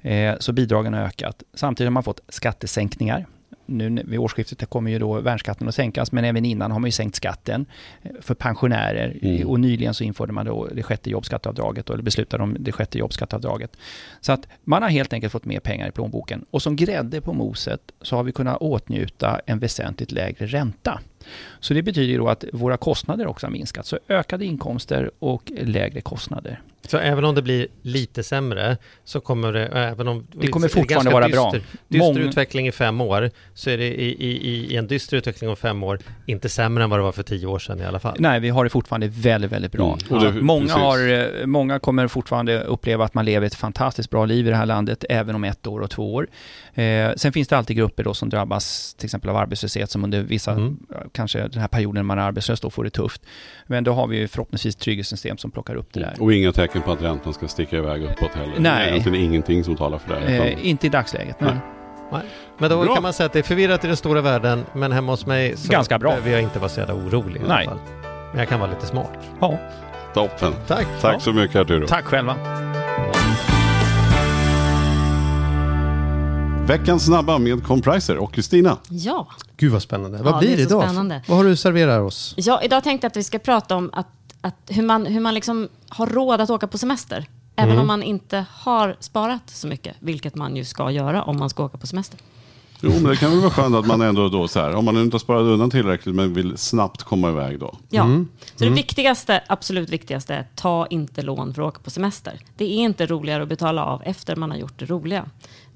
Eh, 0.02 0.34
så 0.38 0.52
bidragen 0.52 0.94
har 0.94 1.00
ökat. 1.00 1.42
Samtidigt 1.54 1.86
har 1.86 1.92
man 1.92 2.02
fått 2.02 2.20
skattesänkningar 2.28 3.26
nu 3.66 4.02
vid 4.06 4.18
årsskiftet 4.18 4.70
kommer 4.70 4.90
ju 4.90 4.98
då 4.98 5.20
värnskatten 5.20 5.68
att 5.68 5.74
sänkas, 5.74 6.12
men 6.12 6.24
även 6.24 6.44
innan 6.44 6.70
har 6.70 6.78
man 6.78 6.88
ju 6.88 6.92
sänkt 6.92 7.16
skatten 7.16 7.66
eh, 8.02 8.10
för 8.20 8.34
pensionärer. 8.34 9.18
Mm. 9.22 9.48
Och 9.48 9.60
nyligen 9.60 9.94
så 9.94 10.04
införde 10.04 10.32
man 10.32 10.46
då 10.46 10.68
det 10.74 10.82
sjätte 10.82 11.10
jobbskatteavdraget, 11.10 11.90
eller 11.90 12.02
beslutade 12.02 12.42
om 12.42 12.56
det 12.60 12.72
sjätte 12.72 12.98
jobbskatteavdraget. 12.98 13.76
Så 14.20 14.32
att 14.32 14.48
man 14.64 14.82
har 14.82 14.90
helt 14.90 15.12
enkelt 15.12 15.32
fått 15.32 15.44
mer 15.44 15.60
pengar 15.60 15.88
i 15.88 15.90
plånboken. 15.90 16.44
Och 16.50 16.62
som 16.62 16.76
grädde 16.76 17.20
på 17.20 17.32
moset 17.32 17.80
så 18.02 18.16
har 18.16 18.22
vi 18.22 18.32
kunnat 18.32 18.56
åtnjuta 18.56 19.40
en 19.46 19.58
väsentligt 19.58 20.12
lägre 20.12 20.46
ränta. 20.46 21.00
Så 21.60 21.74
det 21.74 21.82
betyder 21.82 22.18
då 22.18 22.28
att 22.28 22.44
våra 22.52 22.76
kostnader 22.76 23.26
också 23.26 23.46
har 23.46 23.52
minskat. 23.52 23.86
Så 23.86 23.98
ökade 24.08 24.44
inkomster 24.44 25.10
och 25.18 25.52
lägre 25.56 26.00
kostnader. 26.00 26.60
Så 26.88 26.98
även 26.98 27.24
om 27.24 27.34
det 27.34 27.42
blir 27.42 27.66
lite 27.82 28.22
sämre 28.22 28.76
så 29.04 29.20
kommer 29.20 29.52
det, 29.52 29.66
även 29.66 30.08
om 30.08 30.26
det 30.32 30.46
kommer 30.46 30.68
fortfarande 30.68 31.10
vara 31.10 31.26
dyster, 31.26 31.40
bra. 31.40 31.52
Dyster 31.88 31.98
Mång... 31.98 32.18
utveckling 32.18 32.68
i 32.68 32.72
fem 32.72 33.00
år, 33.00 33.30
så 33.54 33.70
är 33.70 33.78
det 33.78 33.86
i, 33.86 34.26
i, 34.26 34.72
i, 34.72 34.76
en 34.76 34.86
dyster 34.86 35.16
utveckling 35.16 35.50
om 35.50 35.56
fem 35.56 35.82
år 35.82 35.98
inte 36.26 36.48
sämre 36.48 36.84
än 36.84 36.90
vad 36.90 36.98
det 36.98 37.02
var 37.02 37.12
för 37.12 37.22
tio 37.22 37.46
år 37.46 37.58
sedan 37.58 37.80
i 37.80 37.84
alla 37.84 37.98
fall. 37.98 38.16
Nej, 38.18 38.40
vi 38.40 38.48
har 38.48 38.64
det 38.64 38.70
fortfarande 38.70 39.08
väldigt, 39.08 39.52
väldigt 39.52 39.72
bra. 39.72 39.98
Mm. 40.10 40.24
Ja, 40.24 40.32
många, 40.40 40.72
har, 40.72 41.08
eh, 41.08 41.46
många 41.46 41.78
kommer 41.78 42.08
fortfarande 42.08 42.62
uppleva 42.62 43.04
att 43.04 43.14
man 43.14 43.24
lever 43.24 43.46
ett 43.46 43.54
fantastiskt 43.54 44.10
bra 44.10 44.24
liv 44.24 44.46
i 44.46 44.50
det 44.50 44.56
här 44.56 44.66
landet, 44.66 45.04
även 45.10 45.34
om 45.34 45.44
ett 45.44 45.66
år 45.66 45.80
och 45.80 45.90
två 45.90 46.14
år. 46.14 46.28
Eh, 46.74 47.10
sen 47.16 47.32
finns 47.32 47.48
det 47.48 47.58
alltid 47.58 47.76
grupper 47.76 48.04
då 48.04 48.14
som 48.14 48.28
drabbas 48.30 48.94
till 48.94 49.06
exempel 49.06 49.30
av 49.30 49.36
arbetslöshet 49.36 49.90
som 49.90 50.04
under 50.04 50.22
vissa, 50.22 50.52
mm. 50.52 50.76
Kanske 51.12 51.48
den 51.48 51.60
här 51.60 51.68
perioden 51.68 52.06
man 52.06 52.18
är 52.18 52.22
arbetslös 52.22 52.60
då 52.60 52.70
får 52.70 52.84
det 52.84 52.90
tufft. 52.90 53.22
Men 53.66 53.84
då 53.84 53.92
har 53.92 54.06
vi 54.06 54.28
förhoppningsvis 54.28 54.76
trygghetssystem 54.76 55.38
som 55.38 55.50
plockar 55.50 55.74
upp 55.74 55.92
det 55.92 56.00
där. 56.00 56.14
Och 56.20 56.32
inga 56.32 56.52
tecken 56.52 56.82
på 56.82 56.92
att 56.92 57.02
räntan 57.02 57.34
ska 57.34 57.48
sticka 57.48 57.76
iväg 57.76 58.02
uppåt 58.02 58.34
heller? 58.34 58.54
Nej. 58.58 58.62
Det 58.62 58.70
är 58.70 58.88
egentligen 58.88 59.24
ingenting 59.24 59.64
som 59.64 59.76
talar 59.76 59.98
för 59.98 60.20
det? 60.20 60.36
Eh, 60.36 60.66
inte 60.66 60.86
i 60.86 60.90
dagsläget, 60.90 61.40
nej. 61.40 61.56
nej. 62.12 62.22
Men 62.58 62.70
då 62.70 62.84
Bra. 62.84 62.94
kan 62.94 63.02
man 63.02 63.12
säga 63.12 63.26
att 63.26 63.32
det 63.32 63.38
är 63.38 63.42
förvirrat 63.42 63.84
i 63.84 63.86
den 63.86 63.96
stora 63.96 64.20
världen, 64.20 64.64
men 64.72 64.92
hemma 64.92 65.12
hos 65.12 65.26
mig 65.26 65.56
så 65.56 65.72
Ganska 65.72 65.98
bra. 65.98 66.10
behöver 66.10 66.30
jag 66.30 66.42
inte 66.42 66.58
vara 66.58 66.68
så 66.68 66.80
jävla 66.80 66.94
orolig 66.94 67.40
i 67.40 67.44
alla 67.44 67.64
fall. 67.64 67.78
Men 68.30 68.38
jag 68.38 68.48
kan 68.48 68.60
vara 68.60 68.70
lite 68.70 68.86
smart. 68.86 69.18
Ja. 69.40 69.58
Toppen. 70.14 70.52
Tack. 70.66 70.86
Tack 71.00 71.14
ja. 71.14 71.20
så 71.20 71.32
mycket 71.32 71.56
Arturo. 71.56 71.86
Tack 71.86 72.04
själva. 72.04 72.36
Veckans 76.66 77.04
snabba 77.04 77.38
med 77.38 77.64
Compriser 77.64 78.16
och 78.16 78.32
Kristina. 78.32 78.78
Ja. 78.88 79.28
Gud 79.56 79.72
vad 79.72 79.82
spännande. 79.82 80.22
Vad 80.22 80.34
ja, 80.34 80.38
blir 80.38 80.56
det 80.56 80.62
idag? 80.62 80.82
Spännande. 80.82 81.22
Vad 81.28 81.36
har 81.38 81.44
du 81.44 81.56
serverat 81.56 82.02
oss? 82.02 82.34
Ja, 82.36 82.62
idag 82.62 82.84
tänkte 82.84 83.04
jag 83.04 83.10
att 83.10 83.16
vi 83.16 83.24
ska 83.24 83.38
prata 83.38 83.76
om 83.76 83.90
att, 83.92 84.06
att 84.40 84.56
hur 84.68 84.82
man, 84.82 85.06
hur 85.06 85.20
man 85.20 85.34
liksom 85.34 85.68
har 85.88 86.06
råd 86.06 86.40
att 86.40 86.50
åka 86.50 86.66
på 86.66 86.78
semester. 86.78 87.26
Även 87.56 87.70
mm. 87.70 87.80
om 87.80 87.86
man 87.86 88.02
inte 88.02 88.44
har 88.50 88.96
sparat 89.00 89.42
så 89.46 89.66
mycket, 89.66 89.96
vilket 89.98 90.34
man 90.34 90.56
ju 90.56 90.64
ska 90.64 90.90
göra 90.90 91.22
om 91.22 91.38
man 91.38 91.50
ska 91.50 91.64
åka 91.64 91.78
på 91.78 91.86
semester. 91.86 92.20
Jo, 92.80 92.90
men 92.90 93.04
det 93.04 93.16
kan 93.16 93.30
väl 93.30 93.40
vara 93.40 93.50
skönt 93.50 93.74
att 93.74 93.86
man 93.86 94.00
ändå 94.00 94.28
då 94.28 94.48
så 94.48 94.60
här, 94.60 94.74
om 94.74 94.84
man 94.84 94.96
inte 94.96 95.14
har 95.14 95.18
sparat 95.18 95.42
undan 95.42 95.70
tillräckligt 95.70 96.14
men 96.14 96.34
vill 96.34 96.56
snabbt 96.56 97.02
komma 97.02 97.30
iväg 97.30 97.58
då. 97.60 97.74
Ja, 97.90 98.04
mm. 98.04 98.28
så 98.44 98.58
det 98.58 98.64
mm. 98.64 98.74
viktigaste, 98.74 99.40
absolut 99.46 99.90
viktigaste 99.90 100.34
är 100.34 100.46
ta 100.54 100.86
inte 100.86 101.22
lån 101.22 101.54
för 101.54 101.62
att 101.62 101.68
åka 101.68 101.80
på 101.80 101.90
semester. 101.90 102.40
Det 102.56 102.64
är 102.64 102.78
inte 102.78 103.06
roligare 103.06 103.42
att 103.42 103.48
betala 103.48 103.84
av 103.84 104.02
efter 104.04 104.36
man 104.36 104.50
har 104.50 104.58
gjort 104.58 104.78
det 104.78 104.86
roliga. 104.86 105.24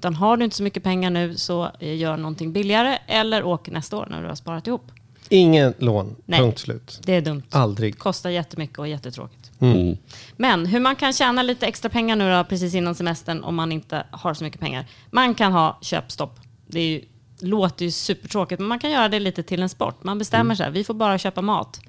Utan 0.01 0.15
har 0.15 0.37
du 0.37 0.43
inte 0.43 0.55
så 0.55 0.63
mycket 0.63 0.83
pengar 0.83 1.09
nu 1.09 1.37
så 1.37 1.71
eh, 1.79 1.95
gör 1.95 2.17
någonting 2.17 2.53
billigare 2.53 2.97
eller 3.07 3.43
åk 3.43 3.69
nästa 3.69 3.97
år 3.97 4.07
när 4.09 4.21
du 4.21 4.27
har 4.27 4.35
sparat 4.35 4.67
ihop. 4.67 4.91
Ingen 5.29 5.73
lån, 5.77 6.15
Nej, 6.25 6.39
punkt 6.39 6.59
slut. 6.59 6.99
Det 7.05 7.13
är 7.13 7.21
dumt. 7.21 7.43
Aldrig. 7.51 7.99
Kostar 7.99 8.29
jättemycket 8.29 8.79
och 8.79 8.87
jättetråkigt. 8.87 9.51
Mm. 9.59 9.77
mm. 9.77 9.97
Men 10.37 10.65
hur 10.65 10.79
man 10.79 10.95
kan 10.95 11.13
tjäna 11.13 11.43
lite 11.43 11.67
extra 11.67 11.89
pengar 11.89 12.15
nu 12.15 12.31
då, 12.31 12.43
precis 12.43 12.73
innan 12.73 12.95
semestern 12.95 13.43
om 13.43 13.55
man 13.55 13.71
inte 13.71 14.03
har 14.11 14.33
så 14.33 14.43
mycket 14.43 14.59
pengar. 14.59 14.85
Man 15.11 15.35
kan 15.35 15.51
ha 15.51 15.77
köpstopp. 15.81 16.39
Det 16.67 16.79
är 16.79 16.87
ju, 16.87 17.01
låter 17.39 17.85
ju 17.85 17.91
supertråkigt, 17.91 18.59
men 18.59 18.67
man 18.67 18.79
kan 18.79 18.91
göra 18.91 19.09
det 19.09 19.19
lite 19.19 19.43
till 19.43 19.61
en 19.61 19.69
sport. 19.69 20.03
Man 20.03 20.17
bestämmer 20.17 20.41
mm. 20.41 20.55
sig, 20.55 20.71
vi 20.71 20.83
får 20.83 20.93
bara 20.93 21.17
köpa 21.17 21.41
mat 21.41 21.79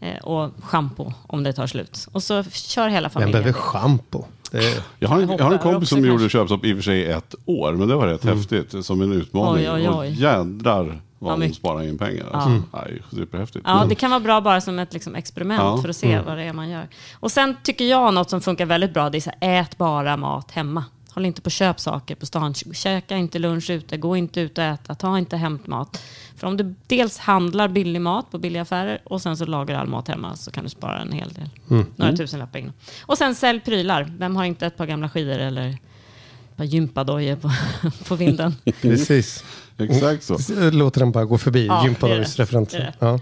eh, 0.00 0.24
och 0.24 0.50
schampo 0.62 1.12
om 1.26 1.42
det 1.42 1.52
tar 1.52 1.66
slut. 1.66 2.08
Och 2.12 2.22
så 2.22 2.42
kör 2.44 2.88
hela 2.88 3.10
familjen. 3.10 3.32
Vem 3.32 3.42
behöver 3.42 3.60
schampo? 3.60 4.24
Jag 4.98 5.08
har, 5.08 5.22
en, 5.22 5.28
jag 5.28 5.44
har 5.44 5.52
en 5.52 5.58
kompis 5.58 5.88
som 5.88 6.04
gjorde 6.04 6.28
köpstopp 6.28 6.64
i 6.64 6.72
och 6.72 6.76
för 6.76 6.82
sig 6.82 7.06
ett 7.06 7.34
år, 7.44 7.72
men 7.72 7.88
det 7.88 7.94
var 7.94 8.06
rätt 8.06 8.24
mm. 8.24 8.36
häftigt 8.36 8.84
som 8.84 9.02
en 9.02 9.12
utmaning. 9.12 9.68
Oj, 9.68 9.70
oj, 9.70 9.88
oj. 9.88 9.96
Och 9.96 10.06
jädrar 10.06 11.00
vad 11.18 11.32
ja, 11.32 11.44
hon 11.44 11.54
sparar 11.54 11.82
in 11.82 11.98
pengar. 11.98 12.26
Alltså. 12.32 12.48
Mm. 12.48 12.62
Aj, 12.72 13.02
superhäftigt. 13.10 13.64
Ja, 13.68 13.86
det 13.88 13.94
kan 13.94 14.10
vara 14.10 14.20
bra 14.20 14.40
bara 14.40 14.60
som 14.60 14.78
ett 14.78 14.92
liksom, 14.92 15.14
experiment 15.14 15.62
ja. 15.62 15.78
för 15.82 15.88
att 15.88 15.96
se 15.96 16.12
mm. 16.12 16.24
vad 16.24 16.36
det 16.36 16.42
är 16.42 16.52
man 16.52 16.68
gör. 16.68 16.88
Och 17.14 17.32
sen 17.32 17.56
tycker 17.62 17.84
jag 17.84 18.14
något 18.14 18.30
som 18.30 18.40
funkar 18.40 18.66
väldigt 18.66 18.94
bra, 18.94 19.10
det 19.10 19.18
är 19.18 19.20
så 19.20 19.30
här, 19.40 19.60
ät 19.60 19.78
bara 19.78 20.16
mat 20.16 20.50
hemma. 20.50 20.84
Håll 21.14 21.26
inte 21.26 21.40
på 21.42 21.48
att 21.48 21.52
köpa 21.52 21.78
saker 21.78 22.14
på 22.14 22.26
stan. 22.26 22.54
Käka 22.54 23.16
inte 23.16 23.38
lunch 23.38 23.70
ute, 23.70 23.96
gå 23.96 24.16
inte 24.16 24.40
ut 24.40 24.58
och 24.58 24.64
äta, 24.64 24.94
ta 24.94 25.18
inte 25.18 25.36
hämtmat. 25.36 26.02
För 26.36 26.46
om 26.46 26.56
du 26.56 26.74
dels 26.86 27.18
handlar 27.18 27.68
billig 27.68 28.00
mat 28.00 28.30
på 28.30 28.38
billiga 28.38 28.62
affärer 28.62 29.00
och 29.04 29.22
sen 29.22 29.36
så 29.36 29.44
lagar 29.44 29.78
all 29.78 29.86
mat 29.86 30.08
hemma 30.08 30.36
så 30.36 30.50
kan 30.50 30.64
du 30.64 30.70
spara 30.70 30.98
en 30.98 31.12
hel 31.12 31.32
del. 31.32 31.48
Mm. 31.70 31.86
Några 31.96 32.08
mm. 32.08 32.16
tusenlappar 32.16 32.58
in. 32.58 32.72
Och 33.02 33.18
sen 33.18 33.34
sälj 33.34 33.60
prylar. 33.60 34.12
Vem 34.18 34.36
har 34.36 34.44
inte 34.44 34.66
ett 34.66 34.76
par 34.76 34.86
gamla 34.86 35.08
skidor 35.08 35.38
eller 35.38 35.68
ett 35.68 36.56
par 36.56 36.64
gympadojor 36.64 37.36
på, 37.36 37.50
på 38.08 38.16
vinden? 38.16 38.54
Precis. 38.80 39.44
Exakt 39.78 40.22
så. 40.22 40.38
Låter 40.70 41.00
den 41.00 41.12
bara 41.12 41.24
gå 41.24 41.38
förbi, 41.38 41.66
ja, 41.66 41.84
gympadojsreferensen. 41.84 42.82
Ja. 42.98 43.20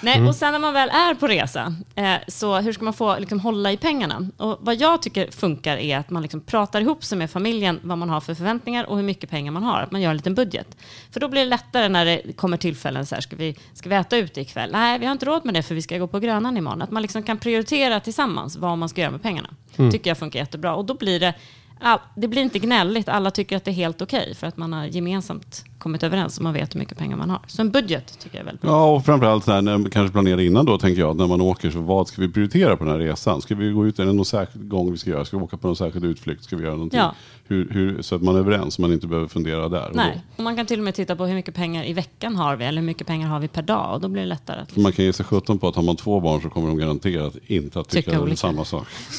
Nej, 0.00 0.16
mm. 0.16 0.28
och 0.28 0.34
sen 0.34 0.52
när 0.52 0.58
man 0.58 0.74
väl 0.74 0.88
är 0.88 1.14
på 1.14 1.26
resa, 1.26 1.74
eh, 1.94 2.14
så 2.28 2.56
hur 2.56 2.72
ska 2.72 2.84
man 2.84 2.94
få 2.94 3.18
liksom, 3.18 3.40
hålla 3.40 3.72
i 3.72 3.76
pengarna? 3.76 4.28
Och 4.36 4.58
vad 4.60 4.74
jag 4.74 5.02
tycker 5.02 5.30
funkar 5.30 5.76
är 5.76 5.98
att 5.98 6.10
man 6.10 6.22
liksom 6.22 6.40
pratar 6.40 6.80
ihop 6.80 7.04
sig 7.04 7.18
med 7.18 7.30
familjen 7.30 7.80
vad 7.82 7.98
man 7.98 8.10
har 8.10 8.20
för 8.20 8.34
förväntningar 8.34 8.84
och 8.84 8.96
hur 8.96 9.02
mycket 9.02 9.30
pengar 9.30 9.52
man 9.52 9.62
har. 9.62 9.80
Att 9.80 9.90
man 9.90 10.00
gör 10.00 10.10
en 10.10 10.16
liten 10.16 10.34
budget. 10.34 10.76
För 11.10 11.20
då 11.20 11.28
blir 11.28 11.40
det 11.40 11.48
lättare 11.48 11.88
när 11.88 12.04
det 12.04 12.36
kommer 12.36 12.56
tillfällen 12.56 13.06
så 13.06 13.14
här, 13.14 13.22
ska 13.22 13.36
vi, 13.36 13.56
ska 13.72 13.88
vi 13.88 13.94
äta 13.94 14.16
ute 14.16 14.40
ikväll? 14.40 14.70
Nej, 14.72 14.98
vi 14.98 15.06
har 15.06 15.12
inte 15.12 15.26
råd 15.26 15.44
med 15.44 15.54
det 15.54 15.62
för 15.62 15.74
vi 15.74 15.82
ska 15.82 15.98
gå 15.98 16.06
på 16.06 16.18
Grönan 16.18 16.56
imorgon. 16.56 16.82
Att 16.82 16.90
man 16.90 17.02
liksom 17.02 17.22
kan 17.22 17.38
prioritera 17.38 18.00
tillsammans 18.00 18.56
vad 18.56 18.78
man 18.78 18.88
ska 18.88 19.00
göra 19.00 19.12
med 19.12 19.22
pengarna. 19.22 19.48
Mm. 19.76 19.90
tycker 19.90 20.10
jag 20.10 20.18
funkar 20.18 20.38
jättebra. 20.38 20.74
Och 20.74 20.84
då 20.84 20.94
blir 20.94 21.20
det 21.20 21.34
all, 21.80 21.98
det 22.14 22.28
blir 22.28 22.42
inte 22.42 22.58
gnälligt. 22.58 23.08
Alla 23.08 23.30
tycker 23.30 23.56
att 23.56 23.64
det 23.64 23.70
är 23.70 23.72
helt 23.72 24.02
okej 24.02 24.22
okay 24.22 24.34
för 24.34 24.46
att 24.46 24.56
man 24.56 24.72
har 24.72 24.84
gemensamt 24.84 25.64
kommit 25.78 26.02
överens 26.02 26.36
och 26.36 26.44
man 26.44 26.52
vet 26.52 26.74
hur 26.74 26.80
mycket 26.80 26.98
pengar 26.98 27.16
man 27.16 27.30
har. 27.30 27.40
Så 27.46 27.62
en 27.62 27.70
budget 27.70 28.18
tycker 28.18 28.36
jag 28.36 28.40
är 28.40 28.44
väldigt 28.44 28.62
bra. 28.62 28.70
Ja, 28.70 28.94
och 28.94 29.04
framförallt 29.04 29.46
när 29.46 29.62
man 29.62 29.90
kanske 29.90 30.12
planerar 30.12 30.40
innan 30.40 30.64
då, 30.64 30.78
tänker 30.78 31.00
jag, 31.00 31.16
när 31.16 31.26
man 31.26 31.40
åker, 31.40 31.70
så 31.70 31.80
vad 31.80 32.08
ska 32.08 32.22
vi 32.22 32.28
prioritera 32.28 32.76
på 32.76 32.84
den 32.84 32.92
här 32.92 33.00
resan? 33.00 33.42
Ska 33.42 33.54
vi 33.54 33.70
gå 33.70 33.86
ut, 33.86 33.98
är 33.98 34.06
det 34.06 34.12
någon 34.12 34.24
särskild 34.24 34.68
gång 34.68 34.92
vi 34.92 34.98
ska 34.98 35.10
göra? 35.10 35.24
Ska 35.24 35.36
vi 35.36 35.42
åka 35.42 35.56
på 35.56 35.66
någon 35.66 35.76
särskild 35.76 36.04
utflykt? 36.04 36.44
Ska 36.44 36.56
vi 36.56 36.62
göra 36.62 36.74
någonting? 36.74 36.98
Ja. 36.98 37.14
Hur, 37.48 37.68
hur, 37.70 38.02
så 38.02 38.14
att 38.14 38.22
man 38.22 38.34
är 38.34 38.38
överens, 38.38 38.78
man 38.78 38.92
inte 38.92 39.06
behöver 39.06 39.28
fundera 39.28 39.68
där. 39.68 39.90
Nej, 39.94 40.22
och 40.36 40.42
man 40.42 40.56
kan 40.56 40.66
till 40.66 40.78
och 40.78 40.84
med 40.84 40.94
titta 40.94 41.16
på 41.16 41.26
hur 41.26 41.34
mycket 41.34 41.54
pengar 41.54 41.84
i 41.84 41.92
veckan 41.92 42.36
har 42.36 42.56
vi, 42.56 42.64
eller 42.64 42.80
hur 42.80 42.86
mycket 42.86 43.06
pengar 43.06 43.28
har 43.28 43.40
vi 43.40 43.48
per 43.48 43.62
dag, 43.62 43.94
och 43.94 44.00
då 44.00 44.08
blir 44.08 44.22
det 44.22 44.28
lättare. 44.28 44.60
Att... 44.60 44.76
Man 44.76 44.92
kan 44.92 45.04
ge 45.04 45.12
sig 45.12 45.26
sjutton 45.26 45.58
på 45.58 45.68
att 45.68 45.76
har 45.76 45.82
man 45.82 45.96
två 45.96 46.20
barn 46.20 46.42
så 46.42 46.48
kommer 46.48 46.68
de 46.68 46.78
garanterat 46.78 47.36
inte 47.46 47.80
att 47.80 47.88
tycka, 47.88 48.20
tycka 48.20 48.36
samma 48.36 48.64
sak. 48.64 48.86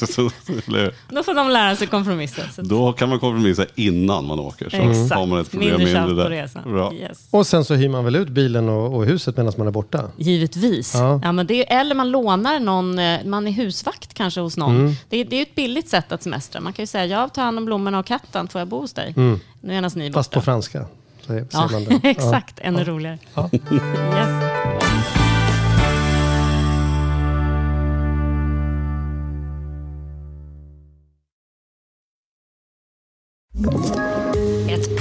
då 1.08 1.22
får 1.22 1.34
de 1.34 1.50
lära 1.50 1.76
sig 1.76 1.86
kompromissa. 1.86 2.42
Då 2.62 2.92
kan 2.92 3.08
man 3.08 3.18
kompromissa 3.18 3.66
innan 3.74 4.26
man 4.26 4.40
åker, 4.40 4.70
så 4.70 4.76
Exakt. 4.76 5.14
har 5.14 5.26
man 5.26 5.40
ett 5.40 5.50
problem 5.50 5.76
mindre, 5.76 6.06
mindre 6.06 6.24
där. 6.24 6.30
Bra. 6.64 6.94
Yes. 6.94 7.28
Och 7.30 7.46
sen 7.46 7.64
så 7.64 7.74
hyr 7.74 7.88
man 7.88 8.04
väl 8.04 8.16
ut 8.16 8.28
bilen 8.28 8.68
och, 8.68 8.94
och 8.94 9.04
huset 9.04 9.36
medan 9.36 9.52
man 9.56 9.66
är 9.66 9.70
borta? 9.70 10.10
Givetvis. 10.16 10.94
Ja. 10.94 11.20
ja 11.24 11.32
men 11.32 11.46
det 11.46 11.72
är, 11.72 11.80
eller 11.80 11.94
man 11.94 12.10
lånar 12.10 12.60
någon, 12.60 12.98
eh, 12.98 13.24
man 13.24 13.46
är 13.46 13.52
husvakt 13.52 14.14
kanske 14.14 14.40
hos 14.40 14.56
någon. 14.56 14.76
Mm. 14.76 14.92
Det, 15.08 15.24
det 15.24 15.36
är 15.36 15.42
ett 15.42 15.54
billigt 15.54 15.88
sätt 15.88 16.12
att 16.12 16.22
semestra. 16.22 16.60
Man 16.60 16.72
kan 16.72 16.82
ju 16.82 16.86
säga, 16.86 17.06
jag 17.06 17.34
tar 17.34 17.42
hand 17.42 17.58
om 17.58 17.64
blommorna 17.64 17.98
och 17.98 18.06
katten, 18.06 18.48
får 18.48 18.60
jag 18.60 18.68
bo 18.68 18.80
hos 18.80 18.92
dig? 18.92 19.14
Mm. 19.16 19.40
Nu 19.60 19.74
är 19.74 19.96
ni 19.98 20.12
Fast 20.12 20.30
på 20.30 20.40
franska. 20.40 20.86
Så 21.26 21.34
ja, 21.50 21.70
exakt, 22.02 22.54
ja. 22.56 22.64
ännu 22.68 22.84
roligare. 22.84 23.18
Ja. 23.34 23.50
yes. 23.52 24.48
Ett 33.64 34.17